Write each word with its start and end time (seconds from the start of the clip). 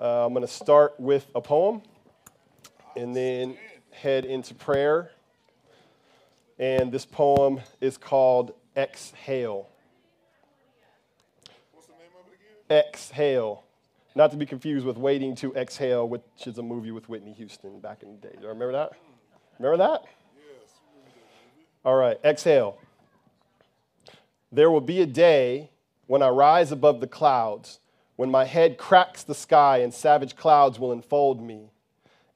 Uh, 0.00 0.26
I'm 0.26 0.32
going 0.32 0.46
to 0.46 0.52
start 0.52 0.98
with 0.98 1.26
a 1.34 1.40
poem 1.40 1.82
and 2.96 3.14
then 3.14 3.56
head 3.90 4.24
into 4.24 4.54
prayer. 4.54 5.10
And 6.58 6.92
this 6.92 7.06
poem 7.06 7.60
is 7.80 7.96
called 7.96 8.54
Exhale. 8.76 9.68
What's 11.72 11.86
the 11.86 11.92
name 11.94 12.02
of 12.18 12.32
it 12.32 12.38
again? 12.68 12.84
Exhale. 12.84 13.64
Not 14.16 14.30
to 14.30 14.36
be 14.36 14.46
confused 14.46 14.86
with 14.86 14.96
Waiting 14.96 15.34
to 15.36 15.54
Exhale, 15.54 16.08
which 16.08 16.22
is 16.46 16.58
a 16.58 16.62
movie 16.62 16.90
with 16.92 17.08
Whitney 17.08 17.32
Houston 17.32 17.80
back 17.80 18.02
in 18.02 18.12
the 18.12 18.28
day. 18.28 18.34
Do 18.34 18.42
you 18.42 18.48
remember 18.48 18.72
that? 18.72 18.92
Remember 19.58 19.76
that? 19.78 20.04
All 21.84 21.96
right, 21.96 22.18
exhale. 22.24 22.78
There 24.50 24.70
will 24.70 24.80
be 24.80 25.02
a 25.02 25.06
day 25.06 25.70
when 26.06 26.22
I 26.22 26.28
rise 26.28 26.72
above 26.72 27.00
the 27.00 27.06
clouds, 27.06 27.78
when 28.16 28.30
my 28.30 28.44
head 28.44 28.78
cracks 28.78 29.22
the 29.22 29.34
sky 29.34 29.78
and 29.78 29.92
savage 29.92 30.36
clouds 30.36 30.78
will 30.78 30.92
enfold 30.92 31.42
me. 31.42 31.70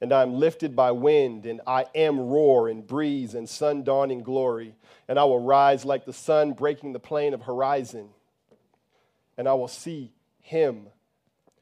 And 0.01 0.13
I 0.13 0.21
am 0.21 0.33
lifted 0.33 0.75
by 0.75 0.91
wind, 0.91 1.45
and 1.45 1.59
I 1.67 1.85
am 1.93 2.19
roar 2.19 2.69
and 2.69 2.87
breeze 2.87 3.33
and 3.33 3.49
sun 3.49 3.83
dawning 3.83 4.23
glory. 4.23 4.75
And 5.07 5.19
I 5.19 5.25
will 5.25 5.41
rise 5.41 5.83
like 5.83 6.05
the 6.05 6.13
sun 6.13 6.53
breaking 6.53 6.93
the 6.93 6.99
plain 6.99 7.33
of 7.33 7.41
horizon. 7.41 8.09
And 9.37 9.47
I 9.47 9.53
will 9.53 9.67
see 9.67 10.11
him 10.41 10.87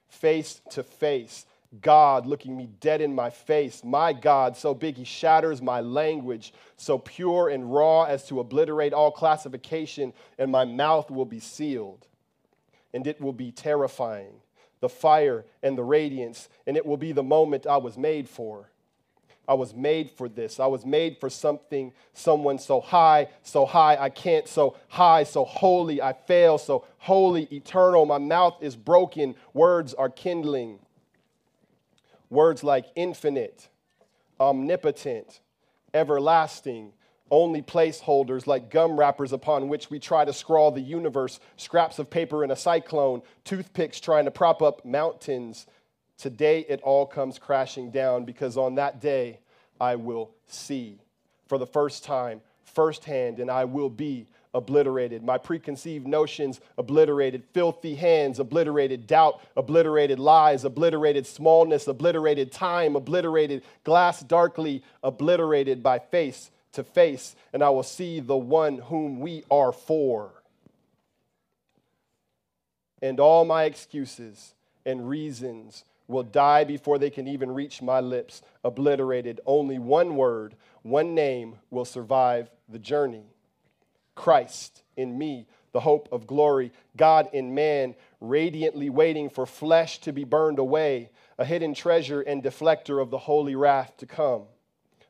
face 0.08 0.62
to 0.72 0.84
face. 0.84 1.46
God 1.82 2.26
looking 2.26 2.56
me 2.56 2.70
dead 2.80 3.02
in 3.02 3.14
my 3.14 3.30
face. 3.30 3.84
My 3.84 4.14
God, 4.14 4.56
so 4.56 4.74
big 4.74 4.96
he 4.96 5.04
shatters 5.04 5.62
my 5.62 5.82
language, 5.82 6.54
so 6.78 6.98
pure 6.98 7.50
and 7.50 7.74
raw 7.74 8.04
as 8.04 8.26
to 8.28 8.40
obliterate 8.40 8.94
all 8.94 9.12
classification, 9.12 10.14
and 10.38 10.52
my 10.52 10.64
mouth 10.64 11.12
will 11.12 11.26
be 11.26 11.40
sealed. 11.40 12.08
And 12.98 13.06
it 13.06 13.22
will 13.22 13.32
be 13.32 13.52
terrifying 13.52 14.42
the 14.80 14.90
fire 14.90 15.46
and 15.62 15.78
the 15.78 15.84
radiance, 15.84 16.50
and 16.66 16.76
it 16.76 16.84
will 16.84 16.98
be 16.98 17.12
the 17.12 17.22
moment 17.22 17.68
I 17.68 17.78
was 17.78 17.96
made 17.96 18.28
for. 18.28 18.72
I 19.48 19.54
was 19.54 19.76
made 19.76 20.10
for 20.10 20.28
this. 20.28 20.60
I 20.60 20.66
was 20.66 20.84
made 20.84 21.20
for 21.20 21.30
something, 21.30 21.94
someone 22.16 22.58
so 22.58 22.82
high, 22.82 23.28
so 23.44 23.68
high 23.68 23.98
I 23.98 24.10
can't, 24.10 24.48
so 24.48 24.78
high, 24.88 25.26
so 25.26 25.46
holy 25.46 26.02
I 26.02 26.14
fail, 26.14 26.58
so 26.58 26.86
holy, 26.98 27.44
eternal. 27.52 28.08
My 28.08 28.18
mouth 28.18 28.56
is 28.62 28.76
broken, 28.76 29.36
words 29.54 29.94
are 29.94 30.10
kindling. 30.10 30.80
Words 32.32 32.64
like 32.64 32.88
infinite, 32.96 33.70
omnipotent, 34.40 35.40
everlasting, 35.94 36.94
only 37.32 37.62
placeholders 37.62 38.48
like 38.48 38.70
gum 38.70 38.98
wrappers 38.98 39.34
upon 39.34 39.68
which 39.68 39.90
we 39.90 40.00
try 40.00 40.26
to 40.26 40.34
scrawl 40.34 40.72
the 40.72 40.82
universe, 40.82 41.40
scraps 41.56 42.00
of 42.00 42.10
paper 42.10 42.44
in 42.44 42.52
a 42.52 42.56
cyclone, 42.56 43.22
toothpicks 43.44 44.00
trying 44.00 44.26
to 44.26 44.32
prop 44.32 44.62
up 44.62 44.86
mountains. 44.86 45.68
Today 46.18 46.66
it 46.68 46.82
all 46.82 47.06
comes 47.06 47.40
crashing 47.40 47.92
down 47.92 48.26
because 48.26 48.58
on 48.58 48.76
that 48.76 49.02
day 49.02 49.40
I 49.80 49.96
will 49.96 50.32
see 50.48 51.00
for 51.48 51.58
the 51.58 51.68
first 51.68 52.04
time, 52.04 52.42
firsthand, 52.64 53.40
and 53.40 53.50
I 53.50 53.66
will 53.66 53.90
be 53.90 54.28
obliterated. 54.54 55.24
My 55.24 55.38
preconceived 55.38 56.08
notions 56.08 56.60
obliterated, 56.78 57.44
filthy 57.54 57.96
hands 57.96 58.40
obliterated, 58.40 59.06
doubt 59.06 59.42
obliterated, 59.56 60.20
lies 60.20 60.66
obliterated, 60.66 61.28
smallness 61.28 61.88
obliterated, 61.88 62.52
time 62.52 62.96
obliterated, 62.96 63.64
glass 63.84 64.22
darkly 64.22 64.84
obliterated 65.04 65.84
by 65.84 66.00
face 66.00 66.52
to 66.78 66.84
face, 66.84 67.36
and 67.54 67.64
I 67.64 67.70
will 67.70 67.84
see 67.84 68.20
the 68.20 68.38
one 68.38 68.78
whom 68.78 69.20
we 69.20 69.44
are 69.50 69.72
for. 69.72 70.32
And 73.02 73.20
all 73.20 73.46
my 73.46 73.64
excuses 73.64 74.54
and 74.86 75.10
reasons 75.10 75.84
will 76.08 76.22
die 76.24 76.64
before 76.64 77.00
they 77.00 77.10
can 77.10 77.28
even 77.28 77.52
reach 77.52 77.82
my 77.82 78.00
lips, 78.00 78.44
obliterated. 78.64 79.42
Only 79.48 79.80
one 79.80 80.16
word, 80.16 80.56
one 80.84 81.16
name 81.16 81.56
will 81.72 81.84
survive 81.84 82.50
the 82.70 82.80
journey 82.80 83.26
Christ 84.14 84.84
in 84.96 85.18
me, 85.18 85.48
the 85.72 85.80
hope 85.80 86.08
of 86.12 86.28
glory, 86.28 86.72
God 86.96 87.28
in 87.34 87.56
man, 87.56 87.96
radiantly 88.22 88.92
waiting 88.92 89.30
for 89.30 89.48
flesh 89.48 90.00
to 90.02 90.12
be 90.12 90.26
burned 90.26 90.60
away, 90.60 91.10
a 91.40 91.46
hidden 91.46 91.74
treasure 91.74 92.22
and 92.22 92.44
deflector 92.44 93.02
of 93.02 93.10
the 93.10 93.18
holy 93.18 93.56
wrath 93.56 93.98
to 93.98 94.06
come, 94.06 94.44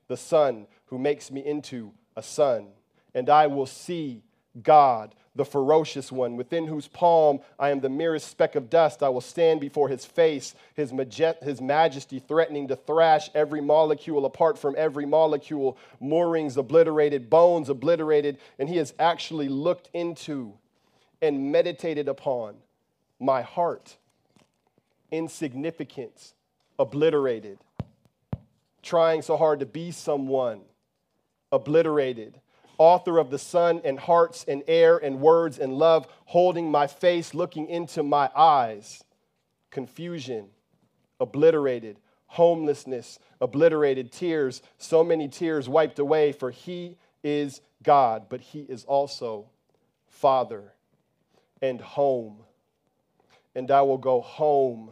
the 0.08 0.18
Son 0.18 0.66
who 0.88 0.98
makes 0.98 1.32
me 1.32 1.46
into 1.46 1.94
a 2.16 2.24
son. 2.24 2.68
And 3.14 3.30
I 3.30 3.48
will 3.48 3.66
see 3.66 4.24
God, 4.64 5.14
the 5.36 5.46
ferocious 5.46 6.12
one, 6.12 6.36
within 6.36 6.68
whose 6.68 6.88
palm 6.88 7.40
I 7.60 7.70
am 7.70 7.80
the 7.80 7.90
merest 7.90 8.30
speck 8.30 8.56
of 8.56 8.70
dust. 8.70 9.04
I 9.04 9.10
will 9.10 9.22
stand 9.22 9.62
before 9.62 9.90
his 9.90 10.06
face, 10.06 10.56
his, 10.74 10.92
maje- 10.92 11.42
his 11.42 11.62
majesty 11.62 12.20
threatening 12.20 12.68
to 12.70 12.76
thrash 12.76 13.30
every 13.36 13.62
molecule 13.62 14.26
apart 14.26 14.58
from 14.58 14.76
every 14.78 15.06
molecule, 15.06 15.78
moorings 16.00 16.58
obliterated, 16.58 17.30
bones 17.30 17.70
obliterated, 17.70 18.40
and 18.58 18.68
he 18.68 18.78
has 18.78 18.94
actually 19.00 19.48
looked 19.48 19.90
into 19.94 20.54
and 21.22 21.52
meditated 21.52 22.08
upon 22.08 22.56
my 23.20 23.42
heart. 23.42 23.98
Insignificance 25.12 26.34
obliterated. 26.80 27.60
Trying 28.82 29.22
so 29.22 29.38
hard 29.38 29.60
to 29.60 29.66
be 29.66 29.92
someone 29.92 30.62
obliterated 31.52 32.40
author 32.78 33.18
of 33.18 33.30
the 33.30 33.40
sun 33.40 33.82
and 33.84 34.00
hearts 34.00 34.46
and 34.48 34.64
air 34.68 34.98
and 34.98 35.20
words 35.20 35.60
and 35.60 35.74
love, 35.74 36.08
holding 36.26 36.70
my 36.70 36.88
face, 36.88 37.34
looking 37.34 37.68
into 37.68 38.04
my 38.04 38.30
eyes. 38.36 39.04
Confusion, 39.70 40.48
obliterated. 41.20 41.98
Homelessness, 42.28 43.20
obliterated. 43.40 44.12
Tears, 44.12 44.62
so 44.78 45.04
many 45.04 45.28
tears 45.28 45.70
wiped 45.70 46.00
away, 46.00 46.32
for 46.32 46.52
He 46.52 46.98
is 47.24 47.62
God, 47.84 48.28
but 48.30 48.42
He 48.42 48.62
is 48.62 48.84
also 48.84 49.50
Father 50.08 50.74
and 51.62 51.80
home. 51.80 52.44
And 53.56 53.72
I 53.72 53.82
will 53.82 53.98
go 53.98 54.22
home 54.22 54.92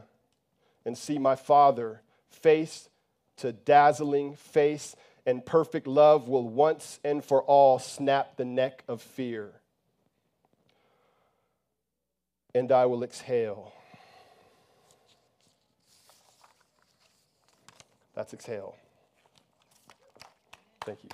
and 0.86 0.98
see 0.98 1.20
my 1.20 1.36
Father 1.36 2.02
face 2.30 2.90
to 3.38 3.52
dazzling 3.52 4.36
face 4.36 4.96
and 5.26 5.46
perfect 5.46 5.88
love 5.88 6.28
will 6.28 6.48
once 6.48 7.00
and 7.04 7.24
for 7.24 7.42
all 7.44 7.80
snap 7.80 8.38
the 8.38 8.46
neck 8.46 8.84
of 8.88 9.02
fear. 9.02 9.54
And 12.54 12.72
I 12.72 12.86
will 12.86 13.04
exhale. 13.04 13.74
That's 18.14 18.34
exhale. 18.34 18.76
Thank 20.82 21.04
you. 21.04 21.10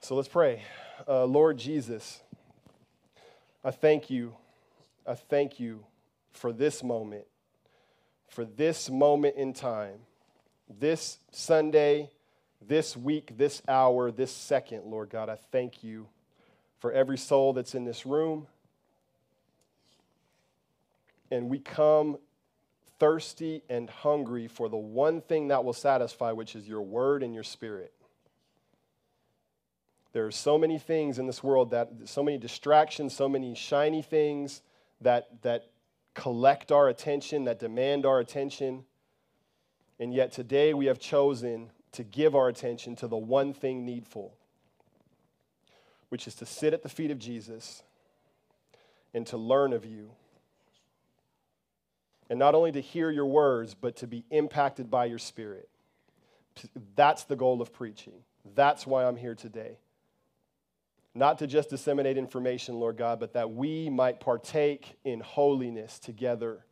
So 0.00 0.16
let's 0.16 0.28
pray. 0.28 0.62
Uh, 1.08 1.24
Lord 1.24 1.56
Jesus, 1.58 2.20
I 3.64 3.70
thank 3.70 4.10
you. 4.10 4.34
I 5.06 5.14
thank 5.14 5.58
you 5.58 5.84
for 6.32 6.52
this 6.52 6.82
moment 6.82 7.24
for 8.32 8.46
this 8.46 8.88
moment 8.88 9.36
in 9.36 9.52
time, 9.52 9.98
this 10.80 11.18
Sunday, 11.32 12.10
this 12.66 12.96
week, 12.96 13.36
this 13.36 13.60
hour, 13.68 14.10
this 14.10 14.32
second, 14.32 14.84
Lord 14.86 15.10
God. 15.10 15.28
I 15.28 15.36
thank 15.36 15.84
you 15.84 16.08
for 16.78 16.90
every 16.92 17.18
soul 17.18 17.52
that's 17.52 17.74
in 17.74 17.84
this 17.84 18.06
room. 18.06 18.46
And 21.30 21.50
we 21.50 21.58
come 21.58 22.16
thirsty 22.98 23.62
and 23.68 23.90
hungry 23.90 24.48
for 24.48 24.70
the 24.70 24.78
one 24.78 25.20
thing 25.20 25.48
that 25.48 25.62
will 25.62 25.74
satisfy, 25.74 26.32
which 26.32 26.56
is 26.56 26.66
your 26.66 26.82
word 26.82 27.22
and 27.22 27.34
your 27.34 27.44
spirit. 27.44 27.92
There 30.14 30.24
are 30.26 30.32
so 30.32 30.56
many 30.56 30.78
things 30.78 31.18
in 31.18 31.26
this 31.26 31.42
world 31.42 31.72
that, 31.72 31.90
so 32.06 32.22
many 32.22 32.38
distractions, 32.38 33.14
so 33.14 33.28
many 33.28 33.54
shiny 33.54 34.00
things 34.00 34.62
that, 35.02 35.42
that 35.42 35.71
collect 36.14 36.70
our 36.72 36.88
attention, 36.88 37.44
that 37.44 37.58
demand 37.58 38.06
our 38.06 38.20
attention. 38.20 38.84
And 39.98 40.12
yet 40.12 40.32
today 40.32 40.74
we 40.74 40.86
have 40.86 40.98
chosen 40.98 41.70
to 41.92 42.02
give 42.02 42.34
our 42.34 42.48
attention 42.48 42.96
to 42.96 43.06
the 43.06 43.16
one 43.16 43.52
thing 43.52 43.84
needful, 43.84 44.34
which 46.08 46.26
is 46.26 46.34
to 46.36 46.46
sit 46.46 46.72
at 46.74 46.82
the 46.82 46.88
feet 46.88 47.10
of 47.10 47.18
Jesus 47.18 47.82
and 49.14 49.26
to 49.28 49.36
learn 49.36 49.72
of 49.72 49.84
you. 49.84 50.10
And 52.30 52.38
not 52.38 52.54
only 52.54 52.72
to 52.72 52.80
hear 52.80 53.10
your 53.10 53.26
words, 53.26 53.74
but 53.74 53.96
to 53.96 54.06
be 54.06 54.24
impacted 54.30 54.90
by 54.90 55.04
your 55.04 55.18
spirit. 55.18 55.68
That's 56.96 57.24
the 57.24 57.36
goal 57.36 57.60
of 57.60 57.72
preaching. 57.72 58.14
That's 58.54 58.86
why 58.86 59.04
I'm 59.04 59.16
here 59.16 59.34
today 59.34 59.76
not 61.14 61.38
to 61.38 61.46
just 61.46 61.70
disseminate 61.70 62.16
information, 62.16 62.76
Lord 62.76 62.96
God, 62.96 63.20
but 63.20 63.34
that 63.34 63.50
we 63.50 63.90
might 63.90 64.20
partake 64.20 64.96
in 65.04 65.20
holiness 65.20 65.98
together 65.98 66.64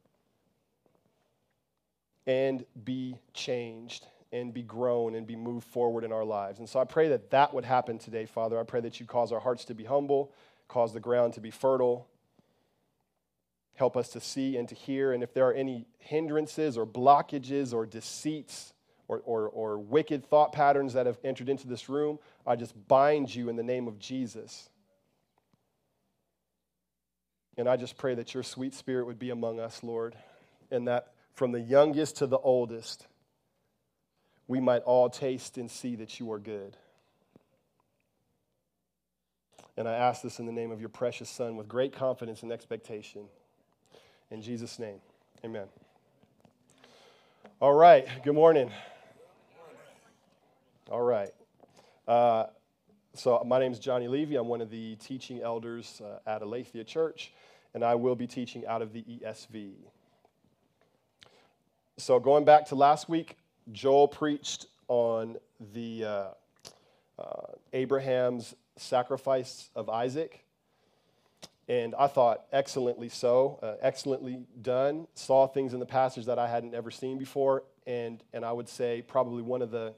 and 2.27 2.65
be 2.85 3.17
changed 3.35 4.07
and 4.33 4.55
be 4.55 4.63
grown 4.63 5.15
and 5.15 5.27
be 5.27 5.37
moved 5.37 5.67
forward 5.67 6.05
in 6.05 6.13
our 6.13 6.25
lives. 6.25 6.59
And 6.59 6.69
so 6.69 6.79
I 6.81 6.85
pray 6.85 7.09
that 7.09 7.31
that 7.31 7.53
would 7.53 7.65
happen 7.65 7.99
today, 7.99 8.27
Father. 8.27 8.59
I 8.59 8.63
pray 8.63 8.81
that 8.81 9.01
you 9.01 9.07
cause 9.07 9.33
our 9.33 9.41
hearts 9.41 9.65
to 9.67 9.75
be 9.75 9.85
humble, 9.85 10.33
cause 10.69 10.93
the 10.93 11.01
ground 11.01 11.35
to 11.35 11.41
be 11.41 11.51
fertile. 11.51 12.07
Help 13.75 13.97
us 13.97 14.11
to 14.11 14.21
see 14.21 14.57
and 14.57 14.69
to 14.69 14.75
hear. 14.75 15.13
And 15.13 15.23
if 15.23 15.35
there 15.35 15.49
are 15.49 15.53
any 15.53 15.87
hindrances 15.99 16.79
or 16.79 16.87
blockages 16.87 17.75
or 17.75 17.87
deceits 17.87 18.73
or, 19.11 19.21
or, 19.25 19.49
or 19.49 19.79
wicked 19.79 20.25
thought 20.25 20.53
patterns 20.53 20.93
that 20.93 21.07
have 21.07 21.19
entered 21.25 21.49
into 21.49 21.67
this 21.67 21.89
room, 21.89 22.21
I 22.47 22.55
just 22.55 22.75
bind 22.87 23.35
you 23.35 23.49
in 23.49 23.57
the 23.57 23.62
name 23.65 23.89
of 23.89 23.99
Jesus. 23.99 24.69
And 27.57 27.69
I 27.69 27.77
just 27.77 27.99
pray 27.99 28.15
that 28.15 28.35
your 28.35 28.45
sweet 28.45 28.73
spirit 28.73 29.07
would 29.07 29.19
be 29.19 29.31
among 29.31 29.59
us, 29.59 29.83
Lord, 29.83 30.15
and 30.71 30.87
that 30.87 31.09
from 31.35 31.51
the 31.51 31.61
youngest 31.61 32.19
to 32.19 32.29
the 32.29 32.39
oldest, 32.39 33.09
we 34.47 34.61
might 34.61 34.83
all 34.83 35.11
taste 35.11 35.59
and 35.59 35.69
see 35.69 35.97
that 35.97 36.21
you 36.21 36.31
are 36.31 36.39
good. 36.39 36.77
And 39.77 39.89
I 39.89 39.95
ask 39.95 40.23
this 40.23 40.39
in 40.39 40.47
the 40.47 40.53
name 40.53 40.71
of 40.71 40.79
your 40.79 40.89
precious 40.89 41.29
Son 41.29 41.57
with 41.57 41.67
great 41.67 41.93
confidence 41.93 42.45
and 42.45 42.53
expectation. 42.53 43.23
In 44.31 44.41
Jesus' 44.41 44.79
name, 44.79 45.01
amen. 45.45 45.67
All 47.61 47.75
right, 47.75 48.07
good 48.23 48.35
morning. 48.35 48.71
All 50.91 51.03
right. 51.03 51.31
Uh, 52.09 52.47
so, 53.15 53.41
my 53.47 53.61
name 53.61 53.71
is 53.71 53.79
Johnny 53.79 54.09
Levy. 54.09 54.35
I'm 54.35 54.49
one 54.49 54.61
of 54.61 54.71
the 54.71 54.97
teaching 54.97 55.41
elders 55.41 56.03
uh, 56.05 56.19
at 56.29 56.43
Aletheia 56.43 56.83
Church, 56.83 57.33
and 57.75 57.85
I 57.85 57.95
will 57.95 58.17
be 58.17 58.27
teaching 58.27 58.67
out 58.67 58.83
of 58.83 58.93
the 58.93 59.05
ESV. 59.05 59.75
So, 61.97 62.19
going 62.19 62.45
back 62.45 62.67
to 62.67 62.75
last 62.75 63.09
week, 63.09 63.37
Joel 63.71 64.09
preached 64.09 64.67
on 64.89 65.37
the 65.73 66.05
uh, 66.05 66.25
uh 67.21 67.53
Abraham's 67.73 68.57
sacrifice 68.77 69.71
of 69.77 69.89
Isaac 69.89 70.45
and 71.69 71.95
I 71.97 72.09
thought 72.09 72.47
excellently 72.53 73.09
so, 73.09 73.61
uh, 73.63 73.75
excellently 73.81 74.43
done. 74.61 75.07
Saw 75.15 75.47
things 75.47 75.73
in 75.73 75.79
the 75.79 75.87
passage 75.87 76.27
that 76.27 76.37
I 76.37 76.49
hadn't 76.49 76.75
ever 76.75 76.91
seen 76.91 77.17
before, 77.17 77.63
and 77.87 78.21
and 78.33 78.45
I 78.45 78.51
would 78.51 78.69
say 78.69 79.03
probably 79.07 79.43
one 79.43 79.63
of 79.63 79.71
the 79.71 79.95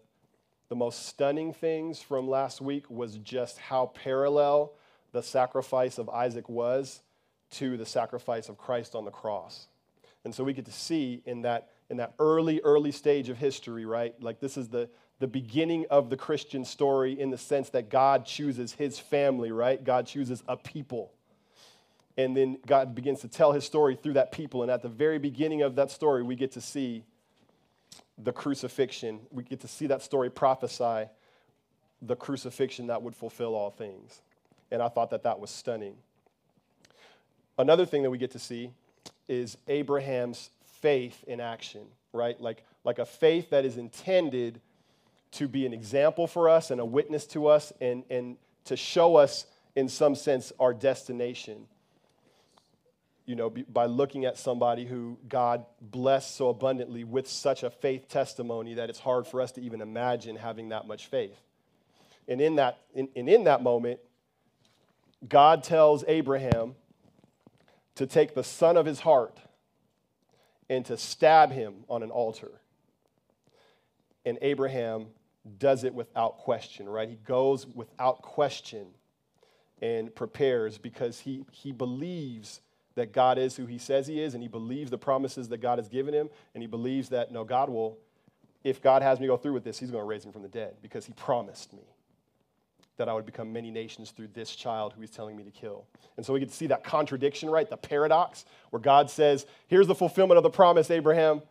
the 0.72 0.76
most 0.76 1.04
stunning 1.04 1.52
things 1.52 2.00
from 2.00 2.26
last 2.26 2.62
week 2.62 2.88
was 2.88 3.18
just 3.18 3.58
how 3.58 3.92
parallel 3.94 4.72
the 5.12 5.22
sacrifice 5.22 5.98
of 5.98 6.08
Isaac 6.08 6.48
was 6.48 7.02
to 7.50 7.76
the 7.76 7.84
sacrifice 7.84 8.48
of 8.48 8.56
Christ 8.56 8.94
on 8.94 9.04
the 9.04 9.10
cross. 9.10 9.66
And 10.24 10.34
so 10.34 10.42
we 10.42 10.54
get 10.54 10.64
to 10.64 10.72
see 10.72 11.20
in 11.26 11.42
that 11.42 11.68
in 11.90 11.98
that 11.98 12.14
early 12.18 12.62
early 12.64 12.90
stage 12.90 13.28
of 13.28 13.36
history, 13.36 13.84
right? 13.84 14.14
Like 14.22 14.40
this 14.40 14.56
is 14.56 14.70
the 14.70 14.88
the 15.18 15.26
beginning 15.26 15.84
of 15.90 16.08
the 16.08 16.16
Christian 16.16 16.64
story 16.64 17.20
in 17.20 17.28
the 17.28 17.36
sense 17.36 17.68
that 17.68 17.90
God 17.90 18.24
chooses 18.24 18.72
his 18.72 18.98
family, 18.98 19.52
right? 19.52 19.84
God 19.84 20.06
chooses 20.06 20.42
a 20.48 20.56
people 20.56 21.12
and 22.16 22.34
then 22.34 22.56
God 22.66 22.94
begins 22.94 23.20
to 23.20 23.28
tell 23.28 23.52
his 23.52 23.64
story 23.64 23.94
through 24.02 24.14
that 24.14 24.32
people. 24.32 24.62
And 24.62 24.70
at 24.70 24.80
the 24.80 24.88
very 24.88 25.18
beginning 25.18 25.60
of 25.60 25.74
that 25.74 25.90
story, 25.90 26.22
we 26.22 26.34
get 26.34 26.52
to 26.52 26.62
see 26.62 27.04
the 28.18 28.32
crucifixion. 28.32 29.20
We 29.30 29.42
get 29.42 29.60
to 29.60 29.68
see 29.68 29.86
that 29.88 30.02
story 30.02 30.30
prophesy 30.30 31.08
the 32.00 32.16
crucifixion 32.16 32.88
that 32.88 33.02
would 33.02 33.14
fulfill 33.14 33.54
all 33.54 33.70
things. 33.70 34.20
And 34.70 34.82
I 34.82 34.88
thought 34.88 35.10
that 35.10 35.22
that 35.22 35.38
was 35.38 35.50
stunning. 35.50 35.94
Another 37.58 37.86
thing 37.86 38.02
that 38.02 38.10
we 38.10 38.18
get 38.18 38.32
to 38.32 38.38
see 38.38 38.70
is 39.28 39.56
Abraham's 39.68 40.50
faith 40.64 41.22
in 41.26 41.40
action, 41.40 41.82
right? 42.12 42.40
Like, 42.40 42.64
like 42.84 42.98
a 42.98 43.06
faith 43.06 43.50
that 43.50 43.64
is 43.64 43.76
intended 43.76 44.60
to 45.32 45.48
be 45.48 45.64
an 45.64 45.72
example 45.72 46.26
for 46.26 46.48
us 46.48 46.70
and 46.70 46.80
a 46.80 46.84
witness 46.84 47.26
to 47.28 47.46
us 47.46 47.72
and, 47.80 48.04
and 48.10 48.36
to 48.64 48.76
show 48.76 49.16
us, 49.16 49.46
in 49.76 49.88
some 49.88 50.14
sense, 50.14 50.52
our 50.58 50.74
destination 50.74 51.66
you 53.24 53.36
know, 53.36 53.50
by 53.50 53.86
looking 53.86 54.24
at 54.24 54.36
somebody 54.36 54.84
who 54.84 55.18
God 55.28 55.64
blessed 55.80 56.34
so 56.34 56.48
abundantly 56.48 57.04
with 57.04 57.28
such 57.28 57.62
a 57.62 57.70
faith 57.70 58.08
testimony 58.08 58.74
that 58.74 58.90
it's 58.90 58.98
hard 58.98 59.26
for 59.26 59.40
us 59.40 59.52
to 59.52 59.60
even 59.60 59.80
imagine 59.80 60.36
having 60.36 60.70
that 60.70 60.86
much 60.86 61.06
faith. 61.06 61.38
And 62.26 62.40
in 62.40 62.56
that, 62.56 62.78
in, 62.94 63.08
and 63.14 63.28
in 63.28 63.44
that 63.44 63.62
moment, 63.62 64.00
God 65.28 65.62
tells 65.62 66.04
Abraham 66.08 66.74
to 67.94 68.06
take 68.06 68.34
the 68.34 68.44
son 68.44 68.76
of 68.76 68.86
his 68.86 69.00
heart 69.00 69.38
and 70.68 70.84
to 70.86 70.96
stab 70.96 71.52
him 71.52 71.84
on 71.88 72.02
an 72.02 72.10
altar. 72.10 72.50
And 74.24 74.38
Abraham 74.40 75.06
does 75.58 75.84
it 75.84 75.94
without 75.94 76.38
question, 76.38 76.88
right? 76.88 77.08
He 77.08 77.16
goes 77.16 77.66
without 77.66 78.22
question 78.22 78.86
and 79.80 80.14
prepares 80.14 80.78
because 80.78 81.20
he, 81.20 81.44
he 81.50 81.72
believes 81.72 82.60
that 82.94 83.12
God 83.12 83.38
is 83.38 83.56
who 83.56 83.66
he 83.66 83.78
says 83.78 84.06
he 84.06 84.20
is, 84.20 84.34
and 84.34 84.42
he 84.42 84.48
believes 84.48 84.90
the 84.90 84.98
promises 84.98 85.48
that 85.48 85.58
God 85.58 85.78
has 85.78 85.88
given 85.88 86.12
him, 86.12 86.28
and 86.54 86.62
he 86.62 86.66
believes 86.66 87.08
that, 87.10 87.32
no, 87.32 87.44
God 87.44 87.70
will, 87.70 87.98
if 88.64 88.80
God 88.80 89.02
has 89.02 89.18
me 89.18 89.26
go 89.26 89.36
through 89.36 89.54
with 89.54 89.64
this, 89.64 89.78
he's 89.78 89.90
going 89.90 90.02
to 90.02 90.06
raise 90.06 90.24
him 90.24 90.32
from 90.32 90.42
the 90.42 90.48
dead 90.48 90.76
because 90.82 91.04
he 91.04 91.12
promised 91.14 91.72
me 91.72 91.82
that 92.98 93.08
I 93.08 93.14
would 93.14 93.26
become 93.26 93.52
many 93.52 93.70
nations 93.70 94.10
through 94.10 94.28
this 94.28 94.54
child 94.54 94.92
who 94.92 95.00
he's 95.00 95.10
telling 95.10 95.36
me 95.36 95.42
to 95.44 95.50
kill. 95.50 95.86
And 96.16 96.24
so 96.24 96.32
we 96.32 96.40
get 96.40 96.50
to 96.50 96.54
see 96.54 96.66
that 96.68 96.84
contradiction, 96.84 97.50
right? 97.50 97.68
The 97.68 97.76
paradox 97.76 98.44
where 98.70 98.80
God 98.80 99.10
says, 99.10 99.46
Here's 99.66 99.86
the 99.86 99.94
fulfillment 99.94 100.36
of 100.36 100.44
the 100.44 100.50
promise, 100.50 100.90
Abraham, 100.90 101.42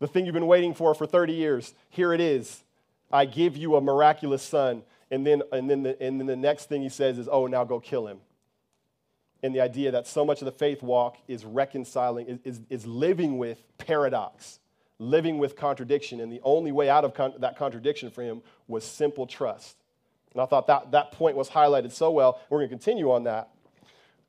the 0.00 0.08
thing 0.08 0.26
you've 0.26 0.34
been 0.34 0.46
waiting 0.46 0.74
for 0.74 0.94
for 0.94 1.06
30 1.06 1.32
years. 1.32 1.72
Here 1.88 2.12
it 2.12 2.20
is. 2.20 2.62
I 3.10 3.24
give 3.26 3.56
you 3.56 3.76
a 3.76 3.80
miraculous 3.80 4.42
son. 4.42 4.82
And 5.10 5.26
then, 5.26 5.42
and 5.52 5.70
then, 5.70 5.82
the, 5.82 6.02
and 6.02 6.18
then 6.18 6.26
the 6.26 6.36
next 6.36 6.68
thing 6.68 6.82
he 6.82 6.88
says 6.88 7.18
is, 7.18 7.28
Oh, 7.30 7.46
now 7.46 7.64
go 7.64 7.78
kill 7.78 8.08
him 8.08 8.18
in 9.42 9.52
the 9.52 9.60
idea 9.60 9.90
that 9.90 10.06
so 10.06 10.24
much 10.24 10.40
of 10.40 10.46
the 10.46 10.52
faith 10.52 10.82
walk 10.82 11.16
is 11.26 11.44
reconciling, 11.44 12.40
is, 12.44 12.60
is 12.70 12.86
living 12.86 13.38
with 13.38 13.62
paradox, 13.78 14.60
living 14.98 15.38
with 15.38 15.56
contradiction. 15.56 16.20
And 16.20 16.32
the 16.32 16.40
only 16.44 16.70
way 16.70 16.88
out 16.88 17.04
of 17.04 17.12
con- 17.12 17.34
that 17.38 17.56
contradiction 17.56 18.10
for 18.10 18.22
him 18.22 18.42
was 18.68 18.84
simple 18.84 19.26
trust. 19.26 19.76
And 20.32 20.40
I 20.40 20.46
thought 20.46 20.68
that, 20.68 20.92
that 20.92 21.12
point 21.12 21.36
was 21.36 21.50
highlighted 21.50 21.92
so 21.92 22.10
well. 22.10 22.40
We're 22.48 22.58
going 22.58 22.68
to 22.68 22.74
continue 22.74 23.10
on 23.10 23.24
that. 23.24 23.50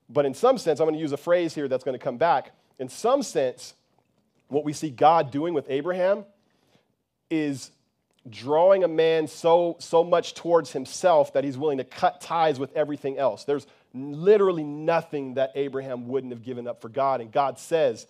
But 0.09 0.25
in 0.25 0.33
some 0.33 0.57
sense, 0.57 0.79
I'm 0.79 0.85
going 0.85 0.95
to 0.95 1.01
use 1.01 1.11
a 1.11 1.17
phrase 1.17 1.55
here 1.55 1.67
that's 1.67 1.83
going 1.83 1.97
to 1.97 2.03
come 2.03 2.17
back. 2.17 2.51
In 2.79 2.89
some 2.89 3.23
sense, 3.23 3.73
what 4.47 4.65
we 4.65 4.73
see 4.73 4.89
God 4.89 5.31
doing 5.31 5.53
with 5.53 5.69
Abraham 5.69 6.25
is 7.29 7.71
drawing 8.29 8.83
a 8.83 8.87
man 8.87 9.27
so, 9.27 9.75
so 9.79 10.03
much 10.03 10.33
towards 10.33 10.71
himself 10.71 11.33
that 11.33 11.43
he's 11.43 11.57
willing 11.57 11.77
to 11.77 11.83
cut 11.83 12.21
ties 12.21 12.59
with 12.59 12.75
everything 12.75 13.17
else. 13.17 13.43
There's 13.43 13.67
literally 13.93 14.63
nothing 14.63 15.35
that 15.35 15.51
Abraham 15.55 16.07
wouldn't 16.07 16.33
have 16.33 16.43
given 16.43 16.67
up 16.67 16.81
for 16.81 16.89
God. 16.89 17.21
And 17.21 17.31
God 17.31 17.59
says, 17.59 18.07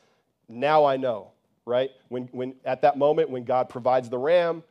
Now 0.47 0.85
I 0.85 0.97
know, 0.97 1.31
right? 1.65 1.91
When, 2.09 2.29
when, 2.31 2.55
at 2.63 2.81
that 2.81 2.97
moment, 2.97 3.29
when 3.29 3.43
God 3.43 3.69
provides 3.69 4.09
the 4.09 4.17
ram, 4.17 4.63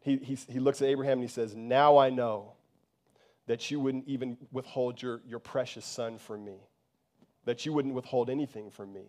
he, 0.00 0.16
he, 0.16 0.38
he 0.50 0.58
looks 0.58 0.80
at 0.80 0.88
Abraham 0.88 1.14
and 1.14 1.22
he 1.22 1.28
says, 1.28 1.54
Now 1.54 1.98
I 1.98 2.10
know 2.10 2.52
that 3.46 3.70
you 3.70 3.80
wouldn't 3.80 4.06
even 4.06 4.36
withhold 4.52 5.00
your, 5.00 5.20
your 5.26 5.38
precious 5.38 5.84
son 5.84 6.18
from 6.18 6.44
me, 6.44 6.56
that 7.44 7.66
you 7.66 7.72
wouldn't 7.72 7.94
withhold 7.94 8.30
anything 8.30 8.70
from 8.70 8.92
me. 8.92 9.04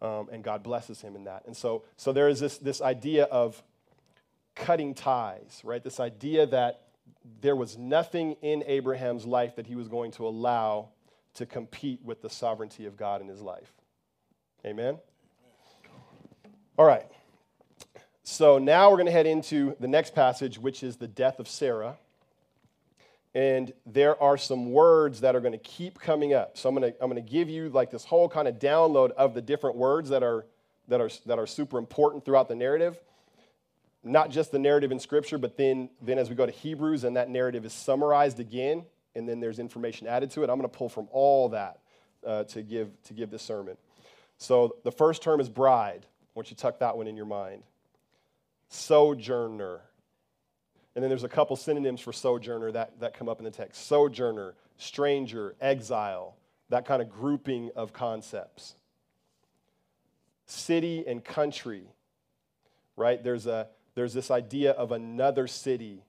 Um, 0.00 0.28
and 0.32 0.42
God 0.42 0.64
blesses 0.64 1.00
him 1.00 1.14
in 1.14 1.24
that. 1.24 1.44
And 1.46 1.56
so, 1.56 1.84
so 1.96 2.12
there 2.12 2.28
is 2.28 2.40
this, 2.40 2.58
this 2.58 2.80
idea 2.80 3.24
of 3.24 3.62
cutting 4.56 4.94
ties, 4.94 5.60
right? 5.64 5.82
This 5.82 6.00
idea 6.00 6.46
that 6.46 6.82
there 7.40 7.56
was 7.56 7.76
nothing 7.76 8.36
in 8.42 8.62
Abraham's 8.66 9.24
life 9.24 9.56
that 9.56 9.66
he 9.66 9.74
was 9.74 9.88
going 9.88 10.12
to 10.12 10.26
allow 10.26 10.88
to 11.34 11.46
compete 11.46 12.00
with 12.04 12.22
the 12.22 12.30
sovereignty 12.30 12.86
of 12.86 12.96
God 12.96 13.20
in 13.20 13.28
his 13.28 13.40
life. 13.40 13.72
Amen? 14.64 14.98
All 16.78 16.86
right. 16.86 17.06
So 18.22 18.58
now 18.58 18.90
we're 18.90 18.96
going 18.96 19.06
to 19.06 19.12
head 19.12 19.26
into 19.26 19.76
the 19.80 19.88
next 19.88 20.14
passage, 20.14 20.58
which 20.58 20.82
is 20.82 20.96
the 20.96 21.08
death 21.08 21.38
of 21.38 21.48
Sarah. 21.48 21.96
And 23.34 23.72
there 23.86 24.20
are 24.22 24.36
some 24.36 24.72
words 24.72 25.20
that 25.20 25.34
are 25.34 25.40
going 25.40 25.52
to 25.52 25.58
keep 25.58 25.98
coming 25.98 26.34
up. 26.34 26.56
So 26.58 26.68
I'm 26.68 26.74
going 26.74 26.92
to, 26.92 27.02
I'm 27.02 27.10
going 27.10 27.22
to 27.22 27.30
give 27.30 27.48
you 27.48 27.70
like 27.70 27.90
this 27.90 28.04
whole 28.04 28.28
kind 28.28 28.46
of 28.46 28.58
download 28.58 29.10
of 29.12 29.34
the 29.34 29.40
different 29.40 29.76
words 29.76 30.10
that 30.10 30.22
are, 30.22 30.46
that, 30.88 31.00
are, 31.00 31.10
that 31.26 31.38
are 31.38 31.46
super 31.46 31.78
important 31.78 32.24
throughout 32.24 32.48
the 32.48 32.54
narrative 32.54 32.98
not 34.04 34.30
just 34.30 34.50
the 34.50 34.58
narrative 34.58 34.90
in 34.90 34.98
Scripture, 34.98 35.38
but 35.38 35.56
then, 35.56 35.88
then 36.00 36.18
as 36.18 36.28
we 36.28 36.34
go 36.34 36.46
to 36.46 36.52
Hebrews 36.52 37.04
and 37.04 37.16
that 37.16 37.28
narrative 37.28 37.64
is 37.64 37.72
summarized 37.72 38.40
again, 38.40 38.84
and 39.14 39.28
then 39.28 39.40
there's 39.40 39.58
information 39.58 40.06
added 40.06 40.30
to 40.32 40.42
it. 40.42 40.50
I'm 40.50 40.58
going 40.58 40.68
to 40.68 40.76
pull 40.76 40.88
from 40.88 41.08
all 41.12 41.50
that 41.50 41.78
uh, 42.26 42.44
to, 42.44 42.62
give, 42.62 42.90
to 43.04 43.14
give 43.14 43.30
this 43.30 43.42
sermon. 43.42 43.76
So 44.38 44.76
the 44.82 44.90
first 44.90 45.22
term 45.22 45.40
is 45.40 45.48
bride. 45.48 46.04
I 46.04 46.30
want 46.34 46.50
you 46.50 46.56
to 46.56 46.62
tuck 46.62 46.80
that 46.80 46.96
one 46.96 47.06
in 47.06 47.16
your 47.16 47.26
mind. 47.26 47.62
Sojourner. 48.68 49.80
And 50.94 51.02
then 51.02 51.08
there's 51.08 51.24
a 51.24 51.28
couple 51.28 51.56
synonyms 51.56 52.00
for 52.00 52.12
sojourner 52.12 52.72
that, 52.72 52.98
that 53.00 53.14
come 53.14 53.28
up 53.28 53.38
in 53.38 53.44
the 53.44 53.50
text 53.50 53.86
sojourner, 53.86 54.54
stranger, 54.78 55.54
exile, 55.60 56.36
that 56.70 56.86
kind 56.86 57.00
of 57.02 57.10
grouping 57.10 57.70
of 57.76 57.92
concepts. 57.92 58.74
City 60.46 61.04
and 61.06 61.24
country, 61.24 61.84
right? 62.96 63.22
There's 63.22 63.46
a, 63.46 63.68
there's 63.94 64.14
this 64.14 64.30
idea 64.30 64.72
of 64.72 64.92
another 64.92 65.46
city 65.46 66.02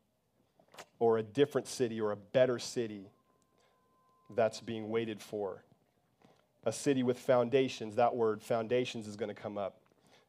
or 1.00 1.18
a 1.18 1.24
different 1.24 1.68
city 1.68 2.00
or 2.00 2.12
a 2.12 2.16
better 2.16 2.60
city 2.60 3.10
that's 4.36 4.62
being 4.62 4.90
waited 4.90 5.22
for. 5.22 5.64
a 6.66 6.72
city 6.72 7.04
with 7.04 7.20
foundations. 7.20 7.96
That 7.96 8.16
word 8.16 8.42
foundations 8.42 9.08
is 9.08 9.16
going 9.16 9.34
to 9.34 9.40
come 9.42 9.58
up. 9.58 9.80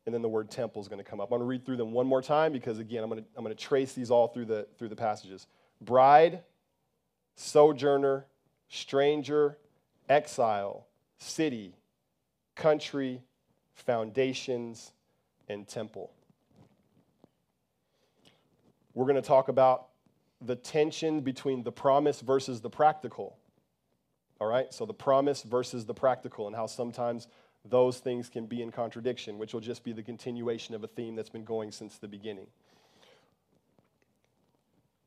And 0.06 0.14
then 0.14 0.20
the 0.20 0.28
word 0.28 0.50
temple 0.50 0.82
is 0.82 0.88
going 0.88 1.02
to 1.02 1.08
come 1.08 1.20
up. 1.20 1.28
I'm 1.28 1.38
going 1.38 1.42
to 1.42 1.46
read 1.46 1.64
through 1.64 1.76
them 1.76 1.92
one 1.92 2.06
more 2.06 2.20
time 2.20 2.52
because, 2.52 2.78
again, 2.78 3.02
I'm 3.02 3.08
going 3.08 3.22
to, 3.22 3.28
I'm 3.36 3.44
going 3.44 3.56
to 3.56 3.62
trace 3.62 3.92
these 3.94 4.10
all 4.10 4.28
through 4.28 4.46
the, 4.46 4.66
through 4.78 4.88
the 4.88 4.96
passages. 4.96 5.46
Bride, 5.80 6.42
sojourner, 7.36 8.26
stranger, 8.68 9.56
exile, 10.08 10.86
city, 11.18 11.74
country, 12.54 13.22
foundations, 13.74 14.92
and 15.48 15.66
temple. 15.66 16.10
We're 18.94 19.06
going 19.06 19.16
to 19.16 19.22
talk 19.22 19.48
about 19.48 19.88
the 20.40 20.56
tension 20.56 21.20
between 21.20 21.62
the 21.62 21.72
promise 21.72 22.20
versus 22.20 22.60
the 22.60 22.70
practical. 22.70 23.36
All 24.40 24.46
right? 24.46 24.72
So 24.72 24.86
the 24.86 24.94
promise 24.94 25.42
versus 25.42 25.84
the 25.84 25.94
practical, 25.94 26.46
and 26.46 26.54
how 26.54 26.66
sometimes 26.66 27.28
those 27.64 27.98
things 27.98 28.28
can 28.28 28.46
be 28.46 28.62
in 28.62 28.70
contradiction, 28.70 29.38
which 29.38 29.54
will 29.54 29.60
just 29.60 29.84
be 29.84 29.92
the 29.92 30.02
continuation 30.02 30.74
of 30.74 30.84
a 30.84 30.86
theme 30.86 31.16
that's 31.16 31.30
been 31.30 31.44
going 31.44 31.72
since 31.72 31.98
the 31.98 32.08
beginning. 32.08 32.46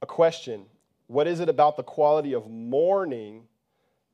A 0.02 0.06
question 0.06 0.66
What 1.08 1.28
is 1.28 1.40
it 1.40 1.50
about 1.50 1.78
the 1.78 1.84
quality 1.84 2.34
of 2.34 2.50
mourning 2.50 3.44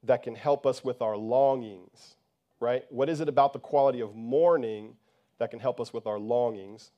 that 0.04 0.24
can 0.24 0.36
help 0.36 0.66
us 0.66 0.84
with 0.84 1.02
our 1.02 1.18
longings? 1.18 2.16
Right? 2.60 2.84
What 2.90 3.10
is 3.10 3.20
it 3.20 3.30
about 3.30 3.54
the 3.54 3.60
quality 3.60 4.02
of 4.02 4.16
mourning 4.16 4.96
that 5.40 5.52
can 5.52 5.60
help 5.60 5.80
us 5.80 5.94
with 5.94 6.06
our 6.06 6.20
longings? 6.20 6.92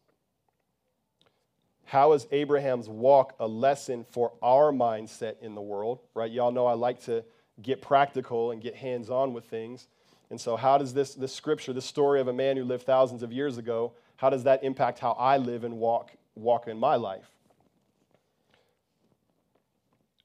How 1.86 2.13
is 2.13 2.27
Abraham's 2.32 2.89
walk 2.89 3.36
a 3.39 3.48
lesson 3.48 4.06
for 4.10 4.34
our 4.42 4.72
mindset 4.72 5.36
in 5.42 5.56
the 5.56 5.62
world? 5.62 6.00
Right? 6.13 6.32
Y'all 6.32 6.51
know 6.51 6.65
I 6.65 6.74
like 6.74 7.04
to 7.06 7.24
get 7.62 7.82
practical 7.82 8.51
and 8.51 8.62
get 8.62 8.75
hands 8.75 9.10
on 9.10 9.34
with 9.34 9.46
things. 9.46 9.88
And 10.30 10.42
so, 10.42 10.56
how 10.56 10.77
does 10.77 10.94
this, 10.94 11.13
this 11.13 11.34
scripture, 11.34 11.72
this 11.72 11.86
story 11.86 12.20
of 12.20 12.27
a 12.27 12.34
man 12.34 12.58
who 12.58 12.63
lived 12.63 12.86
thousands 12.86 13.22
of 13.22 13.32
years 13.32 13.58
ago, 13.58 13.94
how 14.18 14.30
does 14.30 14.44
that 14.44 14.63
impact 14.63 15.00
how 15.00 15.12
I 15.12 15.38
live 15.38 15.63
and 15.63 15.77
walk, 15.77 16.12
walk 16.36 16.68
in 16.68 16.80
my 16.80 16.96
life? 16.96 17.30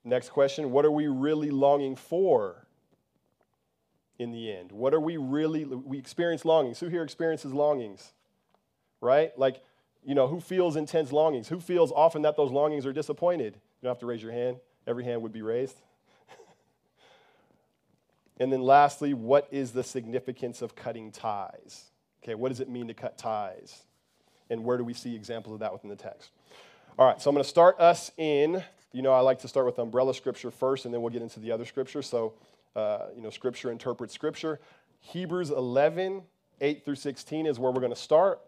Next 0.05 0.31
question 0.31 0.71
What 0.71 0.85
are 0.85 0.91
we 0.91 1.07
really 1.07 1.51
longing 1.51 1.97
for 1.97 2.67
in 4.19 4.33
the 4.33 4.51
end? 4.53 4.73
What 4.73 4.95
are 4.95 5.01
we 5.01 5.19
really, 5.19 5.65
we 5.65 5.99
experience 5.99 6.45
longings. 6.45 6.81
Who 6.81 6.89
here 6.89 7.03
experiences 7.03 7.53
longings? 7.53 8.13
Right? 9.03 9.37
Like, 9.39 9.63
you 10.05 10.15
know, 10.15 10.27
who 10.27 10.41
feels 10.41 10.77
intense 10.77 11.13
longings? 11.13 11.49
Who 11.49 11.61
feels 11.61 11.93
often 11.93 12.23
that 12.23 12.37
those 12.37 12.51
longings 12.51 12.87
are 12.87 12.93
disappointed? 12.93 13.55
You 13.55 13.87
don't 13.87 13.91
have 13.91 14.01
to 14.01 14.07
raise 14.07 14.23
your 14.23 14.33
hand, 14.33 14.59
every 14.87 15.05
hand 15.05 15.23
would 15.23 15.33
be 15.33 15.43
raised. 15.43 15.77
And 18.39 18.51
then 18.51 18.63
lastly, 18.63 19.13
what 19.13 19.49
is 19.51 19.73
the 19.73 19.85
significance 19.85 20.63
of 20.63 20.75
cutting 20.75 21.13
ties? 21.13 21.91
Okay, 22.25 22.35
what 22.35 22.49
does 22.49 22.61
it 22.61 22.71
mean 22.71 22.89
to 22.89 22.95
cut 22.95 23.19
ties? 23.19 23.83
And 24.49 24.65
where 24.65 24.79
do 24.79 24.85
we 24.85 24.95
see 24.95 25.15
examples 25.15 25.53
of 25.53 25.61
that 25.61 25.75
within 25.75 25.91
the 25.91 25.97
text? 25.97 26.31
All 26.99 27.07
right, 27.07 27.21
so 27.21 27.29
I'm 27.29 27.35
going 27.35 27.45
to 27.45 27.49
start 27.49 27.79
us 27.79 28.11
in, 28.17 28.63
you 28.93 29.03
know, 29.03 29.13
I 29.13 29.21
like 29.21 29.41
to 29.41 29.49
start 29.49 29.67
with 29.67 29.79
umbrella 29.79 30.15
scripture 30.15 30.51
first, 30.51 30.87
and 30.87 30.93
then 30.93 31.03
we'll 31.03 31.13
get 31.13 31.23
into 31.23 31.39
the 31.39 31.53
other 31.53 31.65
scripture. 31.67 32.01
So, 32.01 32.33
uh, 32.75 33.07
you 33.15 33.23
know, 33.23 33.31
scripture 33.31 33.71
interprets 33.71 34.15
scripture. 34.15 34.59
Hebrews 35.01 35.51
11, 35.51 36.23
8 36.61 36.85
through 36.85 36.97
16 36.97 37.47
is 37.47 37.59
where 37.59 37.71
we're 37.73 37.81
going 37.81 37.93
to 37.93 37.99
start. 37.99 38.41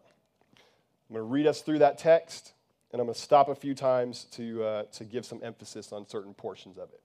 I'm 1.12 1.19
going 1.19 1.28
to 1.28 1.33
read 1.35 1.47
us 1.47 1.61
through 1.61 1.81
that 1.81 1.99
text, 1.99 2.54
and 2.90 2.99
I'm 2.99 3.04
going 3.04 3.14
to 3.14 3.21
stop 3.21 3.50
a 3.50 3.54
few 3.54 3.75
times 3.75 4.25
to, 4.33 4.64
uh, 4.64 4.83
to 4.92 5.04
give 5.04 5.26
some 5.26 5.40
emphasis 5.42 5.92
on 5.92 6.09
certain 6.09 6.33
portions 6.33 6.78
of 6.78 6.88
it. 6.88 7.02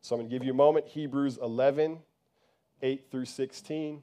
So 0.00 0.14
I'm 0.14 0.20
going 0.20 0.30
to 0.30 0.32
give 0.36 0.44
you 0.44 0.52
a 0.52 0.54
moment. 0.54 0.86
Hebrews 0.86 1.40
11, 1.42 1.98
8 2.82 3.06
through 3.10 3.24
16. 3.24 4.00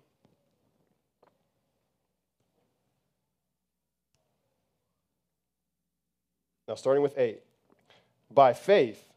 Now, 6.68 6.76
starting 6.76 7.02
with 7.02 7.18
8. 7.18 7.40
By 8.30 8.52
faith, 8.52 9.08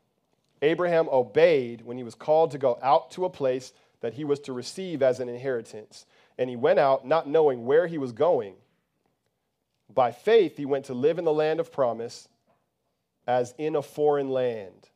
Abraham 0.62 1.08
obeyed 1.10 1.84
when 1.84 1.96
he 1.96 2.04
was 2.04 2.14
called 2.14 2.52
to 2.52 2.58
go 2.58 2.78
out 2.80 3.10
to 3.10 3.24
a 3.24 3.30
place 3.30 3.72
that 4.02 4.14
he 4.14 4.22
was 4.22 4.38
to 4.38 4.52
receive 4.52 5.02
as 5.02 5.18
an 5.18 5.28
inheritance. 5.28 6.06
And 6.38 6.48
he 6.48 6.54
went 6.54 6.78
out 6.78 7.04
not 7.04 7.28
knowing 7.28 7.66
where 7.66 7.88
he 7.88 7.98
was 7.98 8.12
going. 8.12 8.54
By 9.92 10.12
faith, 10.12 10.56
he 10.56 10.66
went 10.66 10.86
to 10.86 10.94
live 10.94 11.18
in 11.18 11.24
the 11.24 11.32
land 11.32 11.60
of 11.60 11.72
promise 11.72 12.28
as 13.26 13.54
in 13.58 13.76
a 13.76 13.82
foreign 13.82 14.30
land 14.30 14.88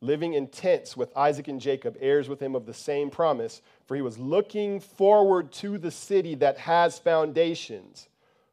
living 0.00 0.34
in 0.34 0.46
tents 0.46 0.96
with 0.96 1.14
Isaac 1.16 1.48
and 1.48 1.60
Jacob, 1.60 1.96
heirs 2.00 2.28
with 2.28 2.40
him 2.40 2.54
of 2.54 2.66
the 2.66 2.74
same 2.74 3.10
promise, 3.10 3.62
for 3.86 3.94
he 3.94 4.02
was 4.02 4.18
looking 4.18 4.80
forward 4.80 5.52
to 5.52 5.78
the 5.78 5.90
city 5.90 6.34
that 6.36 6.58
has 6.58 6.98
foundations, 6.98 8.08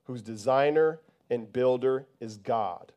whose 0.06 0.22
designer 0.22 1.00
and 1.30 1.52
builder 1.52 2.06
is 2.20 2.38
God. 2.38 2.92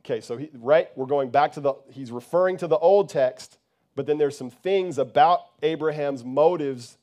Okay, 0.00 0.20
so 0.20 0.36
he, 0.36 0.50
right, 0.54 0.88
we're 0.96 1.06
going 1.06 1.30
back 1.30 1.52
to 1.52 1.60
the, 1.60 1.74
he's 1.90 2.12
referring 2.12 2.56
to 2.58 2.66
the 2.66 2.78
old 2.78 3.10
text, 3.10 3.58
but 3.94 4.06
then 4.06 4.16
there's 4.16 4.36
some 4.36 4.50
things 4.50 4.96
about 4.96 5.40
Abraham's 5.62 6.24
motives 6.24 6.98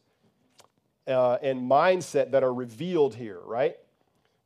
uh, 1.08 1.38
and 1.42 1.70
mindset 1.70 2.32
that 2.32 2.44
are 2.44 2.54
revealed 2.54 3.16
here, 3.16 3.40
right? 3.46 3.76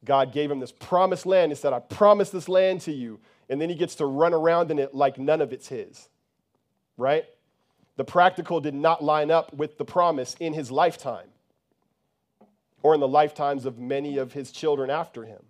God 0.06 0.32
gave 0.32 0.50
him 0.50 0.60
this 0.60 0.72
promised 0.72 1.26
land. 1.26 1.52
He 1.52 1.56
said, 1.56 1.74
I 1.74 1.80
promise 1.80 2.30
this 2.30 2.48
land 2.48 2.82
to 2.82 2.92
you 2.92 3.20
and 3.50 3.60
then 3.60 3.70
he 3.70 3.76
gets 3.76 3.96
to 3.96 4.06
run 4.06 4.34
around 4.34 4.70
in 4.70 4.80
it 4.80 4.94
like 4.94 5.18
none 5.18 5.42
of 5.42 5.52
it's 5.52 5.68
his, 5.68 6.08
right? 6.98 7.26
The 7.98 8.06
practical 8.06 8.62
did 8.62 8.76
not 8.76 9.04
line 9.04 9.32
up 9.32 9.54
with 9.54 9.78
the 9.78 9.86
promise 9.86 10.36
in 10.40 10.54
his 10.54 10.72
lifetime 10.72 11.28
or 12.84 12.94
in 12.94 13.02
the 13.02 13.08
lifetimes 13.08 13.66
of 13.66 13.78
many 13.78 14.18
of 14.18 14.32
his 14.32 14.52
children 14.52 14.90
after 14.90 15.26
him. 15.26 15.42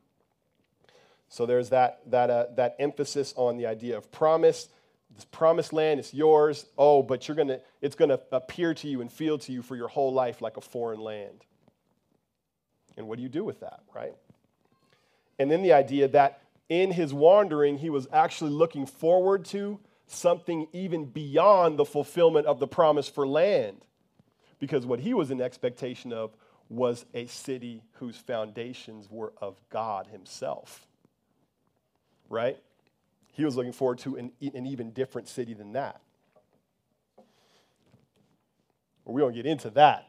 So 1.27 1.45
there's 1.45 1.69
that, 1.69 1.99
that, 2.07 2.29
uh, 2.29 2.45
that 2.55 2.75
emphasis 2.79 3.33
on 3.35 3.57
the 3.57 3.67
idea 3.67 3.97
of 3.97 4.11
promise. 4.11 4.67
This 5.13 5.25
promised 5.25 5.73
land 5.73 5.99
is 5.99 6.11
yours. 6.11 6.65
Oh, 6.75 7.03
but 7.03 7.27
you're 7.27 7.37
gonna, 7.37 7.59
it's 7.81 7.95
going 7.95 8.09
to 8.09 8.19
appear 8.31 8.73
to 8.75 8.87
you 8.87 9.01
and 9.01 9.11
feel 9.11 9.37
to 9.39 9.51
you 9.51 9.61
for 9.61 9.75
your 9.75 9.89
whole 9.89 10.11
life 10.11 10.41
like 10.41 10.57
a 10.57 10.61
foreign 10.61 11.01
land. 11.01 11.45
And 12.97 13.07
what 13.07 13.17
do 13.17 13.23
you 13.23 13.29
do 13.29 13.43
with 13.43 13.59
that, 13.59 13.81
right? 13.93 14.13
And 15.39 15.49
then 15.49 15.63
the 15.63 15.73
idea 15.73 16.09
that 16.09 16.41
in 16.67 16.91
his 16.91 17.13
wandering, 17.13 17.77
he 17.77 17.89
was 17.89 18.07
actually 18.11 18.51
looking 18.51 18.85
forward 18.85 19.45
to 19.45 19.79
something 20.05 20.67
even 20.73 21.05
beyond 21.05 21.79
the 21.79 21.85
fulfillment 21.85 22.45
of 22.45 22.59
the 22.59 22.67
promise 22.67 23.07
for 23.07 23.25
land. 23.25 23.81
Because 24.59 24.85
what 24.85 24.99
he 24.99 25.13
was 25.13 25.31
in 25.31 25.39
expectation 25.39 26.11
of 26.11 26.35
was 26.67 27.05
a 27.13 27.25
city 27.25 27.81
whose 27.93 28.17
foundations 28.17 29.09
were 29.09 29.33
of 29.41 29.55
God 29.69 30.07
himself. 30.07 30.85
Right? 32.29 32.59
He 33.31 33.45
was 33.45 33.55
looking 33.55 33.71
forward 33.71 33.99
to 33.99 34.17
an, 34.17 34.31
an 34.41 34.65
even 34.67 34.91
different 34.91 35.27
city 35.29 35.53
than 35.53 35.73
that. 35.73 36.01
We 39.05 39.21
don't 39.21 39.33
get 39.33 39.47
into 39.47 39.71
that. 39.71 40.08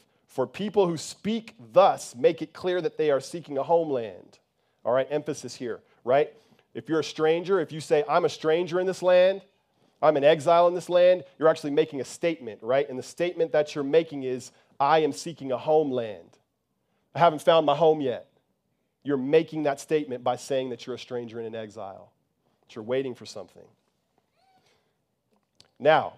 For 0.31 0.47
people 0.47 0.87
who 0.87 0.95
speak 0.95 1.55
thus 1.73 2.15
make 2.15 2.41
it 2.41 2.53
clear 2.53 2.79
that 2.79 2.97
they 2.97 3.11
are 3.11 3.19
seeking 3.19 3.57
a 3.57 3.63
homeland. 3.63 4.39
All 4.85 4.93
right, 4.93 5.05
emphasis 5.11 5.53
here, 5.53 5.81
right? 6.05 6.31
If 6.73 6.87
you're 6.87 7.01
a 7.01 7.03
stranger, 7.03 7.59
if 7.59 7.73
you 7.73 7.81
say, 7.81 8.05
I'm 8.07 8.23
a 8.23 8.29
stranger 8.29 8.79
in 8.79 8.87
this 8.87 9.03
land, 9.03 9.41
I'm 10.01 10.15
an 10.15 10.23
exile 10.23 10.69
in 10.69 10.73
this 10.73 10.87
land, 10.87 11.25
you're 11.37 11.49
actually 11.49 11.71
making 11.71 11.99
a 11.99 12.05
statement, 12.05 12.59
right? 12.63 12.87
And 12.89 12.97
the 12.97 13.03
statement 13.03 13.51
that 13.51 13.75
you're 13.75 13.83
making 13.83 14.23
is, 14.23 14.53
I 14.79 14.99
am 14.99 15.11
seeking 15.11 15.51
a 15.51 15.57
homeland. 15.57 16.37
I 17.13 17.19
haven't 17.19 17.41
found 17.41 17.65
my 17.65 17.75
home 17.75 17.99
yet. 17.99 18.27
You're 19.03 19.17
making 19.17 19.63
that 19.63 19.81
statement 19.81 20.23
by 20.23 20.37
saying 20.37 20.69
that 20.69 20.87
you're 20.87 20.95
a 20.95 20.99
stranger 20.99 21.39
and 21.39 21.47
an 21.47 21.55
exile, 21.55 22.09
that 22.61 22.73
you're 22.73 22.85
waiting 22.85 23.15
for 23.15 23.25
something. 23.25 23.67
Now, 25.77 26.13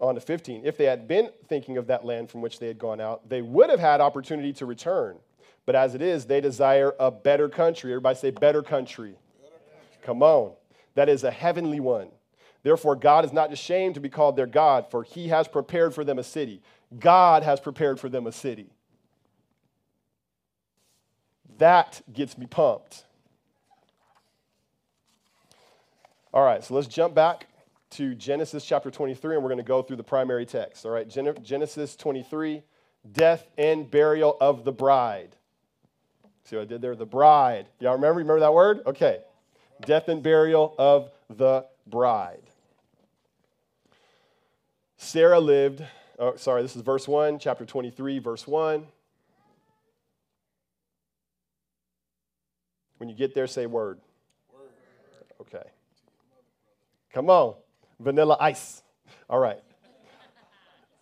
on 0.00 0.14
to 0.14 0.20
15. 0.20 0.62
If 0.64 0.76
they 0.76 0.84
had 0.84 1.08
been 1.08 1.30
thinking 1.48 1.76
of 1.78 1.86
that 1.86 2.04
land 2.04 2.30
from 2.30 2.42
which 2.42 2.58
they 2.58 2.66
had 2.66 2.78
gone 2.78 3.00
out, 3.00 3.28
they 3.28 3.42
would 3.42 3.70
have 3.70 3.80
had 3.80 4.00
opportunity 4.00 4.52
to 4.54 4.66
return. 4.66 5.16
But 5.64 5.74
as 5.74 5.94
it 5.94 6.02
is, 6.02 6.26
they 6.26 6.40
desire 6.40 6.94
a 7.00 7.10
better 7.10 7.48
country. 7.48 7.92
Everybody 7.92 8.18
say, 8.18 8.30
better 8.30 8.62
country. 8.62 9.16
Better 9.42 9.52
country. 9.52 9.98
Come 10.02 10.22
on. 10.22 10.52
That 10.94 11.08
is 11.08 11.24
a 11.24 11.30
heavenly 11.30 11.80
one. 11.80 12.08
Therefore, 12.62 12.96
God 12.96 13.24
is 13.24 13.32
not 13.32 13.52
ashamed 13.52 13.94
to 13.94 14.00
be 14.00 14.08
called 14.08 14.36
their 14.36 14.46
God, 14.46 14.90
for 14.90 15.02
he 15.02 15.28
has 15.28 15.48
prepared 15.48 15.94
for 15.94 16.04
them 16.04 16.18
a 16.18 16.24
city. 16.24 16.62
God 16.98 17.42
has 17.42 17.60
prepared 17.60 18.00
for 18.00 18.08
them 18.08 18.26
a 18.26 18.32
city. 18.32 18.70
That 21.58 22.02
gets 22.12 22.36
me 22.36 22.46
pumped. 22.46 23.04
All 26.34 26.44
right, 26.44 26.62
so 26.62 26.74
let's 26.74 26.86
jump 26.86 27.14
back 27.14 27.46
to 27.90 28.14
Genesis 28.14 28.64
chapter 28.64 28.90
23, 28.90 29.36
and 29.36 29.42
we're 29.42 29.50
going 29.50 29.58
to 29.58 29.64
go 29.64 29.82
through 29.82 29.96
the 29.96 30.04
primary 30.04 30.46
text. 30.46 30.84
All 30.84 30.92
right, 30.92 31.08
Gen- 31.08 31.36
Genesis 31.42 31.96
23, 31.96 32.62
death 33.12 33.46
and 33.56 33.90
burial 33.90 34.36
of 34.40 34.64
the 34.64 34.72
bride. 34.72 35.36
See 36.44 36.56
what 36.56 36.62
I 36.62 36.64
did 36.66 36.80
there? 36.80 36.94
The 36.94 37.06
bride. 37.06 37.66
Y'all 37.80 37.94
remember? 37.94 38.18
Remember 38.18 38.40
that 38.40 38.54
word? 38.54 38.80
Okay. 38.86 39.20
Death 39.84 40.08
and 40.08 40.22
burial 40.22 40.74
of 40.78 41.10
the 41.28 41.66
bride. 41.86 42.42
Sarah 44.96 45.40
lived, 45.40 45.84
oh, 46.18 46.36
sorry, 46.36 46.62
this 46.62 46.74
is 46.74 46.82
verse 46.82 47.06
1, 47.06 47.38
chapter 47.38 47.64
23, 47.64 48.18
verse 48.18 48.46
1. 48.46 48.86
When 52.98 53.08
you 53.08 53.14
get 53.14 53.34
there, 53.34 53.46
say 53.46 53.66
word. 53.66 54.00
Okay. 55.40 55.68
Come 57.12 57.28
on. 57.28 57.54
Vanilla 57.98 58.36
ice. 58.40 58.82
All 59.28 59.38
right. 59.38 59.60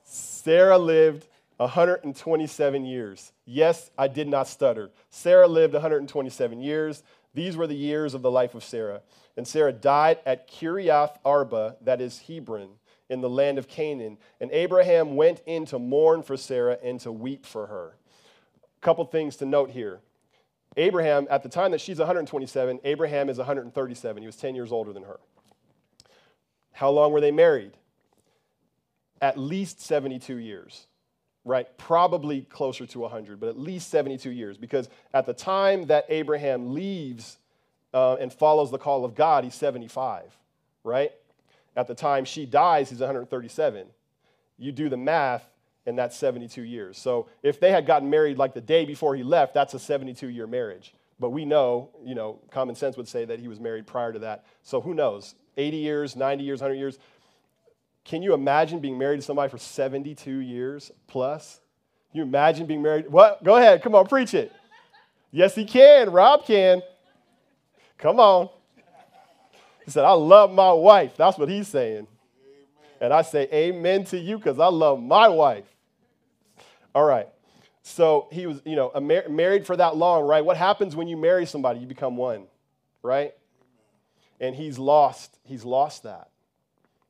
Sarah 0.04 0.78
lived 0.78 1.26
127 1.56 2.84
years. 2.84 3.32
Yes, 3.44 3.90
I 3.96 4.08
did 4.08 4.28
not 4.28 4.48
stutter. 4.48 4.90
Sarah 5.10 5.48
lived 5.48 5.74
127 5.74 6.60
years. 6.60 7.02
These 7.34 7.56
were 7.56 7.66
the 7.66 7.74
years 7.74 8.14
of 8.14 8.22
the 8.22 8.30
life 8.30 8.54
of 8.54 8.62
Sarah. 8.62 9.02
And 9.36 9.46
Sarah 9.46 9.72
died 9.72 10.18
at 10.24 10.48
Kiriath 10.48 11.16
Arba, 11.24 11.76
that 11.82 12.00
is 12.00 12.20
Hebron, 12.20 12.70
in 13.08 13.20
the 13.20 13.30
land 13.30 13.58
of 13.58 13.68
Canaan. 13.68 14.18
And 14.40 14.50
Abraham 14.52 15.16
went 15.16 15.42
in 15.46 15.66
to 15.66 15.78
mourn 15.78 16.22
for 16.22 16.36
Sarah 16.36 16.78
and 16.82 17.00
to 17.00 17.10
weep 17.10 17.44
for 17.44 17.66
her. 17.66 17.96
A 18.78 18.80
couple 18.80 19.04
things 19.04 19.36
to 19.36 19.46
note 19.46 19.70
here. 19.70 20.00
Abraham, 20.76 21.26
at 21.30 21.42
the 21.42 21.48
time 21.48 21.70
that 21.70 21.80
she's 21.80 21.98
127, 21.98 22.80
Abraham 22.84 23.28
is 23.28 23.38
137. 23.38 24.22
He 24.22 24.26
was 24.26 24.36
10 24.36 24.54
years 24.54 24.72
older 24.72 24.92
than 24.92 25.04
her. 25.04 25.20
How 26.74 26.90
long 26.90 27.12
were 27.12 27.20
they 27.20 27.30
married? 27.30 27.72
At 29.22 29.38
least 29.38 29.80
72 29.80 30.36
years, 30.36 30.88
right? 31.44 31.66
Probably 31.78 32.42
closer 32.42 32.84
to 32.84 32.98
100, 32.98 33.38
but 33.38 33.48
at 33.48 33.58
least 33.58 33.88
72 33.90 34.28
years. 34.28 34.58
Because 34.58 34.88
at 35.14 35.24
the 35.24 35.32
time 35.32 35.86
that 35.86 36.04
Abraham 36.08 36.74
leaves 36.74 37.38
uh, 37.94 38.16
and 38.16 38.32
follows 38.32 38.72
the 38.72 38.78
call 38.78 39.04
of 39.04 39.14
God, 39.14 39.44
he's 39.44 39.54
75, 39.54 40.36
right? 40.82 41.12
At 41.76 41.86
the 41.86 41.94
time 41.94 42.24
she 42.24 42.44
dies, 42.44 42.90
he's 42.90 42.98
137. 42.98 43.86
You 44.58 44.72
do 44.72 44.88
the 44.88 44.96
math, 44.96 45.48
and 45.86 45.96
that's 45.96 46.16
72 46.16 46.60
years. 46.60 46.98
So 46.98 47.28
if 47.44 47.60
they 47.60 47.70
had 47.70 47.86
gotten 47.86 48.10
married 48.10 48.36
like 48.36 48.52
the 48.52 48.60
day 48.60 48.84
before 48.84 49.14
he 49.14 49.22
left, 49.22 49.54
that's 49.54 49.74
a 49.74 49.78
72 49.78 50.26
year 50.26 50.48
marriage. 50.48 50.92
But 51.20 51.30
we 51.30 51.44
know, 51.44 51.90
you 52.04 52.16
know, 52.16 52.40
common 52.50 52.74
sense 52.74 52.96
would 52.96 53.06
say 53.06 53.24
that 53.26 53.38
he 53.38 53.46
was 53.46 53.60
married 53.60 53.86
prior 53.86 54.12
to 54.12 54.18
that. 54.20 54.44
So 54.62 54.80
who 54.80 54.92
knows? 54.92 55.36
80 55.56 55.76
years, 55.76 56.16
90 56.16 56.44
years, 56.44 56.60
100 56.60 56.74
years. 56.74 56.98
Can 58.04 58.22
you 58.22 58.34
imagine 58.34 58.80
being 58.80 58.98
married 58.98 59.16
to 59.16 59.22
somebody 59.22 59.50
for 59.50 59.58
72 59.58 60.30
years 60.30 60.90
plus? 61.06 61.60
Can 62.10 62.18
you 62.18 62.22
imagine 62.24 62.66
being 62.66 62.82
married? 62.82 63.10
What? 63.10 63.42
Go 63.42 63.56
ahead. 63.56 63.82
Come 63.82 63.94
on, 63.94 64.06
preach 64.06 64.34
it. 64.34 64.52
Yes, 65.30 65.54
he 65.54 65.64
can. 65.64 66.10
Rob 66.10 66.44
can. 66.44 66.82
Come 67.98 68.20
on. 68.20 68.48
He 69.84 69.90
said, 69.90 70.04
I 70.04 70.12
love 70.12 70.52
my 70.52 70.72
wife. 70.72 71.16
That's 71.16 71.36
what 71.38 71.48
he's 71.48 71.68
saying. 71.68 72.06
And 73.00 73.12
I 73.12 73.22
say 73.22 73.48
amen 73.52 74.04
to 74.06 74.18
you 74.18 74.38
because 74.38 74.58
I 74.58 74.66
love 74.68 75.02
my 75.02 75.28
wife. 75.28 75.66
All 76.94 77.04
right. 77.04 77.28
So 77.82 78.28
he 78.32 78.46
was, 78.46 78.62
you 78.64 78.76
know, 78.76 78.90
mar- 79.00 79.28
married 79.28 79.66
for 79.66 79.76
that 79.76 79.96
long, 79.96 80.24
right? 80.24 80.44
What 80.44 80.56
happens 80.56 80.96
when 80.96 81.06
you 81.06 81.16
marry 81.16 81.44
somebody? 81.44 81.80
You 81.80 81.86
become 81.86 82.16
one, 82.16 82.46
right? 83.02 83.34
And 84.40 84.54
he's 84.54 84.78
lost, 84.78 85.38
he's 85.44 85.64
lost 85.64 86.02
that. 86.02 86.28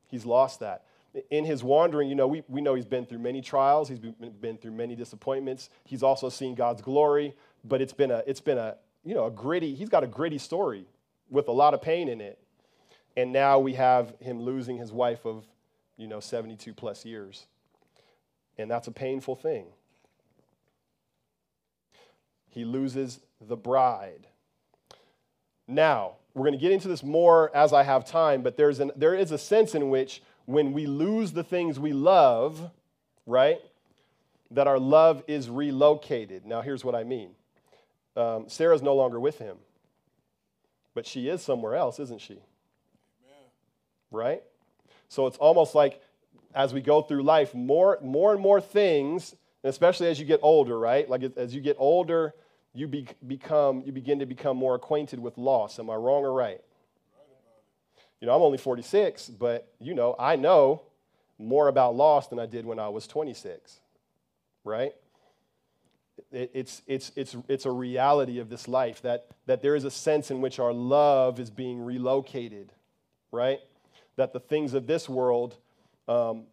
He's 0.09 0.27
lost 0.27 0.61
that. 0.61 0.85
In 1.31 1.45
his 1.45 1.63
wandering, 1.63 2.09
you 2.09 2.15
know, 2.15 2.27
we, 2.27 2.43
we 2.49 2.61
know 2.61 2.75
he's 2.75 2.85
been 2.85 3.07
through 3.07 3.21
many 3.21 3.41
trials, 3.41 3.89
he's 3.89 3.99
been, 3.99 4.15
been 4.41 4.59
through 4.59 4.73
many 4.73 4.97
disappointments. 4.97 5.71
He's 5.85 6.03
also 6.03 6.29
seen 6.29 6.55
God's 6.55 6.83
glory, 6.83 7.35
but 7.65 7.81
it's 7.81 7.93
been 7.93 8.11
a, 8.11 8.23
it's 8.27 8.41
been 8.41 8.59
a, 8.59 8.77
you 9.05 9.15
know, 9.15 9.27
a 9.27 9.31
gritty, 9.31 9.75
he's 9.75 9.89
got 9.89 10.03
a 10.03 10.07
gritty 10.07 10.39
story 10.39 10.87
with 11.31 11.49
a 11.49 11.53
lot 11.53 11.75
of 11.75 11.83
pain 11.83 12.09
in 12.09 12.21
it. 12.21 12.39
And 13.17 13.33
now 13.33 13.59
we 13.61 13.75
have 13.75 14.15
him 14.21 14.43
losing 14.43 14.77
his 14.77 14.93
wife 14.93 15.25
of, 15.25 15.45
you 15.97 16.09
know, 16.09 16.21
72 16.21 16.75
plus 16.75 17.05
years. 17.05 17.47
And 18.59 18.71
that's 18.71 18.89
a 18.89 18.93
painful 18.93 19.37
thing. 19.37 19.67
He 22.49 22.65
loses 22.65 23.21
the 23.41 23.57
bride. 23.57 24.27
Now, 25.67 26.17
we're 26.35 26.43
going 26.43 26.53
to 26.53 26.59
get 26.59 26.73
into 26.73 26.89
this 26.89 27.03
more 27.03 27.55
as 27.55 27.73
I 27.73 27.85
have 27.85 28.05
time, 28.05 28.43
but 28.43 28.57
there's 28.57 28.81
an, 28.81 28.91
there 28.97 29.15
is 29.15 29.31
a 29.31 29.39
sense 29.39 29.75
in 29.75 29.89
which 29.89 30.21
when 30.47 30.73
we 30.73 30.87
lose 30.87 31.33
the 31.33 31.45
things 31.45 31.79
we 31.79 31.93
love, 31.93 32.71
right, 33.25 33.61
that 34.51 34.67
our 34.67 34.79
love 34.79 35.23
is 35.27 35.49
relocated. 35.49 36.45
Now, 36.45 36.61
here's 36.61 36.85
what 36.85 36.95
I 36.95 37.05
mean 37.05 37.31
um, 38.17 38.49
Sarah's 38.49 38.83
no 38.83 38.95
longer 38.95 39.21
with 39.21 39.39
him, 39.39 39.57
but 40.95 41.07
she 41.07 41.29
is 41.29 41.41
somewhere 41.41 41.77
else, 41.77 41.99
isn't 42.01 42.21
she? 42.21 42.35
Amen. 42.35 43.47
Right? 44.11 44.43
So 45.09 45.27
it's 45.27 45.37
almost 45.39 45.75
like 45.75 46.03
as 46.55 46.75
we 46.75 46.81
go 46.81 47.03
through 47.03 47.23
life, 47.23 47.55
more, 47.55 47.99
more 48.03 48.33
and 48.33 48.41
more 48.41 48.61
things, 48.61 49.35
especially 49.63 50.09
as 50.09 50.19
you 50.19 50.25
get 50.25 50.41
older, 50.43 50.79
right? 50.79 51.09
Like 51.09 51.23
as 51.37 51.55
you 51.55 51.61
get 51.61 51.77
older, 51.79 52.35
you 52.75 52.89
be, 52.89 53.07
become 53.27 53.83
you 53.87 53.93
begin 53.93 54.19
to 54.19 54.27
become 54.27 54.57
more 54.57 54.75
acquainted 54.75 55.21
with 55.21 55.39
loss. 55.39 55.79
Am 55.79 55.89
I 55.89 55.95
wrong 55.95 56.25
or 56.25 56.33
right? 56.33 56.61
You 58.21 58.27
know, 58.27 58.35
I'm 58.35 58.43
only 58.43 58.59
46, 58.59 59.29
but 59.29 59.73
you 59.81 59.95
know, 59.95 60.17
I 60.19 60.37
know 60.37 60.83
more 61.39 61.69
about 61.69 61.95
loss 61.95 62.29
than 62.29 62.39
I 62.39 62.47
did 62.47 62.67
when 62.67 62.79
I 62.79 62.89
was 62.89 63.07
26. 63.07 63.81
Right? 64.65 64.95
It, 66.33 66.51
it's, 66.55 66.83
it's, 66.87 67.13
it's, 67.17 67.37
it's 67.49 67.67
a 67.67 67.71
reality 67.71 68.39
of 68.39 68.49
this 68.49 68.67
life 68.67 69.03
that, 69.03 69.27
that 69.47 69.63
there 69.63 69.77
is 69.77 69.85
a 69.85 69.91
sense 69.91 70.31
in 70.31 70.41
which 70.41 70.59
our 70.59 70.73
love 70.73 71.39
is 71.39 71.51
being 71.51 71.85
relocated, 71.85 72.73
right? 73.31 73.61
That 74.17 74.33
the 74.33 74.41
things 74.41 74.75
of 74.75 74.87
this 74.87 75.09
world 75.09 75.57
um, 76.09 76.45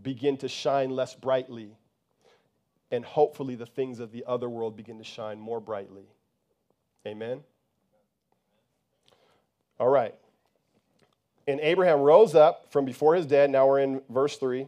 begin 0.00 0.36
to 0.38 0.48
shine 0.48 0.90
less 0.90 1.14
brightly 1.14 1.76
and 2.90 3.04
hopefully 3.04 3.54
the 3.54 3.66
things 3.66 4.00
of 4.00 4.12
the 4.12 4.24
other 4.26 4.48
world 4.48 4.76
begin 4.76 4.98
to 4.98 5.04
shine 5.04 5.38
more 5.38 5.60
brightly. 5.60 6.06
Amen? 7.06 7.40
All 9.78 9.88
right. 9.88 10.14
And 11.46 11.60
Abraham 11.60 12.00
rose 12.00 12.34
up 12.34 12.70
from 12.70 12.84
before 12.84 13.14
his 13.14 13.26
dead, 13.26 13.50
now 13.50 13.66
we're 13.66 13.80
in 13.80 14.02
verse 14.10 14.36
3, 14.36 14.66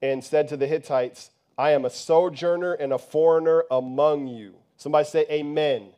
and 0.00 0.24
said 0.24 0.48
to 0.48 0.56
the 0.56 0.66
Hittites, 0.66 1.30
I 1.58 1.72
am 1.72 1.84
a 1.84 1.90
sojourner 1.90 2.72
and 2.72 2.92
a 2.92 2.98
foreigner 2.98 3.64
among 3.70 4.26
you. 4.26 4.54
Somebody 4.76 5.06
say, 5.06 5.26
Amen. 5.30 5.82
Amen. 5.82 5.92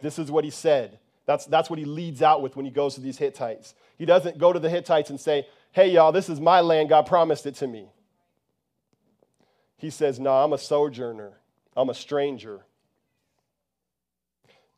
This 0.00 0.18
is 0.18 0.30
what 0.30 0.44
he 0.44 0.50
said. 0.50 0.98
That's, 1.26 1.44
that's 1.46 1.68
what 1.68 1.78
he 1.78 1.84
leads 1.84 2.22
out 2.22 2.40
with 2.40 2.54
when 2.54 2.64
he 2.64 2.70
goes 2.70 2.94
to 2.94 3.00
these 3.00 3.18
Hittites. 3.18 3.74
He 3.98 4.04
doesn't 4.06 4.38
go 4.38 4.52
to 4.52 4.60
the 4.60 4.70
Hittites 4.70 5.10
and 5.10 5.20
say, 5.20 5.46
Hey, 5.72 5.88
y'all, 5.90 6.12
this 6.12 6.28
is 6.28 6.40
my 6.40 6.60
land. 6.60 6.88
God 6.88 7.06
promised 7.06 7.44
it 7.46 7.56
to 7.56 7.66
me. 7.66 7.88
He 9.76 9.90
says, 9.90 10.18
No, 10.18 10.32
I'm 10.32 10.52
a 10.52 10.58
sojourner, 10.58 11.32
I'm 11.76 11.90
a 11.90 11.94
stranger. 11.94 12.64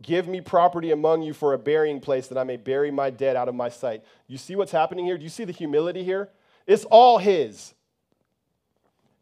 Give 0.00 0.28
me 0.28 0.40
property 0.40 0.92
among 0.92 1.22
you 1.22 1.34
for 1.34 1.54
a 1.54 1.58
burying 1.58 2.00
place 2.00 2.28
that 2.28 2.38
I 2.38 2.44
may 2.44 2.56
bury 2.56 2.90
my 2.90 3.10
dead 3.10 3.34
out 3.34 3.48
of 3.48 3.56
my 3.56 3.68
sight. 3.68 4.04
You 4.28 4.38
see 4.38 4.54
what's 4.54 4.70
happening 4.70 5.04
here? 5.04 5.18
Do 5.18 5.24
you 5.24 5.28
see 5.28 5.44
the 5.44 5.52
humility 5.52 6.04
here? 6.04 6.28
It's 6.68 6.84
all 6.84 7.18
his. 7.18 7.74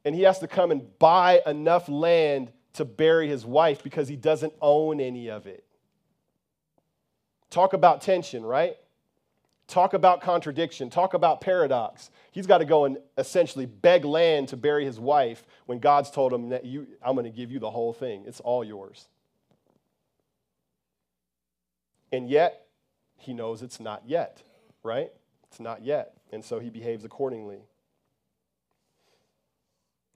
And 0.04 0.14
he 0.14 0.22
has 0.22 0.38
to 0.40 0.46
come 0.46 0.70
and 0.70 0.98
buy 0.98 1.40
enough 1.46 1.88
land 1.88 2.52
to 2.74 2.84
bury 2.84 3.26
his 3.26 3.46
wife 3.46 3.82
because 3.82 4.06
he 4.06 4.16
doesn't 4.16 4.52
own 4.60 5.00
any 5.00 5.30
of 5.30 5.46
it. 5.46 5.64
Talk 7.48 7.72
about 7.72 8.02
tension, 8.02 8.44
right? 8.44 8.76
Talk 9.68 9.94
about 9.94 10.20
contradiction. 10.20 10.90
Talk 10.90 11.14
about 11.14 11.40
paradox. 11.40 12.10
He's 12.30 12.46
got 12.46 12.58
to 12.58 12.64
go 12.64 12.84
and 12.84 12.98
essentially 13.18 13.66
beg 13.66 14.04
land 14.04 14.48
to 14.48 14.56
bury 14.56 14.84
his 14.84 15.00
wife 15.00 15.44
when 15.66 15.80
God's 15.80 16.10
told 16.10 16.32
him 16.32 16.50
that 16.50 16.64
you, 16.64 16.86
I'm 17.02 17.14
going 17.14 17.24
to 17.24 17.36
give 17.36 17.50
you 17.50 17.58
the 17.58 17.70
whole 17.70 17.92
thing. 17.92 18.24
It's 18.26 18.40
all 18.40 18.62
yours. 18.62 19.08
And 22.12 22.28
yet, 22.28 22.66
he 23.16 23.32
knows 23.32 23.62
it's 23.62 23.80
not 23.80 24.02
yet, 24.06 24.42
right? 24.84 25.10
It's 25.48 25.58
not 25.58 25.84
yet. 25.84 26.12
And 26.32 26.44
so 26.44 26.60
he 26.60 26.70
behaves 26.70 27.04
accordingly. 27.04 27.58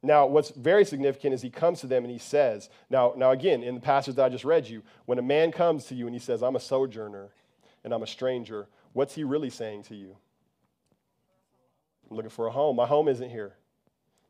Now, 0.02 0.26
what's 0.26 0.50
very 0.50 0.84
significant 0.84 1.34
is 1.34 1.42
he 1.42 1.50
comes 1.50 1.80
to 1.80 1.86
them 1.86 2.04
and 2.04 2.12
he 2.12 2.18
says, 2.18 2.70
now, 2.88 3.12
now 3.16 3.32
again, 3.32 3.62
in 3.62 3.74
the 3.74 3.80
passage 3.80 4.14
that 4.14 4.24
I 4.24 4.28
just 4.28 4.44
read 4.44 4.66
you, 4.68 4.82
when 5.04 5.18
a 5.18 5.22
man 5.22 5.52
comes 5.52 5.86
to 5.86 5.94
you 5.94 6.06
and 6.06 6.14
he 6.14 6.20
says, 6.20 6.42
I'm 6.42 6.56
a 6.56 6.60
sojourner 6.60 7.30
and 7.84 7.92
I'm 7.92 8.02
a 8.02 8.06
stranger, 8.06 8.68
what's 8.92 9.14
he 9.14 9.24
really 9.24 9.50
saying 9.50 9.84
to 9.84 9.94
you? 9.94 10.16
I'm 12.10 12.16
looking 12.16 12.30
for 12.30 12.46
a 12.46 12.50
home. 12.50 12.76
My 12.76 12.86
home 12.86 13.08
isn't 13.08 13.30
here. 13.30 13.54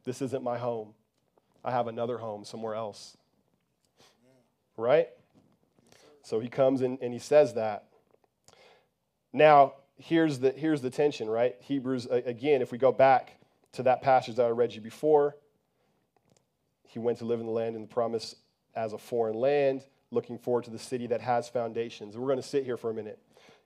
This 0.05 0.23
isn't 0.23 0.43
my 0.43 0.59
home. 0.59 0.95
I 1.65 1.71
have 1.71 1.87
another 1.87 2.19
home 2.19 2.45
somewhere 2.45 2.75
else. 2.75 3.17
Right? 4.77 5.09
So 6.23 6.41
he 6.41 6.49
comes 6.49 6.83
in 6.83 6.99
and 7.01 7.13
he 7.13 7.19
says 7.19 7.55
that. 7.55 7.85
Now, 9.33 9.75
here's 9.97 10.39
the, 10.39 10.53
here's 10.53 10.81
the 10.81 10.91
tension, 10.91 11.29
right? 11.29 11.57
Hebrews, 11.61 12.07
again, 12.11 12.63
if 12.63 12.73
we 12.73 12.79
go 12.79 12.93
back 12.93 13.37
to 13.73 13.83
that 13.85 14.03
passage 14.03 14.37
that 14.37 14.47
I 14.47 14.51
read 14.51 14.75
you 14.75 14.81
before, 14.81 15.37
he 16.89 16.99
went 16.99 17.19
to 17.19 17.25
live 17.25 17.41
in 17.41 17.47
the 17.47 17.53
land 17.53 17.77
in 17.77 17.83
the 17.83 17.89
promise 17.89 18.35
as 18.75 18.93
a 18.93 18.99
foreign 18.99 19.37
land, 19.37 19.85
looking 20.11 20.39
forward 20.39 20.65
to 20.65 20.71
the 20.71 20.79
city 20.79 21.07
that 21.09 21.21
has 21.21 21.49
foundations. 21.49 22.17
We're 22.17 22.27
going 22.27 22.43
to 22.43 22.49
sit 22.49 22.65
here 22.65 22.77
for 22.77 22.91
a 22.91 22.95
minute. 22.95 23.19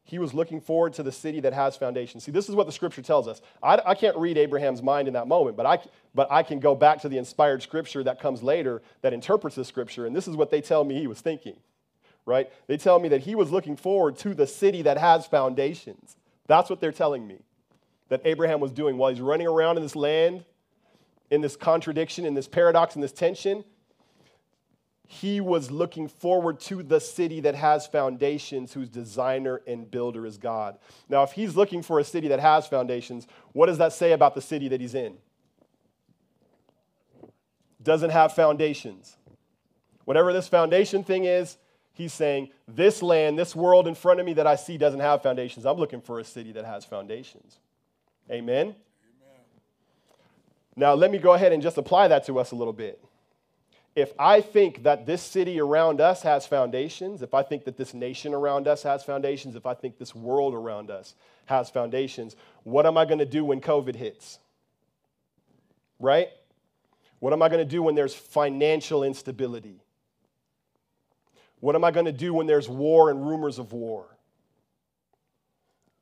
He 0.06 0.18
was 0.18 0.34
looking 0.34 0.60
forward 0.60 0.92
to 0.94 1.02
the 1.02 1.10
city 1.10 1.40
that 1.40 1.54
has 1.54 1.76
foundations. 1.76 2.24
See, 2.24 2.30
this 2.30 2.50
is 2.50 2.54
what 2.54 2.66
the 2.66 2.72
scripture 2.72 3.00
tells 3.00 3.26
us. 3.26 3.40
I, 3.62 3.80
I 3.86 3.94
can't 3.94 4.16
read 4.18 4.36
Abraham's 4.36 4.82
mind 4.82 5.08
in 5.08 5.14
that 5.14 5.26
moment, 5.26 5.56
but 5.56 5.64
I, 5.64 5.78
but 6.14 6.30
I 6.30 6.42
can 6.42 6.60
go 6.60 6.74
back 6.74 7.00
to 7.00 7.08
the 7.08 7.16
inspired 7.16 7.62
scripture 7.62 8.04
that 8.04 8.20
comes 8.20 8.42
later 8.42 8.82
that 9.00 9.14
interprets 9.14 9.56
the 9.56 9.64
scripture, 9.64 10.04
and 10.04 10.14
this 10.14 10.28
is 10.28 10.36
what 10.36 10.50
they 10.50 10.60
tell 10.60 10.84
me 10.84 11.00
he 11.00 11.06
was 11.06 11.22
thinking, 11.22 11.56
right? 12.26 12.50
They 12.66 12.76
tell 12.76 13.00
me 13.00 13.08
that 13.08 13.22
he 13.22 13.34
was 13.34 13.50
looking 13.50 13.76
forward 13.76 14.18
to 14.18 14.34
the 14.34 14.46
city 14.46 14.82
that 14.82 14.98
has 14.98 15.26
foundations. 15.26 16.16
That's 16.46 16.68
what 16.68 16.80
they're 16.80 16.92
telling 16.92 17.26
me 17.26 17.38
that 18.10 18.20
Abraham 18.26 18.60
was 18.60 18.72
doing 18.72 18.98
while 18.98 19.10
he's 19.10 19.22
running 19.22 19.46
around 19.46 19.78
in 19.78 19.82
this 19.82 19.96
land, 19.96 20.44
in 21.30 21.40
this 21.40 21.56
contradiction, 21.56 22.26
in 22.26 22.34
this 22.34 22.46
paradox, 22.46 22.94
in 22.94 23.00
this 23.00 23.12
tension 23.12 23.64
he 25.06 25.40
was 25.40 25.70
looking 25.70 26.08
forward 26.08 26.60
to 26.60 26.82
the 26.82 26.98
city 26.98 27.40
that 27.40 27.54
has 27.54 27.86
foundations, 27.86 28.72
whose 28.72 28.88
designer 28.88 29.60
and 29.66 29.90
builder 29.90 30.24
is 30.24 30.38
God. 30.38 30.78
Now, 31.08 31.22
if 31.22 31.32
he's 31.32 31.56
looking 31.56 31.82
for 31.82 31.98
a 31.98 32.04
city 32.04 32.28
that 32.28 32.40
has 32.40 32.66
foundations, 32.66 33.26
what 33.52 33.66
does 33.66 33.78
that 33.78 33.92
say 33.92 34.12
about 34.12 34.34
the 34.34 34.40
city 34.40 34.68
that 34.68 34.80
he's 34.80 34.94
in? 34.94 35.18
Doesn't 37.82 38.10
have 38.10 38.32
foundations. 38.32 39.16
Whatever 40.06 40.32
this 40.32 40.48
foundation 40.48 41.04
thing 41.04 41.24
is, 41.24 41.58
he's 41.92 42.14
saying, 42.14 42.48
This 42.66 43.02
land, 43.02 43.38
this 43.38 43.54
world 43.54 43.86
in 43.86 43.94
front 43.94 44.20
of 44.20 44.26
me 44.26 44.32
that 44.34 44.46
I 44.46 44.56
see 44.56 44.78
doesn't 44.78 45.00
have 45.00 45.22
foundations. 45.22 45.66
I'm 45.66 45.76
looking 45.76 46.00
for 46.00 46.18
a 46.18 46.24
city 46.24 46.52
that 46.52 46.64
has 46.64 46.86
foundations. 46.86 47.58
Amen? 48.30 48.68
Amen. 48.68 48.74
Now, 50.76 50.94
let 50.94 51.10
me 51.10 51.18
go 51.18 51.34
ahead 51.34 51.52
and 51.52 51.62
just 51.62 51.76
apply 51.76 52.08
that 52.08 52.24
to 52.26 52.38
us 52.38 52.52
a 52.52 52.56
little 52.56 52.72
bit 52.72 53.04
if 53.96 54.12
I 54.18 54.40
think 54.40 54.82
that 54.82 55.06
this 55.06 55.22
city 55.22 55.60
around 55.60 56.00
us 56.00 56.22
has 56.22 56.46
foundations, 56.46 57.22
if 57.22 57.32
I 57.32 57.42
think 57.42 57.64
that 57.64 57.76
this 57.76 57.94
nation 57.94 58.34
around 58.34 58.66
us 58.66 58.82
has 58.82 59.04
foundations, 59.04 59.54
if 59.54 59.66
I 59.66 59.74
think 59.74 59.98
this 59.98 60.14
world 60.14 60.52
around 60.52 60.90
us 60.90 61.14
has 61.46 61.70
foundations, 61.70 62.34
what 62.64 62.86
am 62.86 62.98
I 62.98 63.04
going 63.04 63.20
to 63.20 63.26
do 63.26 63.44
when 63.44 63.60
COVID 63.60 63.94
hits? 63.94 64.40
Right? 66.00 66.28
What 67.20 67.32
am 67.32 67.40
I 67.40 67.48
going 67.48 67.60
to 67.60 67.70
do 67.70 67.82
when 67.82 67.94
there's 67.94 68.14
financial 68.14 69.04
instability? 69.04 69.80
What 71.60 71.76
am 71.76 71.84
I 71.84 71.92
going 71.92 72.06
to 72.06 72.12
do 72.12 72.34
when 72.34 72.46
there's 72.46 72.68
war 72.68 73.10
and 73.10 73.24
rumors 73.24 73.60
of 73.60 73.72
war? 73.72 74.06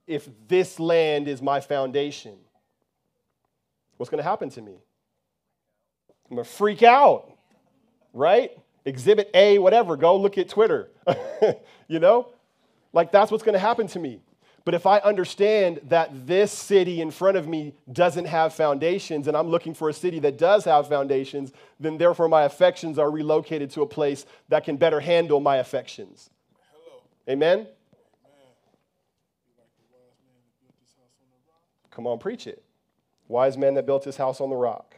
If 0.06 0.28
this 0.48 0.80
land 0.80 1.28
is 1.28 1.42
my 1.42 1.60
foundation, 1.60 2.36
what's 3.98 4.08
going 4.08 4.18
to 4.18 4.28
happen 4.28 4.48
to 4.50 4.62
me? 4.62 4.76
I'm 6.30 6.36
going 6.36 6.44
to 6.44 6.50
freak 6.50 6.82
out 6.82 7.32
right? 8.12 8.50
Exhibit 8.84 9.30
A, 9.34 9.58
whatever, 9.58 9.96
go 9.96 10.16
look 10.16 10.38
at 10.38 10.48
Twitter. 10.48 10.90
you 11.88 11.98
know? 11.98 12.28
Like 12.92 13.12
that's 13.12 13.30
what's 13.30 13.44
going 13.44 13.54
to 13.54 13.58
happen 13.58 13.86
to 13.88 13.98
me. 13.98 14.20
But 14.64 14.74
if 14.74 14.86
I 14.86 14.98
understand 14.98 15.80
that 15.88 16.26
this 16.26 16.52
city 16.52 17.00
in 17.00 17.10
front 17.10 17.36
of 17.36 17.48
me 17.48 17.74
doesn't 17.92 18.26
have 18.26 18.54
foundations 18.54 19.26
and 19.26 19.36
I'm 19.36 19.48
looking 19.48 19.74
for 19.74 19.88
a 19.88 19.92
city 19.92 20.20
that 20.20 20.38
does 20.38 20.64
have 20.66 20.88
foundations, 20.88 21.52
then 21.80 21.98
therefore 21.98 22.28
my 22.28 22.42
affections 22.42 22.98
are 22.98 23.10
relocated 23.10 23.70
to 23.72 23.82
a 23.82 23.86
place 23.86 24.24
that 24.48 24.64
can 24.64 24.76
better 24.76 25.00
handle 25.00 25.40
my 25.40 25.56
affections. 25.56 26.30
Hello. 26.72 27.02
Amen? 27.28 27.58
Amen. 27.58 27.68
Come 31.90 32.06
on, 32.06 32.18
preach 32.18 32.46
it. 32.46 32.62
Wise 33.26 33.56
man 33.56 33.74
that 33.74 33.86
built 33.86 34.04
his 34.04 34.16
house 34.16 34.40
on 34.40 34.48
the 34.48 34.56
rock. 34.56 34.96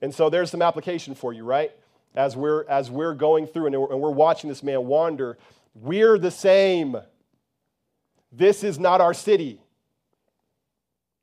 And 0.00 0.14
so 0.14 0.30
there's 0.30 0.50
some 0.50 0.62
application 0.62 1.16
for 1.16 1.32
you, 1.32 1.42
right? 1.42 1.72
As 2.18 2.36
we're, 2.36 2.64
as 2.68 2.90
we're 2.90 3.14
going 3.14 3.46
through 3.46 3.66
and 3.66 3.80
we're, 3.80 3.92
and 3.92 4.00
we're 4.00 4.10
watching 4.10 4.48
this 4.48 4.64
man 4.64 4.86
wander, 4.86 5.38
we're 5.74 6.18
the 6.18 6.32
same. 6.32 6.96
This 8.32 8.64
is 8.64 8.76
not 8.76 9.00
our 9.00 9.14
city. 9.14 9.62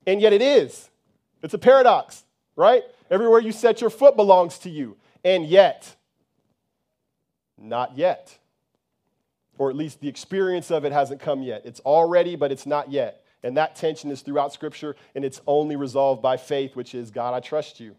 And 0.07 0.21
yet 0.21 0.31
it 0.31 0.41
is. 0.41 0.89
It's 1.43 1.53
a 1.53 1.57
paradox, 1.57 2.23
right? 2.55 2.83
Everywhere 3.11 3.41
you 3.41 3.51
set 3.51 3.81
your 3.81 3.89
foot 3.89 4.15
belongs 4.15 4.57
to 4.59 4.69
you. 4.69 4.95
And 5.25 5.45
yet, 5.45 5.95
not 7.57 7.97
yet. 7.97 8.37
Or 9.57 9.69
at 9.69 9.75
least 9.75 9.99
the 9.99 10.07
experience 10.07 10.71
of 10.71 10.85
it 10.85 10.93
hasn't 10.93 11.19
come 11.19 11.43
yet. 11.43 11.63
It's 11.65 11.81
already, 11.81 12.37
but 12.37 12.53
it's 12.53 12.65
not 12.65 12.89
yet. 12.89 13.25
And 13.43 13.57
that 13.57 13.75
tension 13.75 14.11
is 14.11 14.21
throughout 14.21 14.53
Scripture, 14.53 14.95
and 15.13 15.25
it's 15.25 15.41
only 15.45 15.75
resolved 15.75 16.21
by 16.21 16.37
faith, 16.37 16.75
which 16.75 16.95
is 16.95 17.11
God, 17.11 17.33
I 17.33 17.41
trust 17.41 17.81
you. 17.81 17.97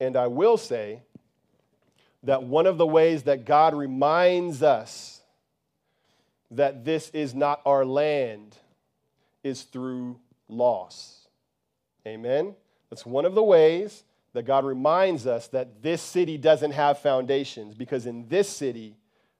And 0.00 0.16
I 0.16 0.26
will 0.26 0.56
say 0.56 1.02
that 2.22 2.42
one 2.42 2.66
of 2.66 2.78
the 2.78 2.86
ways 2.86 3.24
that 3.24 3.44
God 3.44 3.74
reminds 3.74 4.62
us 4.62 5.20
that 6.50 6.84
this 6.84 7.10
is 7.10 7.34
not 7.34 7.60
our 7.64 7.84
land 7.84 8.56
is 9.44 9.62
through 9.62 10.18
loss. 10.48 11.28
Amen? 12.06 12.54
That's 12.88 13.06
one 13.06 13.24
of 13.24 13.34
the 13.34 13.42
ways 13.42 14.04
that 14.32 14.44
God 14.44 14.64
reminds 14.64 15.26
us 15.26 15.48
that 15.48 15.82
this 15.82 16.02
city 16.02 16.36
doesn't 16.36 16.72
have 16.72 16.98
foundations 16.98 17.74
because 17.74 18.06
in 18.06 18.28
this 18.28 18.48
city, 18.48 18.96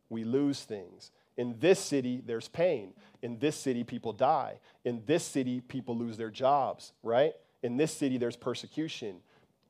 we 0.09 0.25
lose 0.25 0.63
things. 0.63 1.11
In 1.37 1.57
this 1.59 1.79
city, 1.79 2.23
there's 2.25 2.49
pain. 2.49 2.93
In 3.23 3.39
this 3.39 3.57
city, 3.57 3.85
people 3.85 4.13
die. 4.13 4.59
In 4.85 5.03
this 5.07 5.25
city, 5.25 5.61
people 5.61 5.97
lose 5.97 6.17
their 6.17 6.31
jobs, 6.31 6.93
right? 7.03 7.35
In 7.63 7.77
this 7.77 7.93
city, 7.93 8.19
there's 8.19 8.37
persecution 8.37 9.21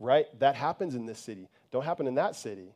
right? 0.01 0.27
That 0.41 0.57
happens 0.57 0.97
in 0.97 1.07
this 1.07 1.21
city. 1.21 1.49
Don't 1.71 1.85
happen 1.85 2.09
in 2.09 2.17
that 2.17 2.35
city. 2.35 2.75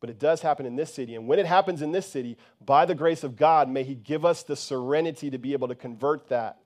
But 0.00 0.10
it 0.10 0.18
does 0.18 0.40
happen 0.40 0.66
in 0.66 0.76
this 0.76 0.92
city. 0.92 1.14
And 1.16 1.26
when 1.26 1.38
it 1.38 1.46
happens 1.46 1.82
in 1.82 1.92
this 1.92 2.06
city, 2.06 2.36
by 2.64 2.84
the 2.86 2.94
grace 2.94 3.24
of 3.24 3.36
God, 3.36 3.68
may 3.68 3.82
He 3.82 3.94
give 3.94 4.24
us 4.24 4.42
the 4.42 4.56
serenity 4.56 5.30
to 5.30 5.38
be 5.38 5.52
able 5.52 5.68
to 5.68 5.74
convert 5.74 6.28
that, 6.28 6.58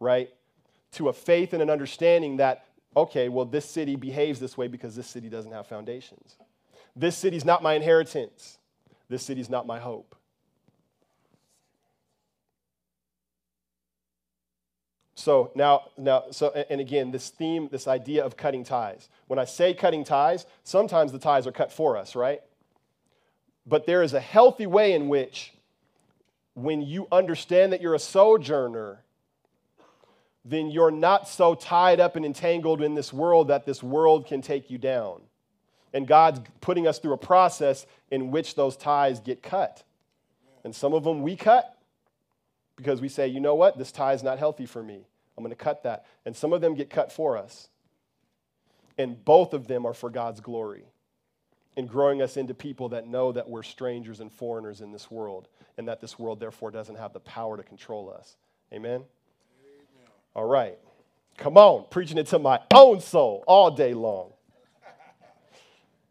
right? 0.00 0.30
To 0.92 1.08
a 1.08 1.12
faith 1.12 1.52
and 1.52 1.62
an 1.62 1.70
understanding 1.70 2.38
that, 2.38 2.64
okay, 2.96 3.28
well, 3.28 3.44
this 3.44 3.68
city 3.68 3.96
behaves 3.96 4.40
this 4.40 4.56
way 4.56 4.66
because 4.66 4.96
this 4.96 5.06
city 5.06 5.28
doesn't 5.28 5.52
have 5.52 5.66
foundations. 5.66 6.36
This 6.94 7.16
city's 7.16 7.44
not 7.44 7.62
my 7.62 7.74
inheritance. 7.74 8.58
This 9.08 9.22
city's 9.22 9.50
not 9.50 9.66
my 9.66 9.78
hope. 9.78 10.16
So 15.16 15.50
now, 15.54 15.88
now, 15.96 16.24
so, 16.30 16.50
and 16.68 16.78
again, 16.78 17.10
this 17.10 17.30
theme, 17.30 17.68
this 17.72 17.88
idea 17.88 18.22
of 18.22 18.36
cutting 18.36 18.64
ties. 18.64 19.08
When 19.28 19.38
I 19.38 19.46
say 19.46 19.72
cutting 19.72 20.04
ties, 20.04 20.44
sometimes 20.62 21.10
the 21.10 21.18
ties 21.18 21.46
are 21.46 21.52
cut 21.52 21.72
for 21.72 21.96
us, 21.96 22.14
right? 22.14 22.42
But 23.66 23.86
there 23.86 24.02
is 24.02 24.12
a 24.12 24.20
healthy 24.20 24.66
way 24.66 24.92
in 24.92 25.08
which, 25.08 25.54
when 26.52 26.82
you 26.82 27.08
understand 27.10 27.72
that 27.72 27.80
you're 27.80 27.94
a 27.94 27.98
sojourner, 27.98 29.02
then 30.44 30.70
you're 30.70 30.90
not 30.90 31.26
so 31.28 31.54
tied 31.54 31.98
up 31.98 32.16
and 32.16 32.24
entangled 32.24 32.82
in 32.82 32.94
this 32.94 33.10
world 33.10 33.48
that 33.48 33.64
this 33.64 33.82
world 33.82 34.26
can 34.26 34.42
take 34.42 34.70
you 34.70 34.76
down. 34.76 35.22
And 35.94 36.06
God's 36.06 36.40
putting 36.60 36.86
us 36.86 36.98
through 36.98 37.14
a 37.14 37.18
process 37.18 37.86
in 38.10 38.30
which 38.30 38.54
those 38.54 38.76
ties 38.76 39.18
get 39.18 39.42
cut. 39.42 39.82
And 40.62 40.74
some 40.74 40.92
of 40.92 41.04
them 41.04 41.22
we 41.22 41.36
cut, 41.36 41.75
because 42.76 43.00
we 43.00 43.08
say, 43.08 43.26
you 43.26 43.40
know 43.40 43.54
what, 43.54 43.78
this 43.78 43.90
tie 43.90 44.12
is 44.12 44.22
not 44.22 44.38
healthy 44.38 44.66
for 44.66 44.82
me. 44.82 45.06
I'm 45.36 45.44
going 45.44 45.54
to 45.54 45.62
cut 45.62 45.82
that. 45.82 46.06
And 46.24 46.36
some 46.36 46.52
of 46.52 46.60
them 46.60 46.74
get 46.74 46.90
cut 46.90 47.12
for 47.12 47.36
us. 47.36 47.68
And 48.98 49.22
both 49.24 49.52
of 49.52 49.66
them 49.66 49.84
are 49.84 49.94
for 49.94 50.08
God's 50.08 50.40
glory 50.40 50.84
in 51.76 51.86
growing 51.86 52.22
us 52.22 52.36
into 52.38 52.54
people 52.54 52.88
that 52.90 53.06
know 53.06 53.32
that 53.32 53.48
we're 53.48 53.62
strangers 53.62 54.20
and 54.20 54.32
foreigners 54.32 54.80
in 54.80 54.92
this 54.92 55.10
world 55.10 55.48
and 55.76 55.88
that 55.88 56.00
this 56.00 56.18
world, 56.18 56.40
therefore, 56.40 56.70
doesn't 56.70 56.96
have 56.96 57.12
the 57.12 57.20
power 57.20 57.56
to 57.58 57.62
control 57.62 58.10
us. 58.16 58.36
Amen? 58.72 58.94
Amen. 58.94 59.04
All 60.34 60.46
right. 60.46 60.78
Come 61.36 61.58
on, 61.58 61.84
preaching 61.90 62.16
it 62.16 62.28
to 62.28 62.38
my 62.38 62.60
own 62.74 63.00
soul 63.00 63.44
all 63.46 63.70
day 63.70 63.92
long. 63.92 64.32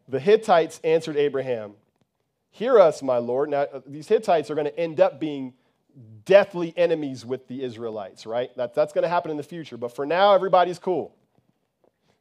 the 0.08 0.20
Hittites 0.20 0.80
answered 0.84 1.16
Abraham, 1.16 1.74
Hear 2.52 2.78
us, 2.78 3.02
my 3.02 3.18
Lord. 3.18 3.50
Now, 3.50 3.62
uh, 3.62 3.80
these 3.84 4.08
Hittites 4.08 4.50
are 4.50 4.54
going 4.54 4.66
to 4.66 4.78
end 4.78 4.98
up 4.98 5.20
being 5.20 5.52
deathly 6.24 6.74
enemies 6.76 7.24
with 7.24 7.48
the 7.48 7.62
Israelites, 7.62 8.26
right? 8.26 8.54
That, 8.56 8.74
that's 8.74 8.92
going 8.92 9.04
to 9.04 9.08
happen 9.08 9.30
in 9.30 9.36
the 9.36 9.42
future. 9.42 9.76
But 9.76 9.94
for 9.94 10.04
now, 10.04 10.34
everybody's 10.34 10.78
cool. 10.78 11.14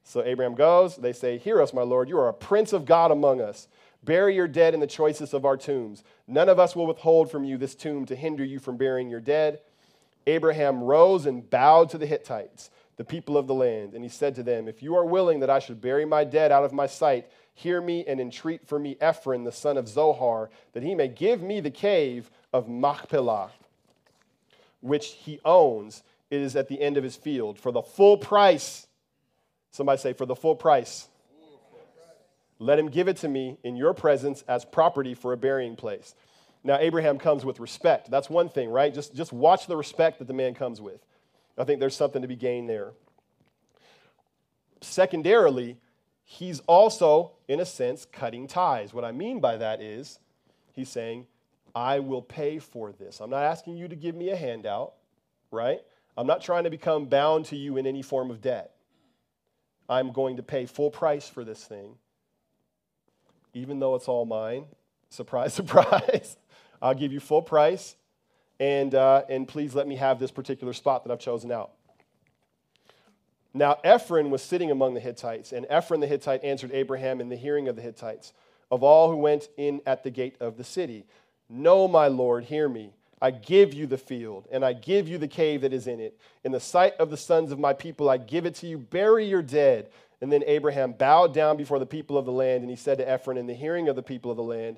So 0.04 0.24
Abraham 0.24 0.56
goes. 0.56 0.96
They 0.96 1.14
say, 1.14 1.38
Hear 1.38 1.62
us, 1.62 1.74
my 1.74 1.82
Lord. 1.82 2.08
You 2.08 2.18
are 2.20 2.30
a 2.30 2.34
prince 2.34 2.74
of 2.74 2.86
God 2.86 3.12
among 3.12 3.42
us. 3.42 3.68
Bury 4.04 4.36
your 4.36 4.48
dead 4.48 4.76
in 4.76 4.80
the 4.80 4.88
choicest 4.88 5.34
of 5.34 5.46
our 5.46 5.58
tombs. 5.58 6.04
None 6.28 6.48
of 6.48 6.60
us 6.60 6.76
will 6.76 6.86
withhold 6.86 7.32
from 7.32 7.44
you 7.44 7.58
this 7.58 7.74
tomb 7.74 8.06
to 8.06 8.16
hinder 8.16 8.46
you 8.46 8.60
from 8.60 8.78
burying 8.78 9.10
your 9.10 9.20
dead. 9.20 9.60
Abraham 10.28 10.84
rose 10.84 11.26
and 11.26 11.50
bowed 11.50 11.90
to 11.90 11.98
the 11.98 12.06
Hittites, 12.06 12.70
the 12.98 13.04
people 13.04 13.36
of 13.38 13.48
the 13.48 13.54
land, 13.54 13.94
and 13.94 14.04
he 14.04 14.10
said 14.10 14.36
to 14.36 14.44
them, 14.44 14.68
If 14.68 14.84
you 14.84 14.96
are 14.96 15.06
willing 15.06 15.40
that 15.40 15.50
I 15.50 15.60
should 15.60 15.82
bury 15.82 16.06
my 16.06 16.24
dead 16.24 16.52
out 16.52 16.64
of 16.64 16.72
my 16.72 16.88
sight, 16.88 17.28
hear 17.54 17.82
me 17.82 18.06
and 18.08 18.20
entreat 18.20 18.68
for 18.68 18.78
me 18.78 18.98
Ephron, 19.02 19.44
the 19.44 19.52
son 19.52 19.78
of 19.78 19.88
Zohar, 19.88 20.50
that 20.74 20.84
he 20.84 20.94
may 20.94 21.08
give 21.08 21.42
me 21.42 21.60
the 21.60 21.72
cave 21.72 22.30
of 22.54 22.70
Machpelah, 22.70 23.52
which 24.86 25.08
he 25.08 25.40
owns. 25.44 26.04
is 26.30 26.56
at 26.56 26.68
the 26.68 26.82
end 26.82 26.98
of 26.98 27.04
his 27.04 27.16
field 27.16 27.60
for 27.60 27.72
the 27.72 27.82
full 27.82 28.18
price. 28.18 28.88
Somebody 29.72 30.00
say, 30.00 30.14
For 30.14 30.26
the 30.26 30.36
full 30.36 30.56
price. 30.56 31.08
Let 32.58 32.80
him 32.80 32.88
give 32.88 33.10
it 33.10 33.18
to 33.18 33.28
me 33.28 33.58
in 33.64 33.76
your 33.76 33.94
presence 33.94 34.44
as 34.48 34.64
property 34.64 35.14
for 35.14 35.34
a 35.34 35.38
burying 35.38 35.76
place. 35.76 36.16
Now, 36.64 36.78
Abraham 36.80 37.18
comes 37.20 37.44
with 37.44 37.60
respect. 37.60 38.10
That's 38.10 38.30
one 38.30 38.48
thing, 38.48 38.70
right? 38.70 38.94
Just, 38.94 39.14
just 39.14 39.34
watch 39.34 39.68
the 39.68 39.76
respect 39.76 40.20
that 40.20 40.28
the 40.28 40.34
man 40.34 40.54
comes 40.54 40.80
with. 40.80 41.06
I 41.58 41.64
think 41.64 41.80
there's 41.80 41.96
something 41.96 42.22
to 42.22 42.28
be 42.28 42.36
gained 42.36 42.70
there. 42.70 42.92
Secondarily, 44.82 45.78
he's 46.24 46.62
also, 46.62 47.34
in 47.48 47.60
a 47.60 47.66
sense, 47.66 48.06
cutting 48.06 48.48
ties. 48.48 48.94
What 48.94 49.04
I 49.04 49.12
mean 49.12 49.40
by 49.42 49.58
that 49.58 49.82
is 49.82 50.20
he's 50.74 50.90
saying, 50.90 51.28
I 51.76 52.00
will 52.00 52.22
pay 52.22 52.60
for 52.60 52.94
this. 52.94 53.20
I'm 53.20 53.30
not 53.30 53.44
asking 53.44 53.78
you 53.78 53.88
to 53.88 53.96
give 53.96 54.16
me 54.16 54.30
a 54.30 54.36
handout, 54.36 54.94
right? 55.52 55.82
I'm 56.18 56.26
not 56.26 56.42
trying 56.42 56.64
to 56.64 56.70
become 56.70 57.06
bound 57.06 57.46
to 57.46 57.56
you 57.56 57.78
in 57.78 57.86
any 57.86 58.02
form 58.02 58.32
of 58.32 58.42
debt. 58.42 58.72
I'm 59.90 60.14
going 60.14 60.38
to 60.38 60.44
pay 60.44 60.66
full 60.66 60.90
price 60.90 61.28
for 61.28 61.44
this 61.44 61.64
thing 61.64 61.96
even 63.56 63.80
though 63.80 63.96
it's 63.96 64.08
all 64.08 64.26
mine. 64.26 64.66
Surprise, 65.10 65.54
surprise. 65.54 66.36
I'll 66.82 66.94
give 66.94 67.14
you 67.14 67.22
full 67.22 67.42
price, 67.42 67.96
and, 68.60 68.94
uh, 68.94 69.24
and 69.30 69.48
please 69.48 69.74
let 69.74 69.88
me 69.88 69.96
have 69.96 70.20
this 70.20 70.30
particular 70.30 70.74
spot 70.74 71.06
that 71.06 71.12
I've 71.12 71.20
chosen 71.20 71.52
out. 71.54 71.72
Now, 73.54 73.78
Ephron 73.86 74.30
was 74.30 74.42
sitting 74.42 74.72
among 74.72 74.94
the 74.94 75.00
Hittites, 75.00 75.54
and 75.54 75.66
Ephron 75.70 76.02
the 76.02 76.08
Hittite 76.08 76.44
answered 76.44 76.72
Abraham 76.74 77.22
in 77.22 77.30
the 77.30 77.38
hearing 77.38 77.70
of 77.70 77.78
the 77.78 77.82
Hittites, 77.82 78.34
of 78.70 78.84
all 78.84 79.10
who 79.10 79.16
went 79.16 79.48
in 79.56 79.80
at 79.86 80.04
the 80.04 80.10
gate 80.10 80.36
of 80.42 80.58
the 80.58 80.66
city 80.66 81.06
No, 81.50 81.88
my 81.88 82.08
Lord, 82.08 82.46
hear 82.46 82.68
me. 82.68 82.92
I 83.22 83.32
give 83.32 83.74
you 83.74 83.88
the 83.88 83.98
field, 83.98 84.48
and 84.52 84.64
I 84.64 84.74
give 84.74 85.08
you 85.08 85.18
the 85.18 85.28
cave 85.28 85.62
that 85.62 85.74
is 85.74 85.88
in 85.88 86.00
it. 86.00 86.20
In 86.44 86.52
the 86.52 86.60
sight 86.60 86.94
of 87.00 87.10
the 87.10 87.18
sons 87.18 87.52
of 87.52 87.60
my 87.60 87.74
people, 87.74 88.10
I 88.10 88.18
give 88.18 88.46
it 88.46 88.56
to 88.56 88.68
you. 88.68 88.78
Bury 88.78 89.26
your 89.26 89.42
dead. 89.42 89.90
And 90.22 90.32
then 90.32 90.44
Abraham 90.46 90.94
bowed 90.94 91.34
down 91.34 91.58
before 91.58 91.80
the 91.80 91.86
people 91.86 92.18
of 92.18 92.26
the 92.26 92.32
land, 92.32 92.62
and 92.62 92.70
he 92.70 92.76
said 92.76 92.98
to 92.98 93.10
Ephron 93.10 93.38
in 93.38 93.48
the 93.48 93.54
hearing 93.54 93.88
of 93.88 93.96
the 93.96 94.04
people 94.04 94.32
of 94.32 94.38
the 94.38 94.44
land, 94.44 94.78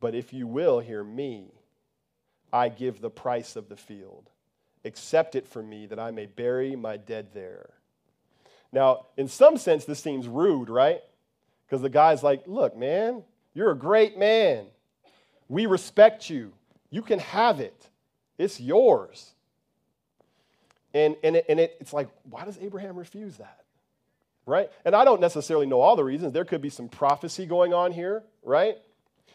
But 0.00 0.14
if 0.14 0.32
you 0.32 0.46
will 0.46 0.80
hear 0.80 1.04
me, 1.04 1.52
I 2.52 2.68
give 2.68 3.00
the 3.00 3.10
price 3.10 3.56
of 3.56 3.68
the 3.68 3.76
field. 3.76 4.30
Accept 4.84 5.34
it 5.34 5.48
for 5.48 5.62
me 5.62 5.86
that 5.86 5.98
I 5.98 6.10
may 6.10 6.26
bury 6.26 6.76
my 6.76 6.96
dead 6.96 7.28
there. 7.32 7.70
Now, 8.72 9.06
in 9.16 9.28
some 9.28 9.56
sense, 9.56 9.84
this 9.84 10.00
seems 10.00 10.28
rude, 10.28 10.68
right? 10.68 11.00
Because 11.66 11.82
the 11.82 11.88
guy's 11.88 12.22
like, 12.22 12.42
Look, 12.46 12.76
man, 12.76 13.24
you're 13.54 13.70
a 13.70 13.76
great 13.76 14.18
man. 14.18 14.66
We 15.54 15.66
respect 15.66 16.28
you. 16.28 16.52
You 16.90 17.02
can 17.02 17.20
have 17.20 17.60
it, 17.60 17.88
it's 18.38 18.60
yours. 18.60 19.30
And, 20.92 21.16
and, 21.24 21.36
it, 21.36 21.46
and 21.48 21.58
it, 21.58 21.76
it's 21.80 21.92
like, 21.92 22.08
why 22.30 22.44
does 22.44 22.56
Abraham 22.60 22.96
refuse 22.96 23.36
that? 23.38 23.64
right? 24.46 24.70
And 24.84 24.94
I 24.94 25.04
don't 25.04 25.20
necessarily 25.20 25.66
know 25.66 25.80
all 25.80 25.96
the 25.96 26.04
reasons. 26.04 26.32
There 26.32 26.44
could 26.44 26.60
be 26.60 26.70
some 26.70 26.88
prophecy 26.88 27.46
going 27.46 27.72
on 27.72 27.92
here, 27.92 28.22
right? 28.42 28.76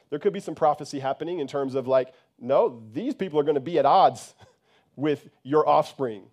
There 0.10 0.20
could 0.20 0.34
be 0.34 0.40
some 0.40 0.56
prophecy 0.56 1.00
happening 1.00 1.40
in 1.40 1.48
terms 1.48 1.76
of 1.76 1.88
like, 1.88 2.14
no, 2.40 2.82
these 2.94 3.14
people 3.14 3.40
are 3.40 3.44
going 3.44 3.56
to 3.56 3.62
be 3.62 3.80
at 3.80 3.86
odds 3.86 4.34
with 4.96 5.28
your 5.44 5.68
offspring. 5.68 6.24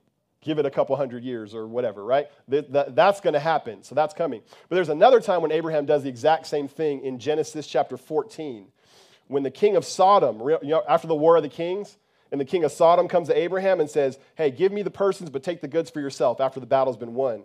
Give 0.42 0.59
it 0.59 0.66
a 0.66 0.70
couple 0.70 0.94
hundred 0.94 1.25
years 1.25 1.55
or 1.55 1.66
whatever, 1.66 2.05
right? 2.05 2.29
that's 2.49 3.20
going 3.20 3.35
to 3.35 3.40
happen. 3.40 3.83
So 3.83 3.94
that's 3.94 4.14
coming. 4.14 4.42
But 4.68 4.77
there's 4.77 4.90
another 4.90 5.20
time 5.20 5.42
when 5.42 5.51
Abraham 5.51 5.87
does 5.87 6.05
the 6.05 6.09
exact 6.09 6.46
same 6.46 6.68
thing 6.68 7.03
in 7.05 7.18
Genesis 7.18 7.66
chapter 7.66 7.96
14. 7.96 8.66
When 9.28 9.42
the 9.42 9.50
king 9.50 9.76
of 9.76 9.84
Sodom, 9.84 10.40
you 10.40 10.58
know, 10.62 10.82
after 10.88 11.08
the 11.08 11.14
war 11.14 11.36
of 11.36 11.42
the 11.42 11.48
kings, 11.48 11.96
and 12.32 12.40
the 12.40 12.44
king 12.44 12.64
of 12.64 12.72
Sodom 12.72 13.08
comes 13.08 13.28
to 13.28 13.38
Abraham 13.38 13.80
and 13.80 13.88
says, 13.88 14.18
Hey, 14.34 14.50
give 14.50 14.72
me 14.72 14.82
the 14.82 14.90
persons, 14.90 15.30
but 15.30 15.42
take 15.42 15.60
the 15.60 15.68
goods 15.68 15.90
for 15.90 16.00
yourself 16.00 16.40
after 16.40 16.60
the 16.60 16.66
battle's 16.66 16.96
been 16.96 17.14
won. 17.14 17.44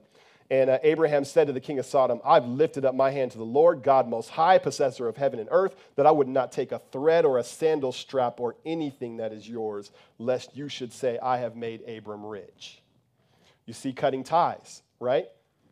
And 0.51 0.69
uh, 0.69 0.79
Abraham 0.83 1.23
said 1.23 1.47
to 1.47 1.53
the 1.53 1.61
king 1.61 1.79
of 1.79 1.85
Sodom, 1.85 2.19
I've 2.25 2.45
lifted 2.45 2.83
up 2.83 2.93
my 2.93 3.09
hand 3.09 3.31
to 3.31 3.37
the 3.37 3.45
Lord, 3.45 3.83
God 3.83 4.09
most 4.09 4.29
high, 4.29 4.57
possessor 4.57 5.07
of 5.07 5.15
heaven 5.15 5.39
and 5.39 5.47
earth, 5.49 5.77
that 5.95 6.05
I 6.05 6.11
would 6.11 6.27
not 6.27 6.51
take 6.51 6.73
a 6.73 6.81
thread 6.91 7.23
or 7.23 7.37
a 7.37 7.43
sandal 7.43 7.93
strap 7.93 8.41
or 8.41 8.57
anything 8.65 9.17
that 9.17 9.31
is 9.31 9.47
yours, 9.47 9.91
lest 10.19 10.57
you 10.57 10.67
should 10.67 10.91
say, 10.91 11.17
I 11.19 11.37
have 11.37 11.55
made 11.55 11.87
Abram 11.87 12.25
rich. 12.25 12.81
You 13.65 13.73
see, 13.73 13.93
cutting 13.93 14.25
ties, 14.25 14.81
right? 14.99 15.27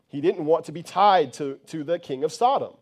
He 0.08 0.22
didn't 0.22 0.46
want 0.46 0.64
to 0.64 0.72
be 0.72 0.82
tied 0.82 1.34
to, 1.34 1.58
to 1.66 1.84
the 1.84 1.98
king 1.98 2.24
of 2.24 2.32
Sodom. 2.32 2.72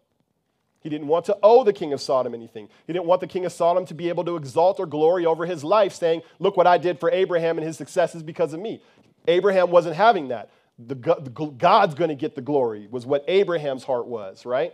He 0.81 0.89
didn't 0.89 1.09
want 1.09 1.25
to 1.27 1.37
owe 1.43 1.65
the 1.65 1.73
king 1.73 1.93
of 1.93 2.01
Sodom 2.01 2.35
anything. 2.35 2.69
He 2.87 2.93
didn't 2.93 3.07
want 3.07 3.21
the 3.21 3.27
king 3.27 3.45
of 3.45 3.53
Sodom 3.53 3.85
to 3.87 3.95
be 3.95 4.09
able 4.09 4.25
to 4.25 4.37
exalt 4.37 4.79
or 4.79 4.87
glory 4.87 5.27
over 5.27 5.45
his 5.45 5.65
life, 5.65 5.93
saying, 5.93 6.23
Look 6.39 6.57
what 6.57 6.67
I 6.67 6.79
did 6.79 7.01
for 7.01 7.11
Abraham 7.11 7.59
and 7.59 7.67
his 7.67 7.77
successes 7.77 8.23
because 8.23 8.53
of 8.53 8.61
me. 8.61 8.81
Abraham 9.27 9.71
wasn't 9.71 9.97
having 9.97 10.29
that 10.29 10.51
the, 10.79 10.95
God's 10.95 11.95
going 11.95 12.09
to 12.09 12.15
get 12.15 12.35
the 12.35 12.41
glory, 12.41 12.87
was 12.91 13.05
what 13.05 13.25
Abraham's 13.27 13.85
heart 13.85 14.07
was, 14.07 14.47
right? 14.47 14.73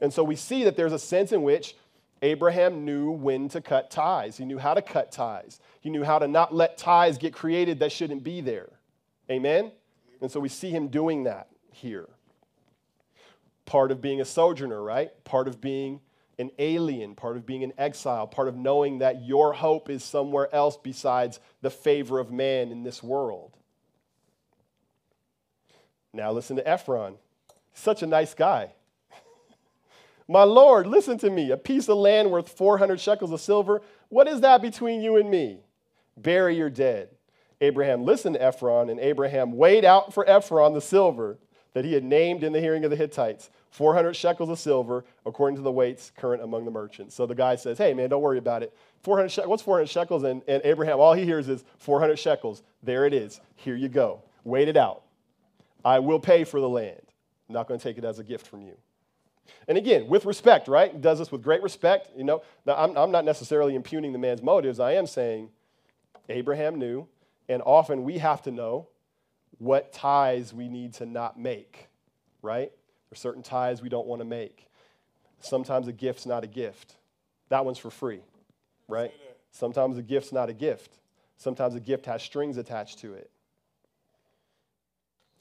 And 0.00 0.12
so 0.12 0.22
we 0.22 0.36
see 0.36 0.64
that 0.64 0.76
there's 0.76 0.92
a 0.92 0.98
sense 0.98 1.32
in 1.32 1.42
which 1.42 1.74
Abraham 2.20 2.84
knew 2.84 3.10
when 3.10 3.48
to 3.50 3.60
cut 3.60 3.90
ties. 3.90 4.36
He 4.36 4.44
knew 4.44 4.58
how 4.58 4.74
to 4.74 4.82
cut 4.82 5.10
ties. 5.10 5.60
He 5.80 5.88
knew 5.88 6.04
how 6.04 6.18
to 6.18 6.28
not 6.28 6.54
let 6.54 6.76
ties 6.76 7.16
get 7.16 7.32
created 7.32 7.80
that 7.80 7.92
shouldn't 7.92 8.24
be 8.24 8.40
there. 8.40 8.68
Amen? 9.30 9.72
And 10.20 10.30
so 10.30 10.40
we 10.40 10.48
see 10.48 10.70
him 10.70 10.88
doing 10.88 11.24
that 11.24 11.48
here. 11.72 12.08
Part 13.68 13.92
of 13.92 14.00
being 14.00 14.22
a 14.22 14.24
sojourner, 14.24 14.82
right? 14.82 15.10
Part 15.24 15.46
of 15.46 15.60
being 15.60 16.00
an 16.38 16.50
alien, 16.58 17.14
part 17.14 17.36
of 17.36 17.44
being 17.44 17.62
an 17.62 17.74
exile, 17.76 18.26
part 18.26 18.48
of 18.48 18.56
knowing 18.56 19.00
that 19.00 19.26
your 19.26 19.52
hope 19.52 19.90
is 19.90 20.02
somewhere 20.02 20.48
else 20.54 20.78
besides 20.82 21.38
the 21.60 21.68
favor 21.68 22.18
of 22.18 22.32
man 22.32 22.72
in 22.72 22.82
this 22.82 23.02
world. 23.02 23.58
Now 26.14 26.32
listen 26.32 26.56
to 26.56 26.66
Ephron. 26.66 27.16
Such 27.74 28.02
a 28.02 28.06
nice 28.06 28.32
guy. 28.32 28.72
My 30.28 30.44
Lord, 30.44 30.86
listen 30.86 31.18
to 31.18 31.28
me. 31.28 31.50
A 31.50 31.58
piece 31.58 31.90
of 31.90 31.98
land 31.98 32.30
worth 32.30 32.48
400 32.48 32.98
shekels 32.98 33.32
of 33.32 33.40
silver. 33.42 33.82
What 34.08 34.28
is 34.28 34.40
that 34.40 34.62
between 34.62 35.02
you 35.02 35.18
and 35.18 35.30
me? 35.30 35.60
Bury 36.16 36.56
your 36.56 36.70
dead. 36.70 37.10
Abraham 37.60 38.06
listened 38.06 38.36
to 38.36 38.42
Ephron, 38.42 38.88
and 38.88 38.98
Abraham 38.98 39.52
weighed 39.52 39.84
out 39.84 40.14
for 40.14 40.26
Ephron 40.26 40.72
the 40.72 40.80
silver 40.80 41.36
that 41.74 41.84
he 41.84 41.92
had 41.92 42.04
named 42.04 42.42
in 42.42 42.52
the 42.52 42.60
hearing 42.60 42.84
of 42.84 42.90
the 42.90 42.96
Hittites 42.96 43.50
400 43.70 44.14
shekels 44.14 44.48
of 44.48 44.58
silver, 44.58 45.04
according 45.26 45.56
to 45.56 45.62
the 45.62 45.70
weights 45.70 46.10
current 46.16 46.42
among 46.42 46.64
the 46.64 46.70
merchants. 46.70 47.14
So 47.14 47.26
the 47.26 47.34
guy 47.34 47.56
says, 47.56 47.78
Hey, 47.78 47.92
man, 47.94 48.08
don't 48.10 48.22
worry 48.22 48.38
about 48.38 48.62
it. 48.62 48.74
400 49.02 49.28
she- 49.28 49.40
what's 49.42 49.62
400 49.62 49.88
shekels? 49.88 50.24
And, 50.24 50.42
and 50.48 50.62
Abraham, 50.64 50.98
all 51.00 51.12
he 51.12 51.24
hears 51.24 51.48
is 51.48 51.64
400 51.78 52.18
shekels. 52.18 52.62
There 52.82 53.04
it 53.04 53.12
is. 53.12 53.40
Here 53.56 53.76
you 53.76 53.88
go. 53.88 54.22
Wait 54.44 54.68
it 54.68 54.76
out. 54.76 55.02
I 55.84 55.98
will 55.98 56.18
pay 56.18 56.44
for 56.44 56.60
the 56.60 56.68
land. 56.68 57.00
I'm 57.48 57.54
not 57.54 57.68
going 57.68 57.78
to 57.78 57.84
take 57.84 57.98
it 57.98 58.04
as 58.04 58.18
a 58.18 58.24
gift 58.24 58.46
from 58.46 58.62
you. 58.62 58.76
And 59.66 59.78
again, 59.78 60.08
with 60.08 60.24
respect, 60.24 60.68
right? 60.68 60.92
He 60.92 60.98
does 60.98 61.18
this 61.18 61.32
with 61.32 61.42
great 61.42 61.62
respect. 61.62 62.10
You 62.16 62.24
know, 62.24 62.42
now 62.66 62.74
I'm, 62.76 62.96
I'm 62.96 63.10
not 63.10 63.24
necessarily 63.24 63.74
impugning 63.74 64.12
the 64.12 64.18
man's 64.18 64.42
motives. 64.42 64.80
I 64.80 64.92
am 64.92 65.06
saying 65.06 65.50
Abraham 66.28 66.78
knew, 66.78 67.06
and 67.48 67.62
often 67.64 68.04
we 68.04 68.18
have 68.18 68.42
to 68.42 68.50
know 68.50 68.88
what 69.58 69.92
ties 69.92 70.52
we 70.54 70.68
need 70.68 70.94
to 70.94 71.06
not 71.06 71.38
make, 71.38 71.88
right? 72.42 72.72
There's 73.10 73.20
certain 73.20 73.42
ties 73.42 73.82
we 73.82 73.88
don't 73.88 74.06
want 74.06 74.20
to 74.20 74.26
make. 74.26 74.66
Sometimes 75.40 75.88
a 75.88 75.92
gift's 75.92 76.26
not 76.26 76.44
a 76.44 76.46
gift. 76.46 76.94
That 77.48 77.64
one's 77.64 77.78
for 77.78 77.90
free, 77.90 78.20
right? 78.88 79.12
Sometimes 79.50 79.98
a 79.98 80.02
gift's 80.02 80.32
not 80.32 80.48
a 80.48 80.52
gift. 80.52 80.98
Sometimes 81.36 81.74
a 81.74 81.80
gift 81.80 82.06
has 82.06 82.22
strings 82.22 82.56
attached 82.56 82.98
to 83.00 83.14
it 83.14 83.30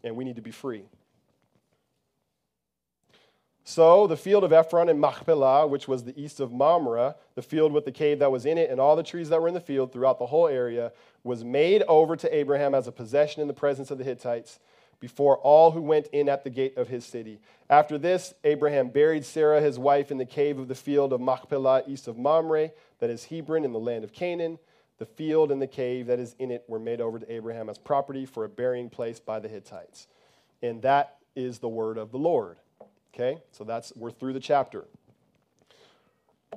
and 0.04 0.16
we 0.16 0.24
need 0.24 0.36
to 0.36 0.42
be 0.42 0.52
free. 0.52 0.84
So 3.70 4.08
the 4.08 4.16
field 4.16 4.46
of 4.46 4.54
Ephron 4.54 4.88
and 4.88 4.98
Machpelah, 4.98 5.68
which 5.68 5.90
was 5.90 6.06
the 6.06 6.18
east 6.18 6.40
of 6.40 6.54
Mamre, 6.54 7.16
the 7.36 7.42
field 7.42 7.74
with 7.74 7.84
the 7.84 7.92
cave 7.92 8.20
that 8.20 8.32
was 8.32 8.46
in 8.46 8.58
it, 8.58 8.70
and 8.70 8.80
all 8.80 8.96
the 8.96 9.04
trees 9.04 9.28
that 9.28 9.42
were 9.42 9.50
in 9.50 9.54
the 9.54 9.60
field 9.60 9.92
throughout 9.92 10.20
the 10.20 10.26
whole 10.28 10.48
area, 10.48 10.94
was 11.26 11.44
made 11.44 11.84
over 11.90 12.16
to 12.16 12.34
Abraham 12.34 12.74
as 12.74 12.88
a 12.88 12.94
possession 12.94 13.42
in 13.42 13.50
the 13.50 13.54
presence 13.54 13.92
of 13.92 13.98
the 13.98 14.06
Hittites 14.06 14.60
before 15.02 15.36
all 15.40 15.72
who 15.72 15.82
went 15.82 16.08
in 16.14 16.30
at 16.30 16.46
the 16.46 16.50
gate 16.50 16.78
of 16.78 16.88
his 16.88 17.04
city. 17.04 17.42
After 17.70 17.98
this, 17.98 18.34
Abraham 18.46 18.88
buried 18.88 19.26
Sarah, 19.26 19.60
his 19.60 19.78
wife, 19.78 20.12
in 20.12 20.18
the 20.18 20.26
cave 20.26 20.60
of 20.60 20.70
the 20.70 20.74
field 20.74 21.12
of 21.12 21.20
Machpelah, 21.20 21.84
east 21.88 22.08
of 22.08 22.18
Mamre, 22.18 22.72
that 23.00 23.10
is 23.10 23.26
Hebron, 23.26 23.66
in 23.66 23.74
the 23.74 23.80
land 23.80 24.06
of 24.06 24.14
Canaan. 24.14 24.60
The 24.98 25.06
field 25.06 25.52
and 25.52 25.62
the 25.62 25.68
cave 25.68 26.08
that 26.08 26.20
is 26.20 26.38
in 26.40 26.52
it 26.52 26.64
were 26.70 26.80
made 26.80 27.02
over 27.02 27.20
to 27.20 27.30
Abraham 27.30 27.68
as 27.68 27.78
property 27.78 28.26
for 28.26 28.46
a 28.46 28.50
burying 28.50 28.90
place 28.90 29.20
by 29.20 29.42
the 29.42 29.50
Hittites. 29.50 30.08
And 30.62 30.82
that 30.84 31.18
is 31.36 31.60
the 31.60 31.68
word 31.68 31.98
of 31.98 32.14
the 32.14 32.18
Lord. 32.18 32.56
Okay? 33.18 33.42
So 33.52 33.64
that's 33.64 33.92
we're 33.96 34.12
through 34.12 34.34
the 34.34 34.40
chapter. 34.40 34.86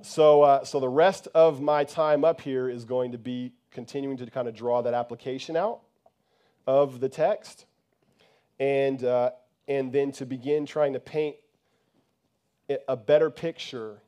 So, 0.02 0.42
uh, 0.42 0.64
so 0.64 0.78
the 0.78 0.88
rest 0.88 1.26
of 1.34 1.60
my 1.60 1.84
time 1.84 2.22
up 2.24 2.42
here 2.42 2.68
is 2.68 2.84
going 2.84 3.12
to 3.12 3.18
be 3.18 3.52
continuing 3.70 4.18
to 4.18 4.26
kind 4.26 4.46
of 4.46 4.54
draw 4.54 4.82
that 4.82 4.92
application 4.92 5.56
out 5.56 5.80
of 6.66 7.00
the 7.00 7.08
text, 7.08 7.64
and 8.58 9.02
uh, 9.02 9.30
and 9.68 9.92
then 9.92 10.12
to 10.12 10.26
begin 10.26 10.66
trying 10.66 10.92
to 10.92 11.00
paint 11.00 11.36
a 12.86 12.96
better 12.96 13.30
picture 13.30 14.02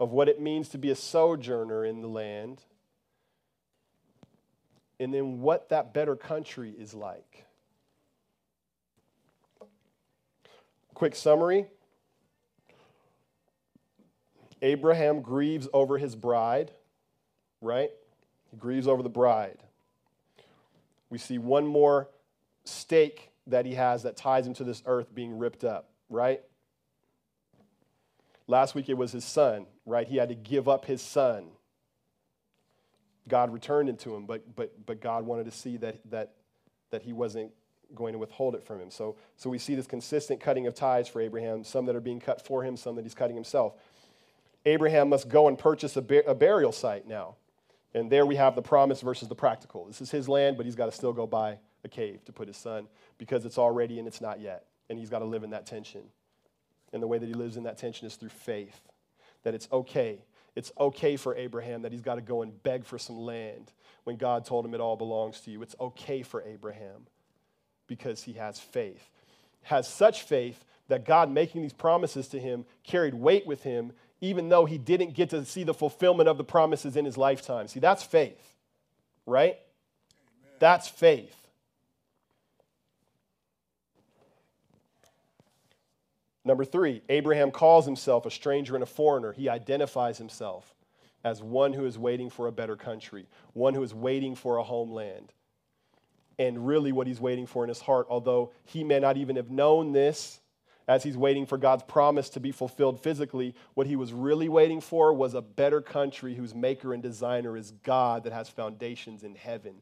of 0.00 0.10
what 0.10 0.28
it 0.28 0.40
means 0.40 0.68
to 0.70 0.78
be 0.78 0.90
a 0.90 0.96
sojourner 0.96 1.84
in 1.84 2.02
the 2.02 2.08
land, 2.08 2.62
and 4.98 5.14
then 5.14 5.40
what 5.40 5.68
that 5.68 5.94
better 5.94 6.16
country 6.16 6.74
is 6.76 6.94
like. 6.94 7.44
Quick 10.98 11.14
summary 11.14 11.64
Abraham 14.60 15.20
grieves 15.20 15.68
over 15.72 15.96
his 15.96 16.16
bride, 16.16 16.72
right? 17.60 17.90
He 18.50 18.56
grieves 18.56 18.88
over 18.88 19.04
the 19.04 19.08
bride. 19.08 19.58
We 21.08 21.18
see 21.18 21.38
one 21.38 21.68
more 21.68 22.08
stake 22.64 23.30
that 23.46 23.64
he 23.64 23.74
has 23.74 24.02
that 24.02 24.16
ties 24.16 24.44
him 24.44 24.54
to 24.54 24.64
this 24.64 24.82
earth 24.86 25.14
being 25.14 25.38
ripped 25.38 25.62
up, 25.62 25.88
right? 26.10 26.40
Last 28.48 28.74
week 28.74 28.88
it 28.88 28.94
was 28.94 29.12
his 29.12 29.24
son, 29.24 29.66
right? 29.86 30.08
He 30.08 30.16
had 30.16 30.30
to 30.30 30.34
give 30.34 30.66
up 30.68 30.84
his 30.84 31.00
son. 31.00 31.46
God 33.28 33.52
returned 33.52 33.88
it 33.88 34.00
to 34.00 34.16
him, 34.16 34.26
but, 34.26 34.56
but, 34.56 34.84
but 34.84 35.00
God 35.00 35.24
wanted 35.24 35.44
to 35.44 35.52
see 35.52 35.76
that, 35.76 36.00
that, 36.10 36.32
that 36.90 37.02
he 37.02 37.12
wasn't 37.12 37.52
going 37.94 38.12
to 38.12 38.18
withhold 38.18 38.54
it 38.54 38.62
from 38.64 38.80
him. 38.80 38.90
So, 38.90 39.16
so 39.36 39.50
we 39.50 39.58
see 39.58 39.74
this 39.74 39.86
consistent 39.86 40.40
cutting 40.40 40.66
of 40.66 40.74
ties 40.74 41.08
for 41.08 41.20
Abraham, 41.20 41.64
some 41.64 41.86
that 41.86 41.96
are 41.96 42.00
being 42.00 42.20
cut 42.20 42.44
for 42.44 42.62
him, 42.62 42.76
some 42.76 42.96
that 42.96 43.04
he's 43.04 43.14
cutting 43.14 43.36
himself. 43.36 43.74
Abraham 44.66 45.08
must 45.08 45.28
go 45.28 45.48
and 45.48 45.58
purchase 45.58 45.96
a, 45.96 46.04
a 46.26 46.34
burial 46.34 46.72
site 46.72 47.06
now. 47.06 47.36
And 47.94 48.10
there 48.10 48.26
we 48.26 48.36
have 48.36 48.54
the 48.54 48.62
promise 48.62 49.00
versus 49.00 49.28
the 49.28 49.34
practical. 49.34 49.86
This 49.86 50.00
is 50.00 50.10
his 50.10 50.28
land, 50.28 50.56
but 50.56 50.66
he's 50.66 50.74
got 50.74 50.86
to 50.86 50.92
still 50.92 51.12
go 51.12 51.26
buy 51.26 51.58
a 51.84 51.88
cave 51.88 52.24
to 52.26 52.32
put 52.32 52.48
his 52.48 52.56
son 52.56 52.86
because 53.16 53.44
it's 53.44 53.58
already 53.58 53.98
and 53.98 54.06
it's 54.06 54.20
not 54.20 54.40
yet. 54.40 54.66
And 54.90 54.98
he's 54.98 55.10
got 55.10 55.20
to 55.20 55.24
live 55.24 55.42
in 55.42 55.50
that 55.50 55.66
tension. 55.66 56.02
And 56.92 57.02
the 57.02 57.06
way 57.06 57.18
that 57.18 57.26
he 57.26 57.34
lives 57.34 57.56
in 57.56 57.64
that 57.64 57.78
tension 57.78 58.06
is 58.06 58.16
through 58.16 58.28
faith. 58.30 58.80
That 59.44 59.54
it's 59.54 59.68
okay. 59.72 60.24
It's 60.54 60.72
okay 60.78 61.16
for 61.16 61.34
Abraham 61.36 61.82
that 61.82 61.92
he's 61.92 62.02
got 62.02 62.16
to 62.16 62.20
go 62.20 62.42
and 62.42 62.62
beg 62.62 62.84
for 62.84 62.98
some 62.98 63.18
land 63.18 63.72
when 64.04 64.16
God 64.16 64.44
told 64.44 64.66
him 64.66 64.74
it 64.74 64.80
all 64.80 64.96
belongs 64.96 65.40
to 65.42 65.50
you. 65.50 65.62
It's 65.62 65.76
okay 65.80 66.22
for 66.22 66.42
Abraham 66.42 67.06
because 67.88 68.22
he 68.22 68.34
has 68.34 68.60
faith. 68.60 69.10
Has 69.62 69.88
such 69.88 70.22
faith 70.22 70.64
that 70.86 71.04
God 71.04 71.30
making 71.30 71.62
these 71.62 71.72
promises 71.72 72.28
to 72.28 72.38
him 72.38 72.64
carried 72.84 73.14
weight 73.14 73.46
with 73.46 73.64
him 73.64 73.92
even 74.20 74.48
though 74.48 74.64
he 74.64 74.78
didn't 74.78 75.14
get 75.14 75.30
to 75.30 75.44
see 75.44 75.64
the 75.64 75.74
fulfillment 75.74 76.28
of 76.28 76.38
the 76.38 76.44
promises 76.44 76.96
in 76.96 77.04
his 77.04 77.16
lifetime. 77.16 77.68
See, 77.68 77.80
that's 77.80 78.02
faith, 78.02 78.54
right? 79.26 79.52
Amen. 79.52 80.56
That's 80.58 80.88
faith. 80.88 81.34
Number 86.44 86.64
three, 86.64 87.02
Abraham 87.08 87.50
calls 87.50 87.84
himself 87.84 88.24
a 88.24 88.30
stranger 88.30 88.74
and 88.74 88.82
a 88.82 88.86
foreigner. 88.86 89.32
He 89.32 89.48
identifies 89.48 90.18
himself 90.18 90.74
as 91.22 91.42
one 91.42 91.74
who 91.74 91.84
is 91.84 91.98
waiting 91.98 92.30
for 92.30 92.46
a 92.46 92.52
better 92.52 92.76
country, 92.76 93.26
one 93.52 93.74
who 93.74 93.82
is 93.82 93.92
waiting 93.92 94.34
for 94.34 94.56
a 94.56 94.62
homeland. 94.62 95.32
And 96.38 96.66
really, 96.66 96.92
what 96.92 97.06
he's 97.06 97.20
waiting 97.20 97.46
for 97.46 97.64
in 97.64 97.68
his 97.68 97.80
heart, 97.80 98.06
although 98.08 98.52
he 98.64 98.84
may 98.84 99.00
not 99.00 99.16
even 99.16 99.36
have 99.36 99.50
known 99.50 99.92
this 99.92 100.40
as 100.86 101.02
he's 101.02 101.16
waiting 101.16 101.44
for 101.44 101.58
God's 101.58 101.82
promise 101.82 102.30
to 102.30 102.40
be 102.40 102.50
fulfilled 102.50 103.00
physically, 103.00 103.54
what 103.74 103.86
he 103.86 103.94
was 103.94 104.12
really 104.12 104.48
waiting 104.48 104.80
for 104.80 105.12
was 105.12 105.34
a 105.34 105.42
better 105.42 105.82
country 105.82 106.34
whose 106.34 106.54
maker 106.54 106.94
and 106.94 107.02
designer 107.02 107.56
is 107.56 107.72
God 107.82 108.24
that 108.24 108.32
has 108.32 108.48
foundations 108.48 109.22
in 109.22 109.34
heaven. 109.34 109.74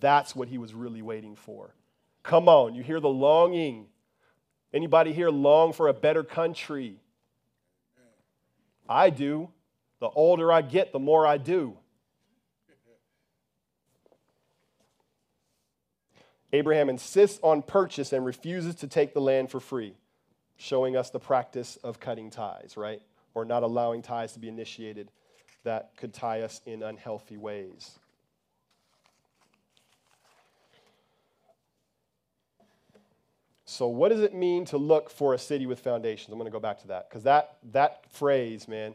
That's 0.00 0.34
what 0.34 0.48
he 0.48 0.56
was 0.56 0.72
really 0.72 1.02
waiting 1.02 1.36
for. 1.36 1.74
Come 2.22 2.48
on, 2.48 2.74
you 2.74 2.82
hear 2.82 3.00
the 3.00 3.08
longing. 3.08 3.86
Anybody 4.72 5.12
here 5.12 5.30
long 5.30 5.74
for 5.74 5.88
a 5.88 5.92
better 5.92 6.24
country? 6.24 6.96
I 8.88 9.10
do. 9.10 9.50
The 10.00 10.08
older 10.08 10.50
I 10.50 10.62
get, 10.62 10.92
the 10.92 10.98
more 10.98 11.26
I 11.26 11.36
do. 11.36 11.76
Abraham 16.54 16.88
insists 16.88 17.40
on 17.42 17.62
purchase 17.62 18.12
and 18.12 18.24
refuses 18.24 18.76
to 18.76 18.86
take 18.86 19.12
the 19.12 19.20
land 19.20 19.50
for 19.50 19.58
free 19.58 19.94
showing 20.56 20.96
us 20.96 21.10
the 21.10 21.18
practice 21.18 21.76
of 21.82 21.98
cutting 21.98 22.30
ties, 22.30 22.76
right? 22.76 23.02
Or 23.34 23.44
not 23.44 23.64
allowing 23.64 24.02
ties 24.02 24.34
to 24.34 24.38
be 24.38 24.46
initiated 24.46 25.10
that 25.64 25.90
could 25.96 26.14
tie 26.14 26.42
us 26.42 26.60
in 26.64 26.84
unhealthy 26.84 27.36
ways. 27.36 27.98
So, 33.64 33.88
what 33.88 34.10
does 34.10 34.20
it 34.20 34.32
mean 34.32 34.64
to 34.66 34.78
look 34.78 35.10
for 35.10 35.34
a 35.34 35.38
city 35.38 35.66
with 35.66 35.80
foundations? 35.80 36.28
I'm 36.28 36.38
going 36.38 36.46
to 36.46 36.52
go 36.52 36.60
back 36.60 36.78
to 36.82 36.88
that 36.88 37.10
because 37.10 37.24
that, 37.24 37.56
that 37.72 38.04
phrase, 38.12 38.68
man, 38.68 38.94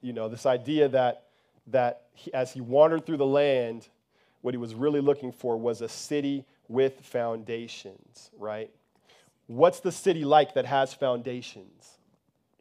you 0.00 0.12
know, 0.12 0.28
this 0.28 0.46
idea 0.46 0.88
that, 0.90 1.24
that 1.66 2.02
he, 2.12 2.32
as 2.32 2.52
he 2.52 2.60
wandered 2.60 3.04
through 3.06 3.16
the 3.16 3.26
land, 3.26 3.88
what 4.42 4.54
he 4.54 4.58
was 4.58 4.76
really 4.76 5.00
looking 5.00 5.32
for 5.32 5.56
was 5.56 5.80
a 5.80 5.88
city 5.88 6.44
with 6.70 7.00
foundations, 7.02 8.30
right? 8.38 8.70
What's 9.48 9.80
the 9.80 9.90
city 9.90 10.24
like 10.24 10.54
that 10.54 10.66
has 10.66 10.94
foundations? 10.94 11.98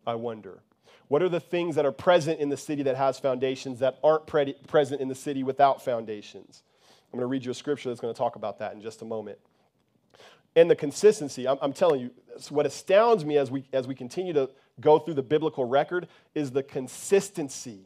I 0.06 0.16
wonder. 0.16 0.64
What 1.08 1.22
are 1.22 1.30
the 1.30 1.40
things 1.40 1.76
that 1.76 1.86
are 1.86 1.92
present 1.92 2.40
in 2.40 2.50
the 2.50 2.58
city 2.58 2.84
that 2.84 2.96
has 2.96 3.20
foundations 3.20 3.80
that 3.80 4.00
aren't 4.04 4.26
pre- 4.26 4.56
present 4.68 5.00
in 5.00 5.08
the 5.08 5.16
city 5.16 5.44
without 5.44 5.86
foundations? 5.86 6.64
I'm 7.14 7.20
going 7.20 7.28
to 7.28 7.32
read 7.32 7.46
you 7.46 7.52
a 7.52 7.56
scripture 7.56 7.90
that's 7.90 8.02
going 8.02 8.14
to 8.14 8.18
talk 8.18 8.36
about 8.36 8.60
that 8.60 8.74
in 8.74 8.82
just 8.82 9.04
a 9.04 9.06
moment. 9.06 9.38
And 10.56 10.70
the 10.70 10.76
consistency, 10.76 11.48
I'm, 11.48 11.58
I'm 11.62 11.74
telling 11.74 12.02
you, 12.02 12.12
what 12.50 12.66
astounds 12.66 13.24
me 13.24 13.38
as 13.38 13.52
we, 13.52 13.66
as 13.72 13.88
we 13.88 13.94
continue 13.94 14.34
to 14.34 14.50
go 14.80 14.98
through 14.98 15.14
the 15.16 15.24
biblical 15.24 15.66
record 15.66 16.08
is 16.34 16.52
the 16.52 16.64
consistency, 16.64 17.86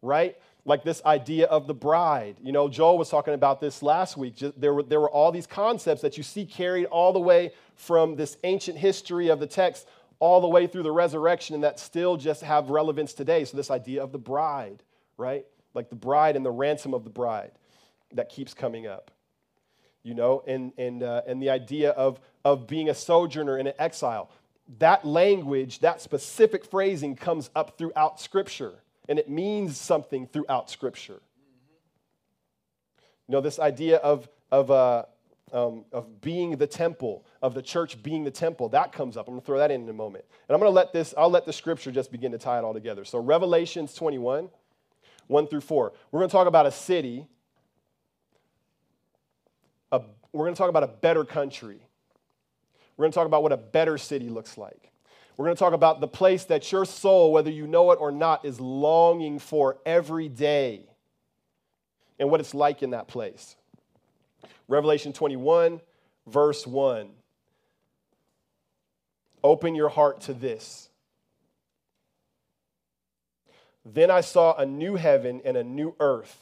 right? 0.00 0.36
Like 0.64 0.84
this 0.84 1.02
idea 1.04 1.46
of 1.46 1.66
the 1.66 1.74
bride. 1.74 2.36
You 2.42 2.52
know, 2.52 2.68
Joel 2.68 2.98
was 2.98 3.08
talking 3.08 3.34
about 3.34 3.60
this 3.60 3.82
last 3.82 4.16
week. 4.16 4.36
Just, 4.36 4.60
there, 4.60 4.72
were, 4.72 4.82
there 4.82 5.00
were 5.00 5.10
all 5.10 5.32
these 5.32 5.46
concepts 5.46 6.02
that 6.02 6.16
you 6.16 6.22
see 6.22 6.46
carried 6.46 6.86
all 6.86 7.12
the 7.12 7.20
way 7.20 7.52
from 7.74 8.14
this 8.14 8.36
ancient 8.44 8.78
history 8.78 9.28
of 9.28 9.40
the 9.40 9.46
text 9.46 9.88
all 10.20 10.40
the 10.40 10.48
way 10.48 10.68
through 10.68 10.84
the 10.84 10.92
resurrection 10.92 11.54
and 11.54 11.64
that 11.64 11.80
still 11.80 12.16
just 12.16 12.42
have 12.42 12.70
relevance 12.70 13.12
today. 13.12 13.44
So, 13.44 13.56
this 13.56 13.72
idea 13.72 14.02
of 14.02 14.12
the 14.12 14.18
bride, 14.18 14.84
right? 15.16 15.44
Like 15.74 15.90
the 15.90 15.96
bride 15.96 16.36
and 16.36 16.46
the 16.46 16.50
ransom 16.50 16.94
of 16.94 17.02
the 17.02 17.10
bride 17.10 17.50
that 18.12 18.28
keeps 18.28 18.54
coming 18.54 18.86
up. 18.86 19.10
You 20.04 20.14
know, 20.14 20.42
and, 20.46 20.72
and, 20.78 21.02
uh, 21.02 21.22
and 21.26 21.42
the 21.42 21.50
idea 21.50 21.90
of, 21.90 22.20
of 22.44 22.66
being 22.66 22.88
a 22.88 22.94
sojourner 22.94 23.58
in 23.58 23.66
an 23.66 23.74
exile. 23.78 24.30
That 24.78 25.04
language, 25.04 25.80
that 25.80 26.00
specific 26.00 26.64
phrasing 26.64 27.16
comes 27.16 27.50
up 27.54 27.76
throughout 27.78 28.20
Scripture 28.20 28.74
and 29.08 29.18
it 29.18 29.28
means 29.28 29.76
something 29.76 30.26
throughout 30.26 30.70
Scripture. 30.70 31.20
You 33.28 33.32
know, 33.32 33.40
this 33.40 33.58
idea 33.58 33.96
of, 33.98 34.28
of, 34.50 34.70
uh, 34.70 35.04
um, 35.52 35.84
of 35.92 36.20
being 36.20 36.56
the 36.56 36.66
temple, 36.66 37.24
of 37.40 37.54
the 37.54 37.62
church 37.62 38.02
being 38.02 38.24
the 38.24 38.30
temple, 38.30 38.68
that 38.70 38.92
comes 38.92 39.16
up. 39.16 39.28
I'm 39.28 39.34
going 39.34 39.40
to 39.40 39.46
throw 39.46 39.58
that 39.58 39.70
in 39.70 39.82
in 39.82 39.88
a 39.88 39.92
moment. 39.92 40.24
And 40.48 40.54
I'm 40.54 40.60
going 40.60 40.70
to 40.70 40.74
let 40.74 40.92
this, 40.92 41.14
I'll 41.16 41.30
let 41.30 41.46
the 41.46 41.52
Scripture 41.52 41.90
just 41.90 42.10
begin 42.10 42.32
to 42.32 42.38
tie 42.38 42.58
it 42.58 42.64
all 42.64 42.74
together. 42.74 43.04
So, 43.04 43.18
Revelations 43.18 43.94
21, 43.94 44.48
1 45.26 45.46
through 45.46 45.60
4. 45.60 45.92
We're 46.10 46.20
going 46.20 46.28
to 46.28 46.32
talk 46.32 46.46
about 46.46 46.66
a 46.66 46.72
city, 46.72 47.26
a, 49.90 50.00
we're 50.32 50.44
going 50.44 50.54
to 50.54 50.58
talk 50.58 50.70
about 50.70 50.84
a 50.84 50.88
better 50.88 51.24
country. 51.24 51.80
We're 52.96 53.04
going 53.04 53.12
to 53.12 53.16
talk 53.16 53.26
about 53.26 53.42
what 53.42 53.52
a 53.52 53.56
better 53.56 53.98
city 53.98 54.28
looks 54.28 54.58
like. 54.58 54.92
We're 55.36 55.46
going 55.46 55.56
to 55.56 55.58
talk 55.58 55.72
about 55.72 56.00
the 56.00 56.08
place 56.08 56.44
that 56.44 56.70
your 56.70 56.84
soul, 56.84 57.32
whether 57.32 57.50
you 57.50 57.66
know 57.66 57.90
it 57.92 57.98
or 58.00 58.12
not, 58.12 58.44
is 58.44 58.60
longing 58.60 59.38
for 59.38 59.78
every 59.86 60.28
day 60.28 60.86
and 62.18 62.30
what 62.30 62.40
it's 62.40 62.54
like 62.54 62.82
in 62.82 62.90
that 62.90 63.08
place. 63.08 63.56
Revelation 64.68 65.12
21, 65.12 65.80
verse 66.26 66.66
1. 66.66 67.08
Open 69.42 69.74
your 69.74 69.88
heart 69.88 70.20
to 70.22 70.34
this. 70.34 70.88
Then 73.84 74.10
I 74.10 74.20
saw 74.20 74.54
a 74.54 74.66
new 74.66 74.96
heaven 74.96 75.40
and 75.44 75.56
a 75.56 75.64
new 75.64 75.96
earth. 75.98 76.38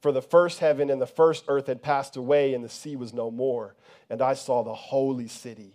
For 0.00 0.12
the 0.12 0.22
first 0.22 0.60
heaven 0.60 0.88
and 0.88 1.02
the 1.02 1.06
first 1.06 1.44
earth 1.48 1.66
had 1.66 1.82
passed 1.82 2.16
away, 2.16 2.54
and 2.54 2.64
the 2.64 2.70
sea 2.70 2.96
was 2.96 3.12
no 3.12 3.30
more. 3.30 3.74
And 4.08 4.22
I 4.22 4.32
saw 4.32 4.62
the 4.62 4.72
holy 4.72 5.28
city 5.28 5.74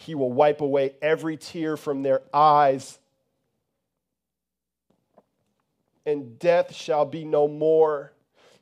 He 0.00 0.14
will 0.14 0.30
wipe 0.30 0.60
away 0.60 0.94
every 1.02 1.36
tear 1.36 1.76
from 1.76 2.04
their 2.04 2.22
eyes, 2.32 3.00
and 6.06 6.38
death 6.38 6.72
shall 6.72 7.04
be 7.04 7.24
no 7.24 7.48
more. 7.48 8.12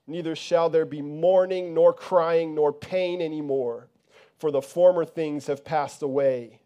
Neither 0.07 0.35
shall 0.35 0.71
there 0.71 0.87
be 0.87 1.03
mourning, 1.03 1.75
nor 1.75 1.93
crying, 1.93 2.55
nor 2.55 2.73
pain 2.73 3.21
anymore, 3.21 3.89
for 4.39 4.51
the 4.51 4.63
former 4.63 5.05
things 5.05 5.47
have 5.47 5.63
passed 5.63 6.01
away. 6.01 6.59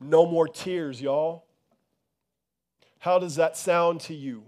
No 0.00 0.24
more 0.24 0.46
tears, 0.46 1.02
y'all. 1.02 1.46
How 3.00 3.18
does 3.18 3.34
that 3.36 3.56
sound 3.56 4.02
to 4.02 4.14
you? 4.14 4.44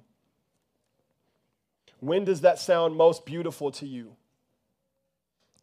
When 1.99 2.25
does 2.25 2.43
that 2.43 2.61
sound 2.61 2.95
most 2.95 3.27
beautiful 3.27 3.73
to 3.73 3.87
you? 3.87 4.15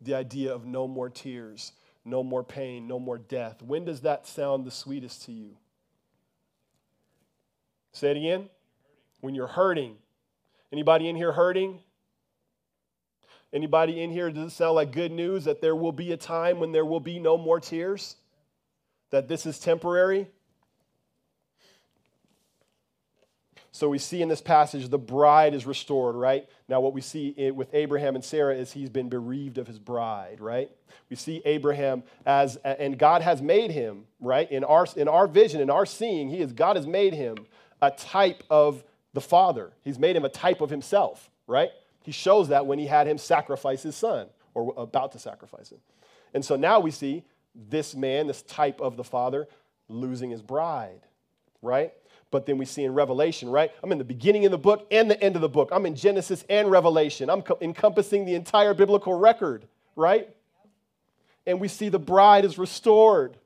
The 0.03 0.15
idea 0.15 0.53
of 0.53 0.65
no 0.65 0.87
more 0.87 1.09
tears, 1.09 1.71
no 2.03 2.23
more 2.23 2.43
pain, 2.43 2.87
no 2.87 2.99
more 2.99 3.17
death. 3.17 3.61
When 3.61 3.85
does 3.85 4.01
that 4.01 4.27
sound 4.27 4.65
the 4.65 4.71
sweetest 4.71 5.23
to 5.25 5.31
you? 5.31 5.55
Say 7.93 8.11
it 8.11 8.17
again. 8.17 8.49
When 9.21 9.33
you're 9.33 9.47
hurting. 9.47 9.95
Anybody 10.71 11.07
in 11.07 11.15
here 11.15 11.31
hurting? 11.31 11.79
Anybody 13.53 14.01
in 14.01 14.09
here, 14.09 14.31
does 14.31 14.51
it 14.51 14.55
sound 14.55 14.75
like 14.75 14.91
good 14.91 15.11
news 15.11 15.45
that 15.45 15.61
there 15.61 15.75
will 15.75 15.91
be 15.91 16.11
a 16.11 16.17
time 16.17 16.59
when 16.59 16.71
there 16.71 16.85
will 16.85 16.99
be 16.99 17.19
no 17.19 17.37
more 17.37 17.59
tears? 17.59 18.15
That 19.11 19.27
this 19.27 19.45
is 19.45 19.59
temporary? 19.59 20.27
So 23.73 23.89
we 23.89 23.97
see 23.97 24.21
in 24.21 24.29
this 24.29 24.39
passage 24.39 24.87
the 24.87 24.99
bride 24.99 25.55
is 25.55 25.65
restored, 25.65 26.15
right? 26.15 26.47
Now, 26.69 26.79
what 26.79 26.93
we 26.93 27.01
see 27.01 27.51
with 27.51 27.73
Abraham 27.73 28.13
and 28.13 28.23
Sarah 28.23 28.55
is 28.55 28.71
he's 28.71 28.89
been 28.89 29.09
bereaved 29.09 29.57
of 29.57 29.65
his 29.65 29.79
bride, 29.79 30.39
right? 30.39 30.69
We 31.09 31.15
see 31.15 31.41
Abraham 31.43 32.03
as, 32.23 32.55
and 32.57 32.99
God 32.99 33.23
has 33.23 33.41
made 33.41 33.71
him, 33.71 34.05
right? 34.19 34.49
In 34.51 34.63
our, 34.63 34.85
in 34.95 35.07
our 35.07 35.25
vision, 35.25 35.59
in 35.59 35.71
our 35.71 35.87
seeing, 35.87 36.29
he 36.29 36.39
is, 36.39 36.53
God 36.53 36.75
has 36.75 36.85
made 36.85 37.15
him 37.15 37.35
a 37.81 37.89
type 37.89 38.43
of 38.47 38.83
the 39.13 39.21
Father. 39.21 39.71
He's 39.83 39.97
made 39.97 40.15
him 40.15 40.23
a 40.23 40.29
type 40.29 40.61
of 40.61 40.69
himself, 40.69 41.31
right? 41.47 41.71
He 42.03 42.11
shows 42.11 42.49
that 42.49 42.67
when 42.67 42.77
he 42.77 42.85
had 42.85 43.07
him 43.07 43.17
sacrifice 43.17 43.81
his 43.81 43.95
son, 43.95 44.27
or 44.53 44.71
about 44.77 45.13
to 45.13 45.19
sacrifice 45.19 45.71
him. 45.71 45.79
And 46.35 46.45
so 46.45 46.55
now 46.55 46.79
we 46.79 46.91
see 46.91 47.23
this 47.55 47.95
man, 47.95 48.27
this 48.27 48.43
type 48.43 48.81
of 48.81 48.97
the 48.97 49.03
Father, 49.03 49.47
losing 49.89 50.29
his 50.29 50.43
bride, 50.43 51.01
right? 51.63 51.91
But 52.33 52.47
then 52.47 52.57
we 52.57 52.65
see 52.65 52.83
in 52.83 52.95
Revelation, 52.95 53.47
right? 53.47 53.71
I'm 53.83 53.91
in 53.91 53.99
the 53.99 54.03
beginning 54.03 54.43
of 54.45 54.51
the 54.51 54.57
book 54.57 54.87
and 54.89 55.09
the 55.09 55.23
end 55.23 55.35
of 55.35 55.43
the 55.43 55.47
book. 55.47 55.69
I'm 55.71 55.85
in 55.85 55.95
Genesis 55.95 56.43
and 56.49 56.71
Revelation. 56.71 57.29
I'm 57.29 57.43
co- 57.43 57.59
encompassing 57.61 58.25
the 58.25 58.33
entire 58.33 58.73
biblical 58.73 59.13
record, 59.13 59.67
right? 59.95 60.27
And 61.45 61.61
we 61.61 61.67
see 61.67 61.89
the 61.89 61.99
bride 61.99 62.43
is 62.43 62.57
restored, 62.57 63.37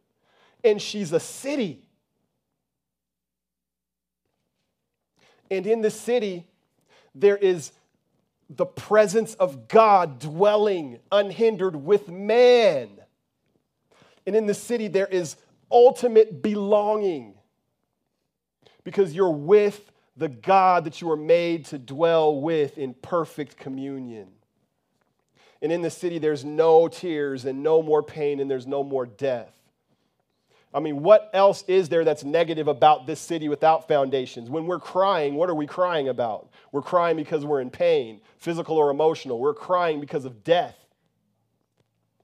and 0.63 0.81
she's 0.81 1.11
a 1.11 1.19
city. 1.19 1.83
And 5.51 5.67
in 5.67 5.81
the 5.81 5.91
city, 5.91 6.47
there 7.13 7.35
is 7.35 7.73
the 8.49 8.65
presence 8.65 9.33
of 9.33 9.67
God 9.67 10.19
dwelling 10.19 10.99
unhindered 11.11 11.75
with 11.75 12.07
man. 12.07 12.89
And 14.25 14.33
in 14.33 14.45
the 14.45 14.53
city, 14.53 14.88
there 14.88 15.07
is 15.07 15.35
ultimate 15.69 16.41
belonging 16.41 17.33
because 18.88 19.13
you're 19.13 19.29
with 19.29 19.91
the 20.15 20.29
God 20.29 20.85
that 20.85 21.01
you 21.01 21.07
were 21.07 21.17
made 21.17 21.65
to 21.65 21.77
dwell 21.77 22.39
with 22.39 22.77
in 22.77 22.93
perfect 22.93 23.57
communion. 23.57 24.29
And 25.61 25.73
in 25.73 25.81
the 25.81 25.89
city, 25.89 26.19
there's 26.19 26.45
no 26.45 26.88
tears 26.88 27.43
and 27.43 27.61
no 27.61 27.81
more 27.81 28.01
pain 28.01 28.39
and 28.39 28.49
there's 28.49 28.65
no 28.65 28.85
more 28.85 29.05
death. 29.05 29.51
I 30.73 30.79
mean, 30.79 31.03
what 31.03 31.29
else 31.33 31.65
is 31.67 31.89
there 31.89 32.05
that's 32.05 32.23
negative 32.23 32.69
about 32.69 33.05
this 33.05 33.19
city 33.19 33.49
without 33.49 33.89
foundations? 33.89 34.49
When 34.49 34.67
we're 34.67 34.79
crying, 34.79 35.35
what 35.35 35.49
are 35.49 35.55
we 35.55 35.67
crying 35.67 36.07
about? 36.07 36.47
We're 36.71 36.81
crying 36.81 37.17
because 37.17 37.43
we're 37.43 37.59
in 37.59 37.69
pain, 37.69 38.21
physical 38.38 38.77
or 38.77 38.89
emotional. 38.89 39.38
We're 39.38 39.53
crying 39.53 39.99
because 39.99 40.23
of 40.23 40.45
death 40.45 40.77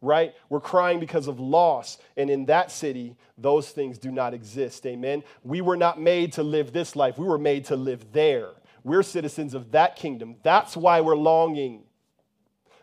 right? 0.04 0.36
We're 0.50 0.60
crying 0.60 1.00
because 1.00 1.28
of 1.28 1.40
loss. 1.40 1.98
And 2.18 2.30
in 2.30 2.46
that 2.46 2.72
city, 2.72 3.16
those 3.38 3.70
things 3.70 3.98
do 3.98 4.12
not 4.12 4.34
exist. 4.34 4.86
Amen. 4.86 5.24
We 5.44 5.62
were 5.62 5.78
not 5.78 6.00
made 6.00 6.34
to 6.34 6.44
live 6.44 6.74
this 6.74 6.96
life, 6.96 7.18
we 7.18 7.26
were 7.26 7.40
made 7.40 7.66
to 7.66 7.76
live 7.76 8.12
there. 8.12 8.50
We're 8.84 9.04
citizens 9.04 9.54
of 9.54 9.72
that 9.72 9.96
kingdom. 9.96 10.36
That's 10.44 10.76
why 10.76 11.00
we're 11.00 11.16
longing. 11.16 11.84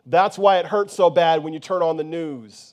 That's 0.07 0.39
why 0.39 0.59
it 0.59 0.67
hurts 0.67 0.95
so 0.95 1.11
bad 1.11 1.45
when 1.45 1.53
you 1.53 1.61
turn 1.61 1.83
on 1.83 1.99
the 1.99 2.05
news. 2.05 2.73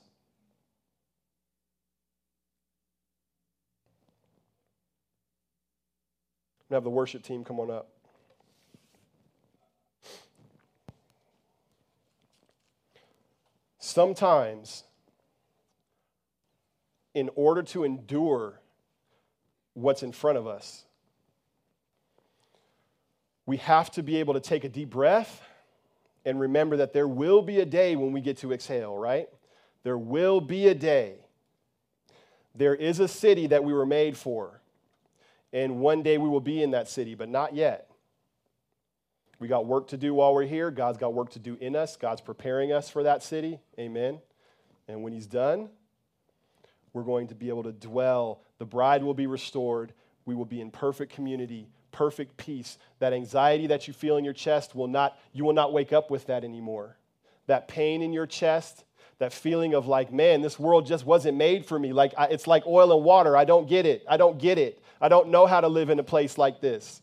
To 6.70 6.76
have 6.76 6.86
the 6.86 6.90
worship 6.90 7.24
team 7.24 7.44
come 7.44 7.60
on 7.60 7.70
up. 7.70 7.97
Sometimes, 13.98 14.84
in 17.16 17.32
order 17.34 17.64
to 17.64 17.84
endure 17.84 18.62
what's 19.74 20.04
in 20.04 20.12
front 20.12 20.38
of 20.38 20.46
us, 20.46 20.86
we 23.48 23.58
have 23.58 23.90
to 23.94 24.04
be 24.04 24.18
able 24.18 24.36
to 24.36 24.40
take 24.40 24.64
a 24.64 24.70
deep 24.70 24.92
breath 24.92 25.42
and 26.26 26.40
remember 26.40 26.78
that 26.78 26.94
there 26.94 27.08
will 27.08 27.42
be 27.42 27.60
a 27.60 27.66
day 27.66 27.96
when 27.96 28.12
we 28.12 28.22
get 28.22 28.38
to 28.38 28.54
exhale, 28.54 28.96
right? 28.96 29.30
There 29.82 29.98
will 29.98 30.42
be 30.42 30.68
a 30.68 30.76
day. 30.76 31.16
There 32.54 32.76
is 32.76 33.00
a 33.00 33.08
city 33.08 33.48
that 33.48 33.64
we 33.64 33.74
were 33.74 33.88
made 33.88 34.16
for, 34.16 34.62
and 35.52 35.80
one 35.80 36.04
day 36.04 36.20
we 36.20 36.30
will 36.30 36.40
be 36.40 36.62
in 36.62 36.70
that 36.70 36.88
city, 36.88 37.16
but 37.16 37.30
not 37.30 37.56
yet. 37.56 37.87
We 39.40 39.48
got 39.48 39.66
work 39.66 39.90
to 39.90 39.98
do 39.98 40.14
while 40.14 40.34
we're 40.34 40.46
here. 40.46 40.72
God's 40.72 40.98
got 40.98 41.14
work 41.14 41.32
to 41.32 41.40
do 41.40 41.58
in 41.62 41.76
us. 41.76 41.96
God's 41.96 42.22
preparing 42.22 42.72
us 42.72 42.90
for 42.90 43.04
that 43.04 43.22
city. 43.22 43.60
Amen. 43.80 44.20
And 44.88 45.04
when 45.04 45.14
He's 45.14 45.28
done, 45.28 45.70
we're 46.94 47.04
going 47.04 47.28
to 47.28 47.36
be 47.36 47.50
able 47.50 47.64
to 47.64 47.72
dwell. 47.72 48.42
The 48.58 48.66
bride 48.66 49.04
will 49.04 49.14
be 49.14 49.28
restored. 49.28 49.94
We 50.26 50.34
will 50.34 50.46
be 50.46 50.60
in 50.62 50.72
perfect 50.72 51.14
community, 51.14 51.70
perfect 51.92 52.38
peace. 52.38 52.78
That 53.00 53.14
anxiety 53.14 53.68
that 53.68 53.88
you 53.88 53.94
feel 53.94 54.18
in 54.18 54.24
your 54.24 54.34
chest 54.34 54.76
will 54.76 54.88
not, 54.88 55.18
you 55.34 55.46
will 55.46 55.54
not 55.54 55.74
wake 55.74 55.94
up 55.94 56.10
with 56.10 56.26
that 56.28 56.44
anymore. 56.44 56.98
That 57.46 57.68
pain 57.68 58.02
in 58.02 58.14
your 58.14 58.26
chest, 58.26 58.84
that 59.20 59.32
feeling 59.32 59.74
of 59.74 59.88
like, 59.88 60.12
man, 60.12 60.42
this 60.42 60.60
world 60.60 60.86
just 60.86 61.06
wasn't 61.06 61.38
made 61.38 61.66
for 61.66 61.78
me. 61.78 61.94
Like, 61.94 62.14
I, 62.18 62.26
it's 62.26 62.48
like 62.48 62.66
oil 62.66 62.96
and 62.96 63.06
water. 63.06 63.38
I 63.38 63.46
don't 63.46 63.70
get 63.70 63.86
it. 63.86 64.04
I 64.10 64.18
don't 64.18 64.40
get 64.40 64.58
it. 64.58 64.82
I 65.00 65.08
don't 65.08 65.30
know 65.30 65.46
how 65.46 65.62
to 65.62 65.68
live 65.68 65.90
in 65.90 66.00
a 66.00 66.04
place 66.04 66.38
like 66.38 66.60
this. 66.60 67.02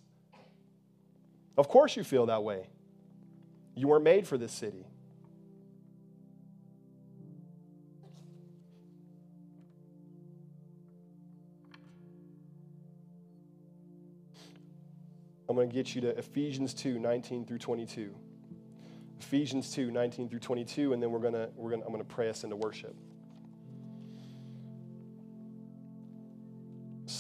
Of 1.57 1.69
course, 1.69 1.97
you 1.97 2.05
feel 2.05 2.27
that 2.27 2.43
way. 2.43 2.67
You 3.75 3.89
weren't 3.89 4.05
made 4.05 4.27
for 4.27 4.39
this 4.39 4.53
city. 4.53 4.87
I'm 15.49 15.57
going 15.57 15.69
to 15.69 15.75
get 15.75 15.95
you 15.95 16.01
to 16.01 16.19
Ephesians 16.19 16.75
2 16.75 16.99
19 16.99 17.47
through 17.47 17.59
22. 17.59 18.15
Ephesians 19.21 19.71
2 19.73 19.91
19 19.91 20.29
through 20.29 20.41
22, 20.41 20.93
and 20.93 21.03
then 21.03 21.11
we're 21.11 21.19
going 21.19 21.35
to, 21.35 21.49
we're 21.55 21.71
going 21.71 21.81
to, 21.81 21.87
I'm 21.87 21.93
going 21.93 22.05
to 22.05 22.15
pray 22.15 22.29
us 22.29 22.45
into 22.45 22.57
worship. 22.57 22.97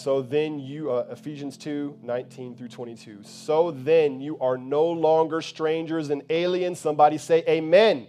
So 0.04 0.20
then 0.20 0.58
you, 0.60 0.92
uh, 0.92 1.06
Ephesians 1.10 1.56
2 1.56 2.00
19 2.02 2.56
through 2.56 2.68
22. 2.68 3.20
So 3.22 3.70
then 3.70 4.20
you 4.20 4.38
are 4.38 4.58
no 4.58 4.84
longer 4.84 5.40
strangers 5.40 6.10
and 6.10 6.22
aliens. 6.28 6.78
Somebody 6.78 7.16
say, 7.16 7.42
Amen. 7.48 8.06
Amen. 8.06 8.08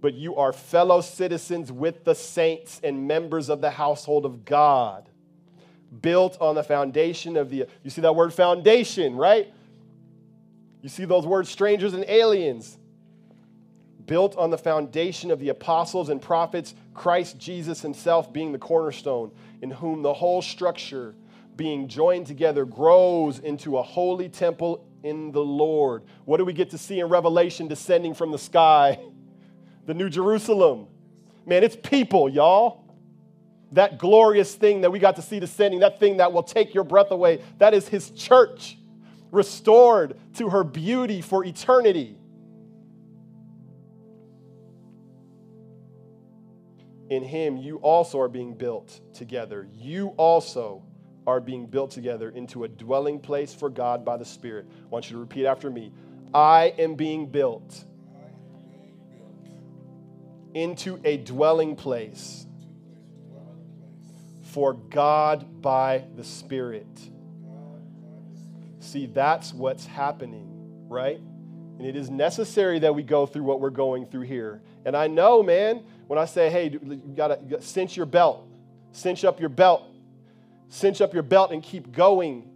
But 0.00 0.14
you 0.14 0.36
are 0.36 0.50
fellow 0.50 1.02
citizens 1.02 1.70
with 1.70 2.04
the 2.04 2.14
saints 2.14 2.80
and 2.82 3.06
members 3.06 3.50
of 3.50 3.60
the 3.60 3.70
household 3.70 4.24
of 4.24 4.46
God, 4.46 5.10
built 6.00 6.38
on 6.40 6.54
the 6.54 6.64
foundation 6.64 7.36
of 7.36 7.50
the. 7.50 7.66
You 7.82 7.90
see 7.90 8.00
that 8.00 8.16
word 8.16 8.32
foundation, 8.32 9.14
right? 9.14 9.52
You 10.80 10.88
see 10.88 11.04
those 11.04 11.26
words, 11.26 11.50
strangers 11.50 11.92
and 11.92 12.06
aliens 12.08 12.78
built 14.06 14.36
on 14.36 14.50
the 14.50 14.58
foundation 14.58 15.30
of 15.30 15.38
the 15.38 15.50
apostles 15.50 16.08
and 16.08 16.20
prophets, 16.20 16.74
Christ 16.94 17.38
Jesus 17.38 17.80
himself 17.80 18.32
being 18.32 18.52
the 18.52 18.58
cornerstone, 18.58 19.32
in 19.62 19.70
whom 19.70 20.02
the 20.02 20.12
whole 20.12 20.42
structure, 20.42 21.14
being 21.56 21.88
joined 21.88 22.26
together, 22.26 22.64
grows 22.66 23.38
into 23.38 23.78
a 23.78 23.82
holy 23.82 24.28
temple 24.28 24.84
in 25.02 25.32
the 25.32 25.40
Lord. 25.40 26.02
What 26.26 26.36
do 26.36 26.44
we 26.44 26.52
get 26.52 26.70
to 26.70 26.78
see 26.78 27.00
in 27.00 27.08
Revelation 27.08 27.68
descending 27.68 28.12
from 28.14 28.30
the 28.30 28.38
sky? 28.38 28.98
The 29.84 29.94
New 29.94 30.08
Jerusalem. 30.08 30.86
Man, 31.44 31.64
it's 31.64 31.74
people, 31.74 32.28
y'all. 32.28 32.84
that 33.72 33.98
glorious 33.98 34.54
thing 34.54 34.82
that 34.82 34.92
we 34.92 35.00
got 35.00 35.16
to 35.16 35.22
see 35.22 35.40
descending, 35.40 35.80
that 35.80 35.98
thing 35.98 36.18
that 36.18 36.32
will 36.32 36.44
take 36.44 36.72
your 36.72 36.84
breath 36.84 37.10
away. 37.10 37.42
That 37.58 37.74
is 37.74 37.88
his 37.88 38.10
church, 38.10 38.78
restored 39.32 40.16
to 40.34 40.50
her 40.50 40.62
beauty 40.62 41.20
for 41.20 41.44
eternity. 41.44 42.16
In 47.12 47.22
him, 47.22 47.58
you 47.58 47.76
also 47.76 48.18
are 48.20 48.28
being 48.28 48.54
built 48.54 48.98
together. 49.12 49.68
You 49.70 50.14
also 50.16 50.82
are 51.26 51.42
being 51.42 51.66
built 51.66 51.90
together 51.90 52.30
into 52.30 52.64
a 52.64 52.68
dwelling 52.68 53.20
place 53.20 53.52
for 53.52 53.68
God 53.68 54.02
by 54.02 54.16
the 54.16 54.24
Spirit. 54.24 54.66
I 54.82 54.86
want 54.86 55.10
you 55.10 55.16
to 55.16 55.20
repeat 55.20 55.44
after 55.44 55.68
me 55.68 55.92
I 56.32 56.72
am 56.78 56.94
being 56.94 57.26
built 57.26 57.84
into 60.54 60.98
a 61.04 61.18
dwelling 61.18 61.76
place 61.76 62.46
for 64.40 64.72
God 64.72 65.60
by 65.60 66.04
the 66.16 66.24
Spirit. 66.24 66.88
See, 68.80 69.04
that's 69.04 69.52
what's 69.52 69.84
happening, 69.84 70.86
right? 70.88 71.20
And 71.78 71.86
it 71.86 71.94
is 71.94 72.08
necessary 72.08 72.78
that 72.78 72.94
we 72.94 73.02
go 73.02 73.26
through 73.26 73.42
what 73.42 73.60
we're 73.60 73.68
going 73.68 74.06
through 74.06 74.22
here. 74.22 74.62
And 74.86 74.96
I 74.96 75.08
know, 75.08 75.42
man, 75.42 75.84
when 76.12 76.18
I 76.18 76.26
say, 76.26 76.50
hey, 76.50 76.68
you 76.70 77.12
gotta, 77.16 77.38
gotta 77.48 77.62
cinch 77.62 77.96
your 77.96 78.06
belt, 78.06 78.46
cinch 78.92 79.24
up 79.24 79.40
your 79.40 79.48
belt, 79.48 79.82
cinch 80.68 81.00
up 81.00 81.14
your 81.14 81.22
belt 81.22 81.50
and 81.50 81.62
keep 81.62 81.90
going. 81.90 82.48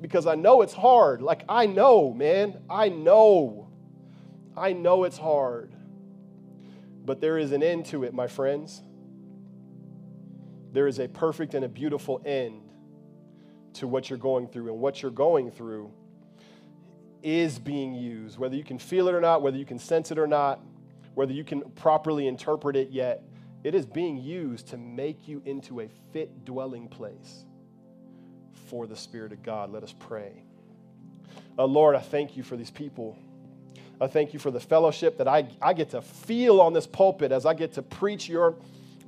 Because 0.00 0.26
I 0.26 0.34
know 0.34 0.62
it's 0.62 0.74
hard. 0.74 1.22
Like, 1.22 1.44
I 1.48 1.66
know, 1.66 2.12
man. 2.12 2.58
I 2.68 2.88
know. 2.88 3.68
I 4.56 4.72
know 4.72 5.04
it's 5.04 5.18
hard. 5.18 5.72
But 7.04 7.20
there 7.20 7.38
is 7.38 7.52
an 7.52 7.62
end 7.62 7.86
to 7.86 8.04
it, 8.04 8.14
my 8.14 8.26
friends 8.26 8.82
there 10.74 10.88
is 10.88 10.98
a 10.98 11.06
perfect 11.08 11.54
and 11.54 11.64
a 11.64 11.68
beautiful 11.68 12.20
end 12.26 12.60
to 13.74 13.86
what 13.86 14.10
you're 14.10 14.18
going 14.18 14.48
through. 14.48 14.72
And 14.72 14.80
what 14.80 15.00
you're 15.00 15.10
going 15.12 15.52
through 15.52 15.90
is 17.22 17.58
being 17.60 17.94
used, 17.94 18.38
whether 18.38 18.56
you 18.56 18.64
can 18.64 18.78
feel 18.78 19.08
it 19.08 19.14
or 19.14 19.20
not, 19.20 19.40
whether 19.40 19.56
you 19.56 19.64
can 19.64 19.78
sense 19.78 20.10
it 20.10 20.18
or 20.18 20.26
not, 20.26 20.60
whether 21.14 21.32
you 21.32 21.44
can 21.44 21.62
properly 21.72 22.26
interpret 22.26 22.76
it 22.76 22.90
yet. 22.90 23.22
It 23.62 23.74
is 23.74 23.86
being 23.86 24.18
used 24.18 24.68
to 24.68 24.76
make 24.76 25.26
you 25.26 25.42
into 25.44 25.80
a 25.80 25.88
fit 26.12 26.44
dwelling 26.44 26.88
place 26.88 27.44
for 28.66 28.86
the 28.86 28.96
Spirit 28.96 29.32
of 29.32 29.42
God. 29.42 29.70
Let 29.70 29.82
us 29.82 29.94
pray. 29.98 30.44
Uh, 31.58 31.64
Lord, 31.64 31.94
I 31.94 32.00
thank 32.00 32.36
you 32.36 32.42
for 32.42 32.56
these 32.56 32.70
people. 32.70 33.16
I 34.00 34.06
thank 34.08 34.32
you 34.32 34.38
for 34.38 34.50
the 34.50 34.60
fellowship 34.60 35.18
that 35.18 35.28
I, 35.28 35.48
I 35.62 35.72
get 35.72 35.90
to 35.90 36.02
feel 36.02 36.60
on 36.60 36.72
this 36.72 36.86
pulpit 36.86 37.30
as 37.32 37.46
I 37.46 37.54
get 37.54 37.74
to 37.74 37.82
preach 37.82 38.28
your 38.28 38.56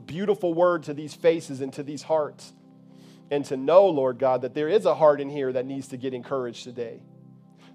beautiful 0.07 0.55
word 0.55 0.85
to 0.85 0.95
these 0.95 1.15
faces 1.15 1.61
and 1.61 1.73
to 1.73 1.83
these 1.83 2.03
hearts. 2.03 2.53
And 3.31 3.45
to 3.47 3.57
know, 3.57 3.87
Lord 3.87 4.19
God, 4.21 4.43
that 4.43 4.55
there 4.55 4.69
is 4.69 4.87
a 4.87 4.95
heart 4.95 5.21
in 5.21 5.29
here 5.29 5.53
that 5.53 5.67
needs 5.67 5.89
to 5.89 5.97
get 5.97 6.15
encouraged 6.15 6.63
today. 6.63 7.03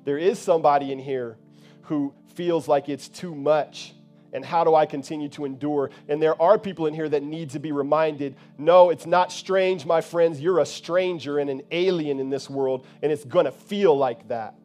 There 0.05 0.17
is 0.17 0.39
somebody 0.39 0.93
in 0.93 0.99
here 0.99 1.37
who 1.83 2.13
feels 2.35 2.69
like 2.69 2.87
it's 2.87 3.09
too 3.09 3.35
much. 3.35 3.93
And 4.33 4.45
how 4.45 4.63
do 4.63 4.75
I 4.75 4.85
continue 4.85 5.29
to 5.29 5.45
endure? 5.45 5.89
And 6.07 6.21
there 6.21 6.41
are 6.41 6.57
people 6.57 6.85
in 6.85 6.93
here 6.93 7.09
that 7.09 7.21
need 7.23 7.51
to 7.51 7.59
be 7.59 7.71
reminded 7.71 8.35
no, 8.57 8.89
it's 8.89 9.05
not 9.05 9.31
strange, 9.31 9.85
my 9.85 10.01
friends. 10.01 10.39
You're 10.39 10.59
a 10.59 10.65
stranger 10.65 11.39
and 11.39 11.49
an 11.49 11.63
alien 11.71 12.19
in 12.19 12.29
this 12.29 12.49
world, 12.49 12.85
and 13.01 13.11
it's 13.11 13.25
to 13.45 13.51
feel 13.51 13.97
like 13.97 14.27
that. 14.29 14.55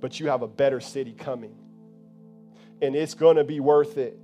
But 0.00 0.20
you 0.20 0.28
have 0.28 0.42
a 0.42 0.48
better 0.48 0.80
city 0.80 1.12
coming, 1.12 1.54
and 2.82 2.94
it's 2.94 3.14
to 3.36 3.44
be 3.44 3.60
worth 3.60 3.96
it. 3.96 4.18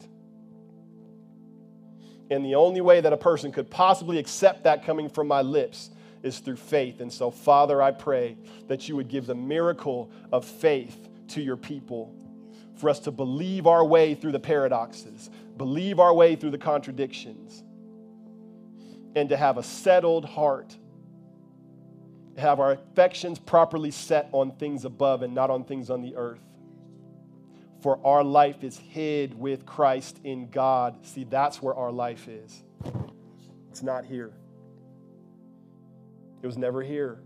And 2.30 2.44
the 2.44 2.56
only 2.56 2.82
way 2.82 3.00
that 3.00 3.12
a 3.12 3.16
person 3.16 3.52
could 3.52 3.70
possibly 3.70 4.18
accept 4.18 4.64
that 4.64 4.84
coming 4.84 5.08
from 5.08 5.28
my 5.28 5.40
lips 5.40 5.88
is 6.22 6.40
through 6.40 6.56
faith. 6.56 7.00
And 7.00 7.10
so, 7.10 7.30
Father, 7.30 7.80
I 7.80 7.92
pray 7.92 8.36
that 8.66 8.88
you 8.88 8.96
would 8.96 9.08
give 9.08 9.26
the 9.26 9.34
miracle 9.34 10.10
of 10.30 10.44
faith 10.44 11.08
to 11.28 11.40
your 11.40 11.56
people 11.56 12.14
for 12.78 12.88
us 12.88 13.00
to 13.00 13.10
believe 13.10 13.66
our 13.66 13.84
way 13.84 14.14
through 14.14 14.32
the 14.32 14.40
paradoxes, 14.40 15.30
believe 15.56 16.00
our 16.00 16.14
way 16.14 16.36
through 16.36 16.50
the 16.50 16.58
contradictions, 16.58 17.62
and 19.14 19.28
to 19.28 19.36
have 19.36 19.58
a 19.58 19.62
settled 19.62 20.24
heart, 20.24 20.76
have 22.36 22.60
our 22.60 22.72
affections 22.72 23.38
properly 23.38 23.90
set 23.90 24.28
on 24.32 24.52
things 24.52 24.84
above 24.84 25.22
and 25.22 25.34
not 25.34 25.50
on 25.50 25.64
things 25.64 25.90
on 25.90 26.02
the 26.02 26.14
earth 26.16 26.40
for 27.80 28.04
our 28.04 28.24
life 28.24 28.64
is 28.64 28.76
hid 28.76 29.38
with 29.38 29.64
Christ 29.64 30.18
in 30.24 30.50
God. 30.50 31.06
See, 31.06 31.24
that's 31.24 31.62
where 31.62 31.74
our 31.74 31.92
life 31.92 32.28
is. 32.28 32.62
It's 33.70 33.82
not 33.82 34.04
here. 34.04 34.32
It 36.42 36.46
was 36.46 36.58
never 36.58 36.82
here. 36.82 37.20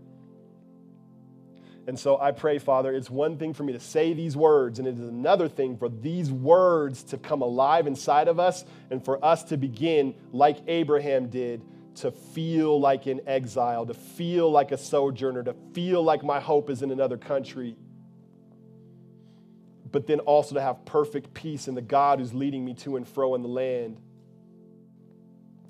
And 1.85 1.99
so 1.99 2.19
I 2.19 2.31
pray, 2.31 2.59
Father, 2.59 2.93
it's 2.93 3.09
one 3.09 3.37
thing 3.37 3.53
for 3.53 3.63
me 3.63 3.73
to 3.73 3.79
say 3.79 4.13
these 4.13 4.37
words, 4.37 4.79
and 4.79 4.87
it 4.87 4.95
is 4.95 5.01
another 5.01 5.49
thing 5.49 5.77
for 5.77 5.89
these 5.89 6.31
words 6.31 7.03
to 7.05 7.17
come 7.17 7.41
alive 7.41 7.87
inside 7.87 8.27
of 8.27 8.39
us 8.39 8.63
and 8.89 9.03
for 9.03 9.23
us 9.23 9.43
to 9.45 9.57
begin, 9.57 10.15
like 10.31 10.57
Abraham 10.67 11.27
did, 11.27 11.61
to 11.95 12.11
feel 12.11 12.79
like 12.79 13.05
in 13.05 13.21
exile, 13.27 13.85
to 13.85 13.93
feel 13.93 14.49
like 14.49 14.71
a 14.71 14.77
sojourner, 14.77 15.43
to 15.43 15.55
feel 15.73 16.01
like 16.01 16.23
my 16.23 16.39
hope 16.39 16.69
is 16.69 16.81
in 16.81 16.91
another 16.91 17.17
country 17.17 17.75
but 19.93 20.07
then 20.07 20.19
also 20.21 20.55
to 20.55 20.61
have 20.61 20.83
perfect 20.85 21.33
peace 21.35 21.67
in 21.67 21.75
the 21.75 21.81
God 21.81 22.19
who's 22.19 22.33
leading 22.33 22.65
me 22.65 22.73
to 22.73 22.97
and 22.97 23.07
fro 23.07 23.35
in 23.35 23.43
the 23.43 23.47
land 23.47 24.01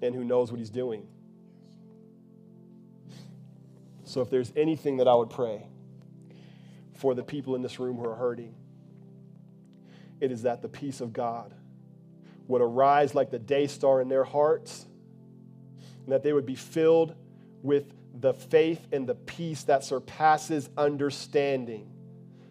and 0.02 0.16
who 0.16 0.24
knows 0.24 0.50
what 0.50 0.60
he's 0.60 0.70
doing. 0.70 1.06
So, 4.06 4.22
if 4.22 4.30
there's 4.30 4.54
anything 4.56 4.98
that 4.98 5.10
I 5.10 5.14
would 5.14 5.30
pray 5.30 5.68
for 7.04 7.14
the 7.14 7.22
people 7.22 7.54
in 7.56 7.62
this 7.62 7.82
room 7.82 7.98
who 7.98 8.06
are 8.06 8.16
hurting, 8.16 8.56
it 10.22 10.32
is 10.32 10.44
that 10.44 10.62
the 10.62 10.70
peace 10.70 11.02
of 11.02 11.12
God 11.12 11.54
would 12.48 12.62
arise 12.62 13.14
like 13.14 13.30
the 13.30 13.38
day 13.38 13.68
star 13.68 14.00
in 14.00 14.08
their 14.08 14.24
hearts, 14.24 14.86
and 16.06 16.14
that 16.14 16.24
they 16.24 16.32
would 16.32 16.46
be 16.46 16.56
filled 16.56 17.14
with 17.62 17.94
the 18.22 18.34
faith 18.34 18.88
and 18.94 19.06
the 19.06 19.16
peace 19.16 19.64
that 19.64 19.84
surpasses 19.84 20.70
understanding 20.78 21.92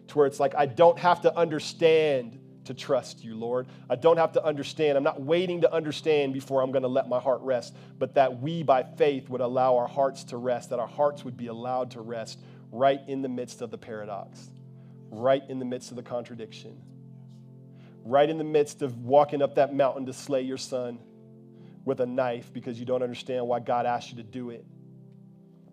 to 0.05 0.19
where 0.19 0.27
it's 0.27 0.39
like, 0.39 0.53
I 0.53 0.67
don't 0.67 0.99
have 0.99 1.21
to 1.21 1.35
understand 1.35 2.37
to 2.65 2.75
trust 2.75 3.23
you, 3.23 3.35
Lord. 3.35 3.65
I 3.89 3.95
don't 3.95 4.17
have 4.17 4.33
to 4.33 4.45
understand. 4.45 4.99
I'm 4.99 5.03
not 5.03 5.19
waiting 5.19 5.61
to 5.61 5.73
understand 5.73 6.31
before 6.31 6.61
I'm 6.61 6.71
going 6.71 6.83
to 6.83 6.87
let 6.87 7.09
my 7.09 7.19
heart 7.19 7.41
rest, 7.41 7.75
but 7.97 8.13
that 8.13 8.39
we 8.39 8.61
by 8.61 8.83
faith 8.83 9.29
would 9.29 9.41
allow 9.41 9.77
our 9.77 9.87
hearts 9.87 10.25
to 10.25 10.37
rest, 10.37 10.69
that 10.69 10.77
our 10.77 10.87
hearts 10.87 11.25
would 11.25 11.37
be 11.37 11.47
allowed 11.47 11.89
to 11.91 12.01
rest 12.01 12.39
right 12.73 13.01
in 13.07 13.21
the 13.21 13.29
midst 13.29 13.61
of 13.61 13.69
the 13.69 13.77
paradox, 13.77 14.49
right 15.11 15.43
in 15.47 15.59
the 15.59 15.65
midst 15.65 15.91
of 15.91 15.95
the 15.95 16.01
contradiction, 16.01 16.75
right 18.03 18.27
in 18.27 18.39
the 18.39 18.43
midst 18.43 18.81
of 18.81 18.97
walking 18.97 19.43
up 19.43 19.55
that 19.55 19.75
mountain 19.75 20.07
to 20.07 20.11
slay 20.11 20.41
your 20.41 20.57
son 20.57 20.97
with 21.85 21.99
a 21.99 22.05
knife 22.05 22.51
because 22.51 22.79
you 22.79 22.85
don't 22.85 23.03
understand 23.03 23.47
why 23.47 23.59
God 23.59 23.85
asked 23.85 24.09
you 24.09 24.17
to 24.17 24.23
do 24.23 24.49
it, 24.49 24.65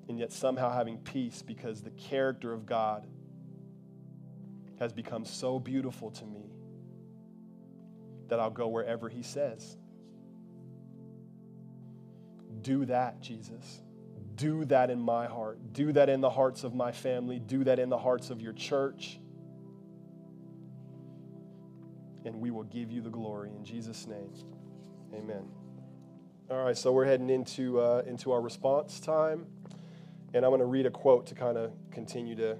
and 0.08 0.18
yet 0.18 0.30
somehow 0.30 0.70
having 0.70 0.98
peace 0.98 1.40
because 1.40 1.80
the 1.80 1.90
character 1.90 2.52
of 2.52 2.66
God 2.66 3.06
has 4.78 4.92
become 4.92 5.24
so 5.24 5.58
beautiful 5.58 6.10
to 6.10 6.26
me 6.26 6.50
that 8.28 8.38
I'll 8.38 8.50
go 8.50 8.68
wherever 8.68 9.08
He 9.08 9.22
says. 9.22 9.78
Do 12.60 12.84
that, 12.84 13.22
Jesus. 13.22 13.80
Do 14.40 14.64
that 14.64 14.88
in 14.88 14.98
my 14.98 15.26
heart. 15.26 15.74
Do 15.74 15.92
that 15.92 16.08
in 16.08 16.22
the 16.22 16.30
hearts 16.30 16.64
of 16.64 16.74
my 16.74 16.92
family. 16.92 17.38
Do 17.38 17.62
that 17.64 17.78
in 17.78 17.90
the 17.90 17.98
hearts 17.98 18.30
of 18.30 18.40
your 18.40 18.54
church. 18.54 19.20
And 22.24 22.36
we 22.36 22.50
will 22.50 22.64
give 22.64 22.90
you 22.90 23.02
the 23.02 23.10
glory 23.10 23.50
in 23.54 23.66
Jesus' 23.66 24.06
name. 24.06 24.32
Amen. 25.12 25.46
All 26.50 26.64
right, 26.64 26.76
so 26.76 26.90
we're 26.90 27.04
heading 27.04 27.28
into, 27.28 27.80
uh, 27.80 28.02
into 28.06 28.32
our 28.32 28.40
response 28.40 28.98
time. 28.98 29.44
And 30.32 30.42
I'm 30.42 30.50
going 30.50 30.60
to 30.60 30.64
read 30.64 30.86
a 30.86 30.90
quote 30.90 31.26
to 31.26 31.34
kind 31.34 31.58
of 31.58 31.72
continue 31.90 32.34
to 32.36 32.56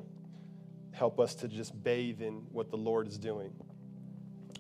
help 0.93 1.19
us 1.19 1.35
to 1.37 1.49
just 1.49 1.83
bathe 1.83 2.21
in 2.21 2.43
what 2.53 2.71
the 2.71 2.77
Lord 2.77 3.09
is 3.09 3.17
doing. 3.17 3.55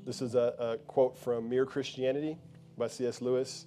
This 0.06 0.22
is 0.22 0.34
a, 0.34 0.54
a 0.58 0.78
quote 0.86 1.18
from 1.18 1.50
Mere 1.50 1.66
Christianity 1.66 2.38
by 2.78 2.86
C.S. 2.86 3.20
Lewis. 3.20 3.66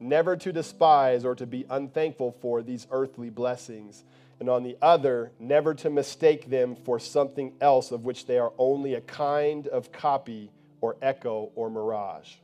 never 0.00 0.36
to 0.36 0.52
despise 0.52 1.24
or 1.24 1.34
to 1.34 1.46
be 1.46 1.66
unthankful 1.70 2.36
for 2.40 2.62
these 2.62 2.86
earthly 2.90 3.30
blessings, 3.30 4.04
and 4.38 4.48
on 4.48 4.62
the 4.62 4.76
other, 4.82 5.32
never 5.38 5.72
to 5.74 5.88
mistake 5.88 6.50
them 6.50 6.76
for 6.76 6.98
something 6.98 7.54
else 7.60 7.90
of 7.90 8.04
which 8.04 8.26
they 8.26 8.38
are 8.38 8.52
only 8.58 8.94
a 8.94 9.00
kind 9.00 9.66
of 9.68 9.92
copy 9.92 10.50
or 10.80 10.96
echo 11.00 11.50
or 11.54 11.70
mirage. 11.70 12.34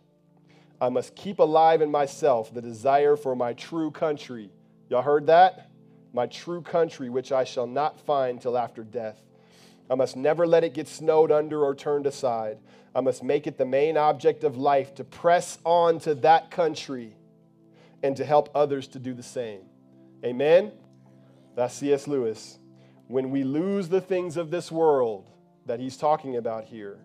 I 0.80 0.88
must 0.88 1.14
keep 1.14 1.38
alive 1.38 1.82
in 1.82 1.90
myself 1.90 2.52
the 2.52 2.62
desire 2.62 3.16
for 3.16 3.36
my 3.36 3.52
true 3.52 3.90
country. 3.90 4.50
Y'all 4.88 5.02
heard 5.02 5.26
that? 5.26 5.70
My 6.14 6.26
true 6.26 6.62
country, 6.62 7.08
which 7.08 7.30
I 7.30 7.44
shall 7.44 7.66
not 7.66 8.00
find 8.00 8.40
till 8.40 8.58
after 8.58 8.82
death. 8.82 9.22
I 9.90 9.94
must 9.94 10.16
never 10.16 10.46
let 10.46 10.64
it 10.64 10.74
get 10.74 10.88
snowed 10.88 11.30
under 11.30 11.62
or 11.62 11.74
turned 11.74 12.06
aside. 12.06 12.58
I 12.94 13.00
must 13.00 13.22
make 13.22 13.46
it 13.46 13.58
the 13.58 13.66
main 13.66 13.96
object 13.96 14.44
of 14.44 14.56
life 14.56 14.94
to 14.96 15.04
press 15.04 15.58
on 15.64 15.98
to 16.00 16.14
that 16.16 16.50
country 16.50 17.14
and 18.02 18.16
to 18.16 18.24
help 18.24 18.50
others 18.54 18.88
to 18.88 18.98
do 18.98 19.14
the 19.14 19.22
same. 19.22 19.60
Amen? 20.24 20.72
That's 21.54 21.74
C.S. 21.74 22.06
Lewis. 22.08 22.58
When 23.08 23.30
we 23.30 23.44
lose 23.44 23.88
the 23.88 24.00
things 24.00 24.36
of 24.36 24.50
this 24.50 24.72
world 24.72 25.28
that 25.66 25.80
he's 25.80 25.96
talking 25.96 26.36
about 26.36 26.64
here, 26.64 26.98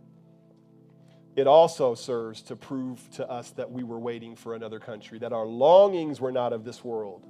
it 1.35 1.45
also 1.45 1.93
serves 1.93 2.41
to 2.43 2.55
prove 2.55 2.99
to 3.11 3.29
us 3.29 3.51
that 3.51 3.71
we 3.71 3.83
were 3.83 3.99
waiting 3.99 4.35
for 4.35 4.55
another 4.55 4.79
country, 4.79 5.19
that 5.19 5.33
our 5.33 5.45
longings 5.45 6.19
were 6.19 6.31
not 6.31 6.51
of 6.53 6.63
this 6.63 6.83
world, 6.83 7.27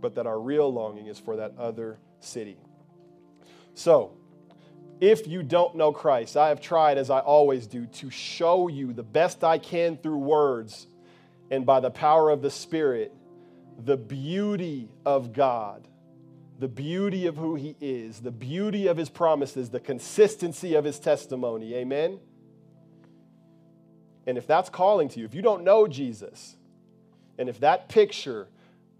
but 0.00 0.16
that 0.16 0.26
our 0.26 0.38
real 0.38 0.70
longing 0.70 1.06
is 1.06 1.18
for 1.18 1.36
that 1.36 1.54
other 1.58 1.98
city. 2.20 2.58
So, 3.74 4.12
if 5.00 5.26
you 5.26 5.42
don't 5.42 5.74
know 5.74 5.90
Christ, 5.90 6.36
I 6.36 6.50
have 6.50 6.60
tried, 6.60 6.98
as 6.98 7.08
I 7.08 7.20
always 7.20 7.66
do, 7.66 7.86
to 7.86 8.10
show 8.10 8.68
you 8.68 8.92
the 8.92 9.02
best 9.02 9.42
I 9.42 9.58
can 9.58 9.96
through 9.96 10.18
words 10.18 10.86
and 11.52 11.66
by 11.66 11.78
the 11.78 11.90
power 11.90 12.30
of 12.30 12.42
the 12.42 12.50
Spirit 12.50 13.12
the 13.84 13.96
beauty 13.96 14.88
of 15.04 15.32
God, 15.32 15.88
the 16.58 16.68
beauty 16.68 17.26
of 17.26 17.36
who 17.36 17.54
He 17.54 17.74
is, 17.80 18.20
the 18.20 18.30
beauty 18.30 18.86
of 18.86 18.96
His 18.96 19.08
promises, 19.08 19.70
the 19.70 19.80
consistency 19.80 20.74
of 20.74 20.84
His 20.84 20.98
testimony. 20.98 21.74
Amen? 21.74 22.20
And 24.26 24.38
if 24.38 24.46
that's 24.46 24.70
calling 24.70 25.08
to 25.10 25.20
you, 25.20 25.24
if 25.24 25.34
you 25.34 25.42
don't 25.42 25.64
know 25.64 25.88
Jesus, 25.88 26.56
and 27.38 27.48
if 27.48 27.60
that 27.60 27.88
picture, 27.88 28.48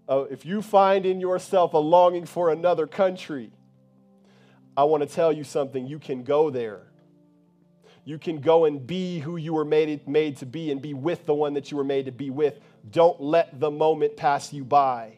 uh, 0.09 0.25
if 0.29 0.45
you 0.45 0.61
find 0.61 1.05
in 1.05 1.21
yourself 1.21 1.73
a 1.73 1.77
longing 1.77 2.25
for 2.25 2.51
another 2.51 2.87
country, 2.87 3.51
I 4.75 4.83
want 4.83 5.07
to 5.07 5.09
tell 5.09 5.31
you 5.31 5.43
something. 5.43 5.87
You 5.87 5.99
can 5.99 6.23
go 6.23 6.49
there. 6.49 6.92
You 8.05 8.19
can 8.19 8.41
go 8.41 8.65
and 8.65 8.85
be 8.85 9.19
who 9.19 9.37
you 9.37 9.53
were 9.53 9.65
made, 9.65 10.07
made 10.07 10.37
to 10.37 10.45
be 10.45 10.71
and 10.71 10.81
be 10.81 10.93
with 10.93 11.25
the 11.25 11.33
one 11.33 11.53
that 11.53 11.71
you 11.71 11.77
were 11.77 11.85
made 11.85 12.05
to 12.05 12.11
be 12.11 12.29
with. 12.29 12.59
Don't 12.89 13.21
let 13.21 13.59
the 13.59 13.71
moment 13.71 14.17
pass 14.17 14.51
you 14.51 14.65
by. 14.65 15.17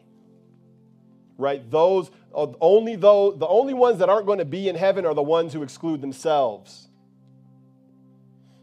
Right? 1.36 1.68
Those 1.70 2.10
uh, 2.34 2.46
only 2.60 2.96
those 2.96 3.38
the 3.38 3.46
only 3.46 3.74
ones 3.74 3.98
that 3.98 4.08
aren't 4.08 4.26
going 4.26 4.38
to 4.38 4.44
be 4.44 4.68
in 4.68 4.76
heaven 4.76 5.04
are 5.04 5.14
the 5.14 5.22
ones 5.22 5.52
who 5.52 5.62
exclude 5.62 6.00
themselves. 6.00 6.88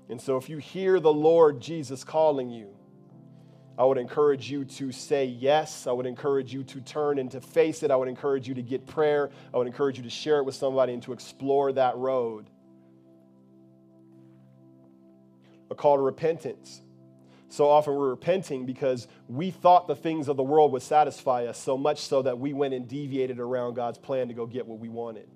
And 0.09 0.19
so 0.21 0.38
if 0.38 0.49
you 0.49 0.57
hear 0.57 0.99
the 0.99 1.13
Lord 1.13 1.59
Jesus 1.59 2.03
calling 2.03 2.49
you, 2.49 2.76
I 3.78 3.86
would 3.86 3.97
encourage 3.97 4.49
you 4.49 4.65
to 4.65 4.91
say 4.91 5.26
yes. 5.26 5.88
I 5.88 5.91
would 5.91 6.05
encourage 6.05 6.53
you 6.53 6.63
to 6.65 6.82
turn 6.82 7.19
and 7.19 7.30
to 7.32 7.41
face 7.41 7.84
it. 7.84 7.91
I 7.91 7.95
would 7.95 8.07
encourage 8.07 8.47
you 8.47 8.53
to 8.53 8.61
get 8.61 8.86
prayer. 8.86 9.32
I 9.53 9.57
would 9.57 9.67
encourage 9.67 9.97
you 9.97 10.03
to 10.03 10.09
share 10.09 10.38
it 10.38 10.45
with 10.45 10.55
somebody 10.55 10.93
and 10.93 11.01
to 11.03 11.13
explore 11.13 11.71
that 11.74 11.97
road. 11.97 12.49
A 15.74 15.76
call 15.76 15.97
to 15.97 16.03
repentance. 16.03 16.84
So 17.49 17.67
often 17.67 17.95
we're 17.95 18.11
repenting 18.11 18.67
because 18.67 19.07
we 19.28 19.49
thought 19.49 19.88
the 19.88 19.95
things 19.95 20.28
of 20.28 20.38
the 20.38 20.43
world 20.43 20.71
would 20.71 20.84
satisfy 20.84 21.45
us 21.45 21.57
so 21.57 21.80
much 21.80 22.01
so 22.01 22.21
that 22.21 22.38
we 22.38 22.53
went 22.53 22.76
and 22.76 22.88
deviated 22.88 23.39
around 23.39 23.74
God's 23.74 23.97
plan 23.97 24.28
to 24.28 24.36
go 24.36 24.45
get 24.45 24.67
what 24.67 24.78
we 24.78 24.88
wanted. 24.88 25.28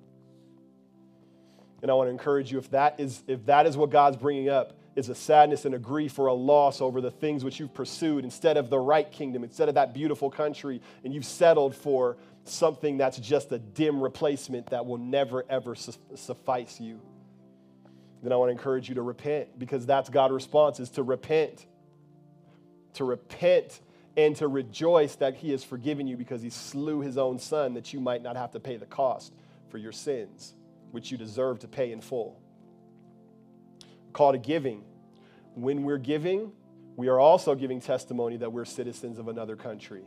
And 1.81 1.89
I 1.89 1.95
want 1.95 2.07
to 2.07 2.11
encourage 2.11 2.51
you 2.51 2.59
if 2.59 2.69
that 2.69 2.99
is 2.99 3.23
if 3.27 3.47
that 3.47 3.65
is 3.65 3.75
what 3.75 3.89
God's 3.89 4.17
bringing 4.17 4.47
up, 4.47 4.77
is 4.95 5.09
a 5.09 5.15
sadness 5.15 5.65
and 5.65 5.73
a 5.73 5.79
grief 5.79 6.19
or 6.19 6.27
a 6.27 6.33
loss 6.33 6.81
over 6.81 7.01
the 7.01 7.09
things 7.09 7.43
which 7.43 7.59
you've 7.59 7.73
pursued 7.73 8.23
instead 8.23 8.57
of 8.57 8.69
the 8.69 8.79
right 8.79 9.11
kingdom, 9.11 9.43
instead 9.43 9.69
of 9.69 9.75
that 9.75 9.91
beautiful 9.91 10.29
country, 10.29 10.81
and 11.03 11.15
you've 11.15 11.25
settled 11.25 11.75
for 11.75 12.17
something 12.43 12.97
that's 12.97 13.17
just 13.17 13.51
a 13.51 13.57
dim 13.57 14.01
replacement 14.01 14.67
that 14.67 14.85
will 14.85 14.99
never, 14.99 15.45
ever 15.49 15.73
su- 15.73 15.93
suffice 16.15 16.79
you. 16.79 17.01
Then 18.23 18.31
I 18.31 18.35
want 18.35 18.49
to 18.49 18.51
encourage 18.51 18.89
you 18.89 18.95
to 18.95 19.01
repent 19.01 19.59
because 19.59 19.85
that's 19.85 20.09
God's 20.09 20.33
response 20.33 20.79
is 20.79 20.89
to 20.91 21.03
repent. 21.03 21.65
To 22.95 23.03
repent 23.03 23.79
and 24.15 24.35
to 24.37 24.47
rejoice 24.47 25.15
that 25.15 25.35
He 25.35 25.51
has 25.51 25.63
forgiven 25.63 26.07
you 26.07 26.17
because 26.17 26.41
He 26.41 26.49
slew 26.49 27.01
His 27.01 27.17
own 27.17 27.39
Son 27.39 27.75
that 27.75 27.93
you 27.93 27.99
might 27.99 28.23
not 28.23 28.35
have 28.35 28.51
to 28.51 28.59
pay 28.59 28.77
the 28.77 28.85
cost 28.85 29.33
for 29.69 29.77
your 29.77 29.91
sins, 29.91 30.55
which 30.91 31.11
you 31.11 31.17
deserve 31.17 31.59
to 31.59 31.67
pay 31.67 31.91
in 31.91 32.01
full 32.01 32.39
call 34.17 34.31
to 34.31 34.39
giving. 34.39 34.83
When 35.53 35.83
we're 35.83 35.99
giving, 35.99 36.51
we 36.95 37.07
are 37.07 37.19
also 37.19 37.53
giving 37.53 37.79
testimony 37.79 38.37
that 38.37 38.51
we're 38.51 38.65
citizens 38.65 39.19
of 39.19 39.27
another 39.27 39.55
country 39.55 40.03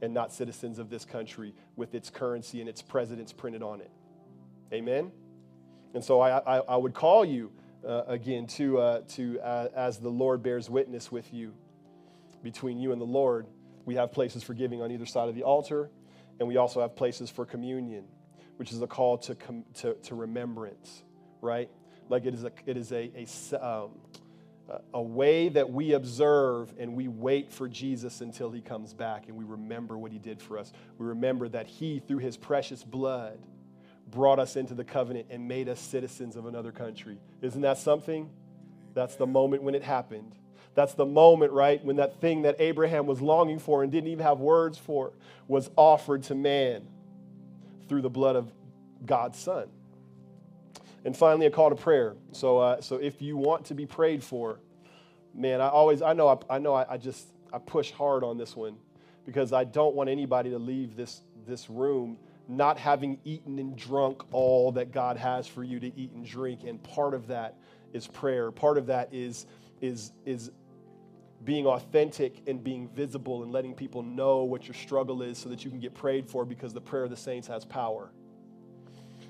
and 0.00 0.14
not 0.14 0.32
citizens 0.32 0.78
of 0.78 0.90
this 0.90 1.04
country 1.04 1.52
with 1.74 1.92
its 1.94 2.08
currency 2.08 2.60
and 2.60 2.68
its 2.68 2.80
presidents 2.80 3.32
printed 3.32 3.62
on 3.62 3.80
it. 3.80 3.90
Amen? 4.72 5.10
And 5.94 6.04
so 6.04 6.20
I, 6.20 6.38
I, 6.38 6.58
I 6.58 6.76
would 6.76 6.94
call 6.94 7.24
you 7.24 7.50
uh, 7.86 8.02
again 8.06 8.46
to, 8.46 8.78
uh, 8.78 9.00
to 9.08 9.40
uh, 9.40 9.68
as 9.74 9.98
the 9.98 10.08
Lord 10.08 10.42
bears 10.42 10.68
witness 10.68 11.10
with 11.10 11.32
you 11.32 11.54
between 12.42 12.78
you 12.78 12.92
and 12.92 13.00
the 13.00 13.06
Lord, 13.06 13.46
we 13.84 13.94
have 13.96 14.12
places 14.12 14.42
for 14.42 14.54
giving 14.54 14.82
on 14.82 14.92
either 14.92 15.06
side 15.06 15.28
of 15.28 15.34
the 15.34 15.42
altar, 15.42 15.90
and 16.38 16.46
we 16.46 16.56
also 16.56 16.80
have 16.80 16.94
places 16.94 17.30
for 17.30 17.44
communion, 17.44 18.04
which 18.56 18.72
is 18.72 18.80
a 18.82 18.86
call 18.86 19.18
to, 19.18 19.34
com- 19.34 19.64
to, 19.74 19.94
to 19.94 20.14
remembrance, 20.14 21.02
right? 21.40 21.70
like 22.08 22.26
it 22.26 22.34
is 22.34 22.44
a, 22.44 22.52
it 22.66 22.76
is 22.76 22.92
a, 22.92 23.10
a, 23.52 23.66
um, 23.66 23.90
a 24.92 25.02
way 25.02 25.48
that 25.48 25.70
we 25.70 25.94
observe 25.94 26.72
and 26.78 26.94
we 26.94 27.08
wait 27.08 27.50
for 27.50 27.68
Jesus 27.68 28.20
until 28.20 28.50
he 28.50 28.60
comes 28.60 28.92
back 28.92 29.28
and 29.28 29.36
we 29.36 29.44
remember 29.44 29.96
what 29.96 30.12
he 30.12 30.18
did 30.18 30.42
for 30.42 30.58
us. 30.58 30.72
We 30.98 31.06
remember 31.06 31.48
that 31.48 31.66
he, 31.66 32.00
through 32.00 32.18
his 32.18 32.36
precious 32.36 32.84
blood, 32.84 33.38
brought 34.10 34.38
us 34.38 34.56
into 34.56 34.74
the 34.74 34.84
covenant 34.84 35.26
and 35.30 35.46
made 35.46 35.68
us 35.68 35.80
citizens 35.80 36.36
of 36.36 36.46
another 36.46 36.72
country. 36.72 37.18
Isn't 37.42 37.62
that 37.62 37.78
something? 37.78 38.30
That's 38.94 39.16
the 39.16 39.26
moment 39.26 39.62
when 39.62 39.74
it 39.74 39.82
happened. 39.82 40.34
That's 40.74 40.94
the 40.94 41.06
moment, 41.06 41.52
right, 41.52 41.84
when 41.84 41.96
that 41.96 42.20
thing 42.20 42.42
that 42.42 42.56
Abraham 42.60 43.06
was 43.06 43.20
longing 43.20 43.58
for 43.58 43.82
and 43.82 43.90
didn't 43.90 44.10
even 44.10 44.24
have 44.24 44.38
words 44.38 44.78
for 44.78 45.12
was 45.48 45.70
offered 45.76 46.22
to 46.24 46.34
man 46.34 46.86
through 47.88 48.02
the 48.02 48.10
blood 48.10 48.36
of 48.36 48.52
God's 49.04 49.38
Son. 49.38 49.68
And 51.04 51.16
finally, 51.16 51.46
a 51.46 51.50
call 51.50 51.70
to 51.70 51.76
prayer. 51.76 52.14
So, 52.32 52.58
uh, 52.58 52.80
so 52.80 52.96
if 52.96 53.22
you 53.22 53.36
want 53.36 53.66
to 53.66 53.74
be 53.74 53.86
prayed 53.86 54.22
for, 54.22 54.60
man, 55.34 55.60
I 55.60 55.68
always, 55.68 56.02
I 56.02 56.12
know, 56.12 56.28
I, 56.28 56.56
I 56.56 56.58
know, 56.58 56.74
I, 56.74 56.94
I 56.94 56.96
just, 56.96 57.26
I 57.52 57.58
push 57.58 57.90
hard 57.90 58.22
on 58.24 58.36
this 58.36 58.54
one 58.54 58.76
because 59.24 59.52
I 59.52 59.64
don't 59.64 59.94
want 59.94 60.10
anybody 60.10 60.50
to 60.50 60.58
leave 60.58 60.96
this, 60.96 61.22
this 61.46 61.70
room 61.70 62.18
not 62.48 62.78
having 62.78 63.18
eaten 63.24 63.58
and 63.58 63.76
drunk 63.76 64.22
all 64.32 64.72
that 64.72 64.90
God 64.90 65.18
has 65.18 65.46
for 65.46 65.62
you 65.62 65.78
to 65.80 65.98
eat 65.98 66.12
and 66.12 66.26
drink. 66.26 66.64
And 66.64 66.82
part 66.82 67.12
of 67.12 67.28
that 67.28 67.56
is 67.92 68.06
prayer. 68.06 68.50
Part 68.50 68.78
of 68.78 68.86
that 68.86 69.12
is, 69.12 69.46
is, 69.82 70.12
is 70.24 70.50
being 71.44 71.66
authentic 71.66 72.42
and 72.46 72.64
being 72.64 72.88
visible 72.88 73.42
and 73.42 73.52
letting 73.52 73.74
people 73.74 74.02
know 74.02 74.44
what 74.44 74.66
your 74.66 74.74
struggle 74.74 75.22
is 75.22 75.36
so 75.38 75.50
that 75.50 75.64
you 75.64 75.70
can 75.70 75.78
get 75.78 75.94
prayed 75.94 76.28
for 76.28 76.44
because 76.44 76.72
the 76.72 76.80
prayer 76.80 77.04
of 77.04 77.10
the 77.10 77.16
saints 77.16 77.46
has 77.46 77.64
power. 77.64 78.10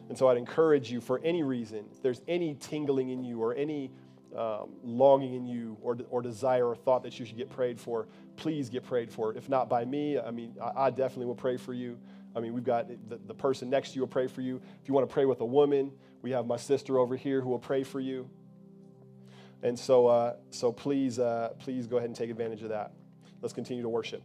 And 0.08 0.16
so 0.16 0.28
I'd 0.28 0.38
encourage 0.38 0.90
you 0.90 1.00
for 1.00 1.20
any 1.22 1.42
reason, 1.42 1.84
if 1.92 2.00
there's 2.00 2.22
any 2.28 2.54
tingling 2.54 3.10
in 3.10 3.24
you 3.24 3.42
or 3.42 3.54
any 3.54 3.90
um, 4.36 4.70
longing 4.82 5.34
in 5.34 5.46
you 5.46 5.76
or, 5.82 5.98
or 6.10 6.22
desire 6.22 6.66
or 6.66 6.76
thought 6.76 7.02
that 7.02 7.18
you 7.18 7.26
should 7.26 7.36
get 7.36 7.50
prayed 7.50 7.78
for, 7.78 8.06
please 8.36 8.68
get 8.68 8.84
prayed 8.84 9.10
for. 9.10 9.34
If 9.34 9.48
not 9.48 9.68
by 9.68 9.84
me, 9.84 10.18
I 10.18 10.30
mean, 10.30 10.54
I, 10.62 10.86
I 10.86 10.90
definitely 10.90 11.26
will 11.26 11.34
pray 11.34 11.56
for 11.56 11.72
you. 11.72 11.98
I 12.36 12.40
mean, 12.40 12.52
we've 12.52 12.64
got 12.64 12.88
the, 13.08 13.18
the 13.26 13.34
person 13.34 13.70
next 13.70 13.90
to 13.90 13.94
you 13.96 14.02
will 14.02 14.08
pray 14.08 14.26
for 14.26 14.40
you. 14.40 14.60
If 14.82 14.88
you 14.88 14.94
want 14.94 15.08
to 15.08 15.12
pray 15.12 15.24
with 15.24 15.40
a 15.40 15.46
woman, 15.46 15.92
we 16.22 16.30
have 16.32 16.46
my 16.46 16.56
sister 16.56 16.98
over 16.98 17.16
here 17.16 17.40
who 17.40 17.48
will 17.48 17.58
pray 17.58 17.82
for 17.82 18.00
you. 18.00 18.28
And 19.62 19.78
so, 19.78 20.06
uh, 20.06 20.36
so 20.50 20.70
please, 20.70 21.18
uh, 21.18 21.54
please 21.58 21.86
go 21.86 21.96
ahead 21.96 22.08
and 22.08 22.16
take 22.16 22.30
advantage 22.30 22.62
of 22.62 22.68
that. 22.68 22.92
Let's 23.40 23.54
continue 23.54 23.82
to 23.82 23.88
worship. 23.88 24.22